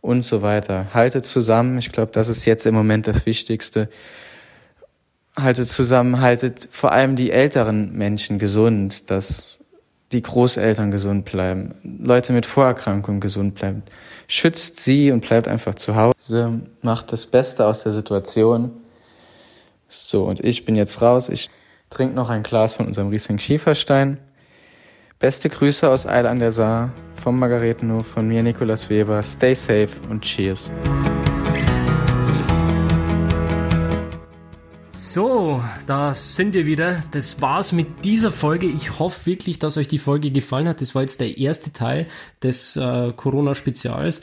und 0.03 0.21
so 0.21 0.43
weiter. 0.43 0.93
Haltet 0.93 1.25
zusammen. 1.25 1.79
Ich 1.79 1.91
glaube, 1.91 2.13
das 2.13 2.29
ist 2.29 2.45
jetzt 2.45 2.67
im 2.67 2.75
Moment 2.75 3.07
das 3.07 3.25
Wichtigste. 3.25 3.89
Haltet 5.35 5.71
zusammen, 5.71 6.21
haltet 6.21 6.69
vor 6.71 6.93
allem 6.93 7.17
die 7.17 7.31
älteren 7.31 7.95
Menschen 7.95 8.39
gesund, 8.39 9.11
dass 9.11 9.62
die 10.13 10.23
Großeltern 10.23 10.91
gesund 10.91 11.25
bleiben, 11.25 11.75
Leute 11.83 12.33
mit 12.33 12.47
Vorerkrankungen 12.47 13.21
gesund 13.21 13.55
bleiben. 13.55 13.83
Schützt 14.29 14.81
sie 14.81 15.11
und 15.11 15.21
bleibt 15.27 15.49
einfach 15.49 15.75
zu 15.75 15.97
Hause, 15.97 16.61
macht 16.83 17.13
das 17.13 17.27
Beste 17.27 17.67
aus 17.67 17.83
der 17.83 17.93
Situation. 17.93 18.71
So, 19.89 20.25
und 20.25 20.41
ich 20.41 20.65
bin 20.65 20.77
jetzt 20.77 21.03
raus. 21.03 21.29
Ich 21.29 21.51
trinke 21.91 22.15
noch 22.15 22.31
ein 22.31 22.43
Glas 22.43 22.75
von 22.75 22.87
unserem 22.87 23.09
Riesling 23.09 23.39
Schieferstein. 23.39 24.19
Beste 25.19 25.49
Grüße 25.49 25.89
aus 25.89 26.07
Eil 26.07 26.27
an 26.27 26.41
der 26.41 26.51
Saar, 26.51 26.91
vom 27.23 27.39
Margaretenhof, 27.39 28.07
von 28.07 28.27
mir, 28.27 28.43
Nikolas 28.43 28.91
Weber. 28.91 29.23
Stay 29.23 29.55
safe 29.55 29.91
und 30.11 30.23
cheers. 30.23 30.71
So, 35.15 35.63
da 35.85 36.15
sind 36.15 36.55
wir 36.55 36.65
wieder. 36.65 37.03
Das 37.11 37.43
war's 37.43 37.73
mit 37.73 38.03
dieser 38.03 38.31
Folge. 38.31 38.65
Ich 38.67 38.99
hoffe 38.99 39.27
wirklich, 39.27 39.59
dass 39.59 39.77
euch 39.77 39.87
die 39.87 39.99
Folge 39.99 40.31
gefallen 40.31 40.67
hat. 40.67 40.81
Das 40.81 40.95
war 40.95 41.03
jetzt 41.03 41.21
der 41.21 41.37
erste 41.37 41.71
Teil 41.71 42.07
des 42.43 42.77
äh, 42.77 43.13
Corona-Spezials. 43.15 44.23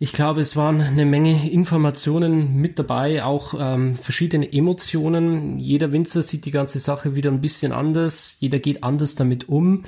Ich 0.00 0.12
glaube, 0.12 0.40
es 0.40 0.56
waren 0.56 0.80
eine 0.80 1.06
Menge 1.06 1.48
Informationen 1.48 2.56
mit 2.56 2.80
dabei, 2.80 3.22
auch 3.22 3.54
ähm, 3.56 3.94
verschiedene 3.94 4.52
Emotionen. 4.52 5.60
Jeder 5.60 5.92
Winzer 5.92 6.24
sieht 6.24 6.46
die 6.46 6.50
ganze 6.50 6.80
Sache 6.80 7.14
wieder 7.14 7.30
ein 7.30 7.40
bisschen 7.40 7.70
anders. 7.70 8.38
Jeder 8.40 8.58
geht 8.58 8.82
anders 8.82 9.14
damit 9.14 9.48
um 9.48 9.84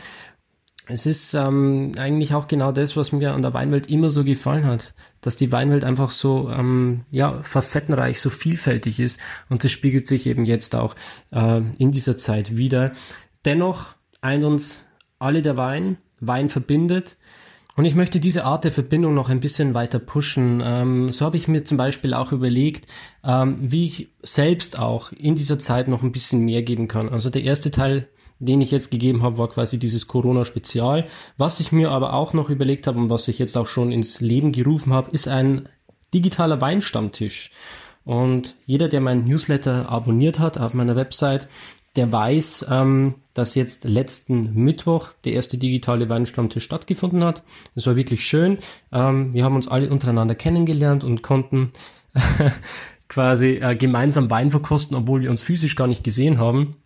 es 0.87 1.07
ist 1.07 1.33
ähm, 1.35 1.93
eigentlich 1.97 2.35
auch 2.35 2.47
genau 2.47 2.71
das, 2.71 2.97
was 2.97 3.13
mir 3.13 3.33
an 3.33 3.43
der 3.43 3.55
Weinwelt 3.55 3.89
immer 3.89 4.11
so 4.11 4.23
gefallen 4.23 4.67
hat, 4.67 4.95
dass 5.23 5.37
die 5.37 5.51
Weinwelt 5.51 5.83
einfach 5.83 6.11
so 6.11 6.51
ähm, 6.51 7.05
ja 7.11 7.43
facettenreich, 7.43 8.21
so 8.21 8.29
vielfältig 8.29 9.01
ist 9.01 9.19
und 9.49 9.65
das 9.65 9.71
spiegelt 9.71 10.07
sich 10.07 10.27
eben 10.27 10.45
jetzt 10.45 10.75
auch 10.75 10.95
äh, 11.31 11.63
in 11.79 11.91
dieser 11.91 12.19
Zeit 12.19 12.57
wieder. 12.57 12.93
Dennoch 13.47 13.95
eint 14.21 14.45
uns 14.45 14.85
alle 15.19 15.41
der 15.41 15.57
Wein, 15.57 15.97
Wein 16.21 16.49
verbindet. 16.49 17.17
Und 17.77 17.87
ich 17.87 17.97
möchte 17.97 18.21
diese 18.21 18.45
Art 18.45 18.63
der 18.63 18.71
Verbindung 18.71 19.15
noch 19.15 19.31
ein 19.31 19.41
bisschen 19.41 19.75
weiter 19.75 19.99
pushen. 19.99 20.63
Ähm, 20.65 21.11
so 21.11 21.25
habe 21.25 21.37
ich 21.37 21.49
mir 21.49 21.65
zum 21.65 21.77
Beispiel 21.77 22.15
auch 22.15 22.31
überlegt, 22.31 22.87
ähm, 23.25 23.57
wie 23.61 23.85
ich 23.85 24.11
selbst 24.23 24.79
auch 24.79 25.11
in 25.11 25.35
dieser 25.35 25.59
Zeit 25.59 25.89
noch 25.89 26.03
ein 26.05 26.13
bisschen 26.13 26.45
mehr 26.45 26.63
geben 26.63 26.87
kann. 26.87 27.09
Also 27.09 27.31
der 27.31 27.43
erste 27.43 27.73
Teil 27.73 28.09
den 28.45 28.61
ich 28.61 28.71
jetzt 28.71 28.91
gegeben 28.91 29.23
habe, 29.23 29.39
war 29.39 29.49
quasi 29.49 29.79
dieses 29.79 30.07
Corona-Spezial. 30.07 31.07
Was 31.37 31.61
ich 31.61 31.73
mir 31.73 31.91
aber 31.91 32.15
auch 32.15 32.33
noch 32.33 32.51
überlegt 32.51 32.87
habe 32.87 32.99
und 32.99 33.11
was 33.11 33.29
ich 33.29 33.39
jetzt 33.39 33.57
auch 33.57 33.67
schon 33.67 33.93
ins 33.93 34.21
Leben 34.21 34.53
gerufen 34.53 34.93
habe, 34.93 35.11
ist 35.11 35.29
ein 35.29 35.69
digitaler 36.13 36.61
Weinstammtisch. 36.61 37.51
Und 38.05 38.55
jeder, 38.67 38.89
der 38.89 39.01
meinen 39.01 39.25
Newsletter 39.25 39.91
abonniert 39.91 40.39
hat 40.39 40.59
auf 40.59 40.75
meiner 40.75 40.97
Website, 40.97 41.49
der 41.97 42.11
weiß, 42.11 42.67
ähm, 42.71 43.15
dass 43.35 43.55
jetzt 43.55 43.85
letzten 43.85 44.55
Mittwoch 44.55 45.11
der 45.25 45.33
erste 45.35 45.59
digitale 45.59 46.09
Weinstammtisch 46.09 46.65
stattgefunden 46.65 47.23
hat. 47.23 47.43
Es 47.75 47.87
war 47.87 47.97
wirklich 47.97 48.25
schön. 48.25 48.59
Ähm, 48.93 49.33
wir 49.33 49.45
haben 49.45 49.55
uns 49.55 49.69
alle 49.69 49.91
untereinander 49.91 50.35
kennengelernt 50.35 51.05
und 51.05 51.23
konnten 51.23 51.73
quasi 53.09 53.59
äh, 53.61 53.77
gemeinsam 53.77 54.31
Wein 54.31 54.51
verkosten, 54.51 54.97
obwohl 54.97 55.21
wir 55.21 55.31
uns 55.31 55.43
physisch 55.43 55.77
gar 55.77 55.87
nicht 55.87 56.05
gesehen 56.05 56.39
haben. 56.39 56.77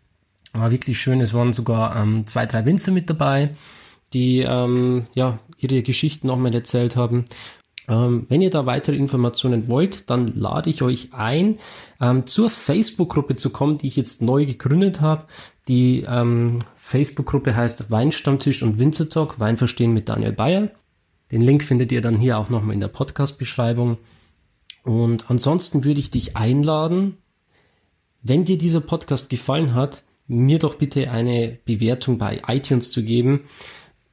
War 0.52 0.70
wirklich 0.70 0.98
schön. 0.98 1.20
Es 1.20 1.34
waren 1.34 1.52
sogar 1.52 1.96
ähm, 1.96 2.26
zwei, 2.26 2.46
drei 2.46 2.64
Winzer 2.64 2.92
mit 2.92 3.10
dabei, 3.10 3.54
die 4.12 4.40
ähm, 4.40 5.06
ja 5.14 5.38
ihre 5.58 5.82
Geschichten 5.82 6.26
nochmal 6.26 6.54
erzählt 6.54 6.96
haben. 6.96 7.24
Ähm, 7.88 8.26
wenn 8.28 8.42
ihr 8.42 8.50
da 8.50 8.66
weitere 8.66 8.96
Informationen 8.96 9.66
wollt, 9.68 10.10
dann 10.10 10.28
lade 10.28 10.68
ich 10.68 10.82
euch 10.82 11.14
ein, 11.14 11.58
ähm, 12.00 12.26
zur 12.26 12.50
Facebook-Gruppe 12.50 13.36
zu 13.36 13.50
kommen, 13.50 13.78
die 13.78 13.86
ich 13.86 13.96
jetzt 13.96 14.20
neu 14.20 14.44
gegründet 14.44 15.00
habe. 15.00 15.24
Die 15.68 16.04
ähm, 16.08 16.58
Facebook-Gruppe 16.76 17.56
heißt 17.56 17.90
Weinstammtisch 17.90 18.62
und 18.62 18.78
Winzertalk, 18.78 19.40
Wein 19.40 19.56
verstehen 19.56 19.92
mit 19.92 20.08
Daniel 20.08 20.32
Bayer. 20.32 20.70
Den 21.30 21.40
Link 21.40 21.62
findet 21.62 21.92
ihr 21.92 22.00
dann 22.00 22.18
hier 22.18 22.38
auch 22.38 22.50
nochmal 22.50 22.74
in 22.74 22.80
der 22.80 22.88
Podcast-Beschreibung. 22.88 23.98
Und 24.84 25.30
ansonsten 25.30 25.84
würde 25.84 26.00
ich 26.00 26.10
dich 26.10 26.36
einladen, 26.36 27.18
wenn 28.22 28.44
dir 28.44 28.58
dieser 28.58 28.80
Podcast 28.80 29.30
gefallen 29.30 29.74
hat, 29.74 30.04
mir 30.28 30.58
doch 30.58 30.76
bitte 30.76 31.10
eine 31.10 31.58
Bewertung 31.64 32.18
bei 32.18 32.42
iTunes 32.46 32.90
zu 32.90 33.02
geben. 33.02 33.40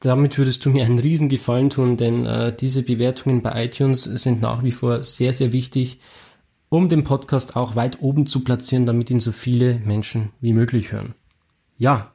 Damit 0.00 0.36
würdest 0.36 0.64
du 0.64 0.70
mir 0.70 0.84
einen 0.84 0.98
riesen 0.98 1.28
Gefallen 1.28 1.70
tun, 1.70 1.96
denn 1.96 2.26
äh, 2.26 2.54
diese 2.54 2.82
Bewertungen 2.82 3.42
bei 3.42 3.64
iTunes 3.64 4.02
sind 4.02 4.40
nach 4.40 4.62
wie 4.62 4.72
vor 4.72 5.04
sehr, 5.04 5.32
sehr 5.32 5.52
wichtig, 5.52 6.00
um 6.68 6.88
den 6.88 7.04
Podcast 7.04 7.56
auch 7.56 7.76
weit 7.76 8.02
oben 8.02 8.26
zu 8.26 8.42
platzieren, 8.42 8.86
damit 8.86 9.10
ihn 9.10 9.20
so 9.20 9.32
viele 9.32 9.78
Menschen 9.80 10.30
wie 10.40 10.52
möglich 10.52 10.92
hören. 10.92 11.14
Ja, 11.78 12.12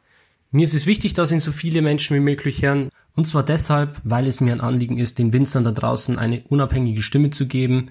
mir 0.52 0.66
ist 0.66 0.74
es 0.74 0.86
wichtig, 0.86 1.14
dass 1.14 1.32
ihn 1.32 1.40
so 1.40 1.52
viele 1.52 1.82
Menschen 1.82 2.16
wie 2.16 2.22
möglich 2.22 2.62
hören. 2.62 2.90
Und 3.16 3.26
zwar 3.26 3.44
deshalb, 3.44 4.00
weil 4.04 4.28
es 4.28 4.42
mir 4.42 4.52
ein 4.52 4.62
Anliegen 4.62 4.98
ist, 4.98 5.18
den 5.18 5.34
Winzern 5.34 5.64
da 5.64 5.72
draußen 5.72 6.18
eine 6.18 6.44
unabhängige 6.50 7.02
Stimme 7.02 7.30
zu 7.30 7.48
geben. 7.48 7.88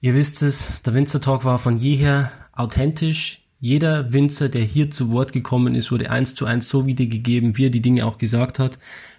Ihr 0.00 0.14
wisst 0.14 0.42
es, 0.42 0.82
der 0.82 0.94
Winzer 0.94 1.20
Talk 1.20 1.44
war 1.44 1.58
von 1.58 1.78
jeher 1.78 2.32
authentisch, 2.52 3.41
jeder 3.62 4.12
Winzer, 4.12 4.48
der 4.48 4.64
hier 4.64 4.90
zu 4.90 5.12
Wort 5.12 5.32
gekommen 5.32 5.76
ist, 5.76 5.92
wurde 5.92 6.10
eins 6.10 6.34
zu 6.34 6.46
eins 6.46 6.68
so 6.68 6.84
wiedergegeben, 6.84 7.56
wie 7.56 7.66
er 7.66 7.70
die 7.70 7.80
Dinge 7.80 8.04
auch 8.06 8.18
gesagt 8.18 8.58
hat. 8.58 8.76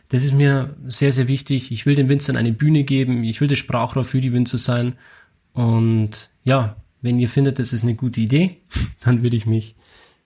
Das 0.09 0.25
ist 0.25 0.33
mir 0.33 0.75
sehr, 0.83 1.13
sehr 1.13 1.29
wichtig. 1.29 1.71
Ich 1.71 1.85
will 1.85 1.95
den 1.95 2.09
Winzern 2.09 2.35
eine 2.35 2.51
Bühne 2.51 2.83
geben. 2.83 3.23
Ich 3.23 3.39
will 3.39 3.47
das 3.47 3.57
Sprachrohr 3.57 4.03
für 4.03 4.19
die 4.19 4.33
Winzer 4.33 4.57
sein. 4.57 4.97
Und 5.53 6.29
ja, 6.43 6.75
wenn 7.01 7.19
ihr 7.19 7.29
findet, 7.29 7.57
das 7.57 7.71
ist 7.71 7.83
eine 7.83 7.95
gute 7.95 8.19
Idee, 8.19 8.57
dann 8.99 9.23
würde 9.23 9.37
ich 9.37 9.45
mich 9.45 9.77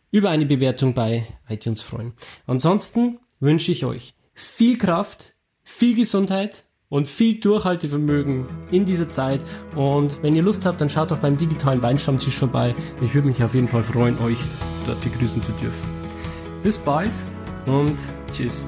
über 0.10 0.31
eine 0.31 0.48
Bewertung 0.48 0.95
bei 0.95 1.27
iTunes 1.48 1.84
freuen. 1.84 2.14
Ansonsten 2.48 3.19
wünsche 3.39 3.72
ich 3.72 3.85
euch 3.85 4.15
viel 4.34 4.80
Kraft, 4.80 5.35
viel 5.61 5.95
Gesundheit 5.95 6.65
und 6.89 7.07
viel 7.07 7.39
Durchhaltevermögen 7.39 8.45
in 8.72 8.85
dieser 8.85 9.09
Zeit. 9.09 9.43
Und 9.76 10.22
wenn 10.23 10.35
ihr 10.35 10.43
Lust 10.43 10.65
habt, 10.65 10.80
dann 10.81 10.89
schaut 10.89 11.11
doch 11.11 11.19
beim 11.19 11.38
digitalen 11.38 11.81
Weinstammtisch 11.81 12.38
vorbei. 12.38 12.76
Ich 13.01 13.14
würde 13.14 13.27
mich 13.27 13.43
auf 13.43 13.53
jeden 13.53 13.68
Fall 13.68 13.84
freuen, 13.84 14.18
euch 14.19 14.39
dort 14.85 15.01
begrüßen 15.01 15.41
zu 15.41 15.51
dürfen. 15.53 15.88
Bis 16.64 16.77
bald 16.77 17.14
und 17.65 17.97
tschüss. 18.31 18.68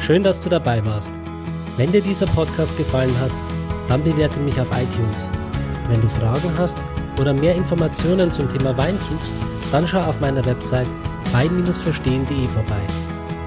Schön, 0.00 0.22
dass 0.22 0.40
du 0.40 0.50
dabei 0.50 0.84
warst. 0.84 1.12
Wenn 1.76 1.90
dir 1.90 2.02
dieser 2.02 2.26
Podcast 2.26 2.76
gefallen 2.76 3.14
hat, 3.20 3.30
dann 3.88 4.02
bewerte 4.04 4.38
mich 4.40 4.60
auf 4.60 4.68
iTunes. 4.70 5.28
Wenn 5.88 6.00
du 6.00 6.08
Fragen 6.08 6.50
hast 6.58 6.76
oder 7.20 7.32
mehr 7.32 7.54
Informationen 7.54 8.30
zum 8.30 8.48
Thema 8.48 8.76
Wein 8.76 8.98
suchst, 8.98 9.32
dann 9.72 9.86
schau 9.86 10.00
auf 10.00 10.20
meiner 10.20 10.44
Website 10.44 10.88
wein-verstehen.de 11.32 12.48
vorbei. 12.48 12.82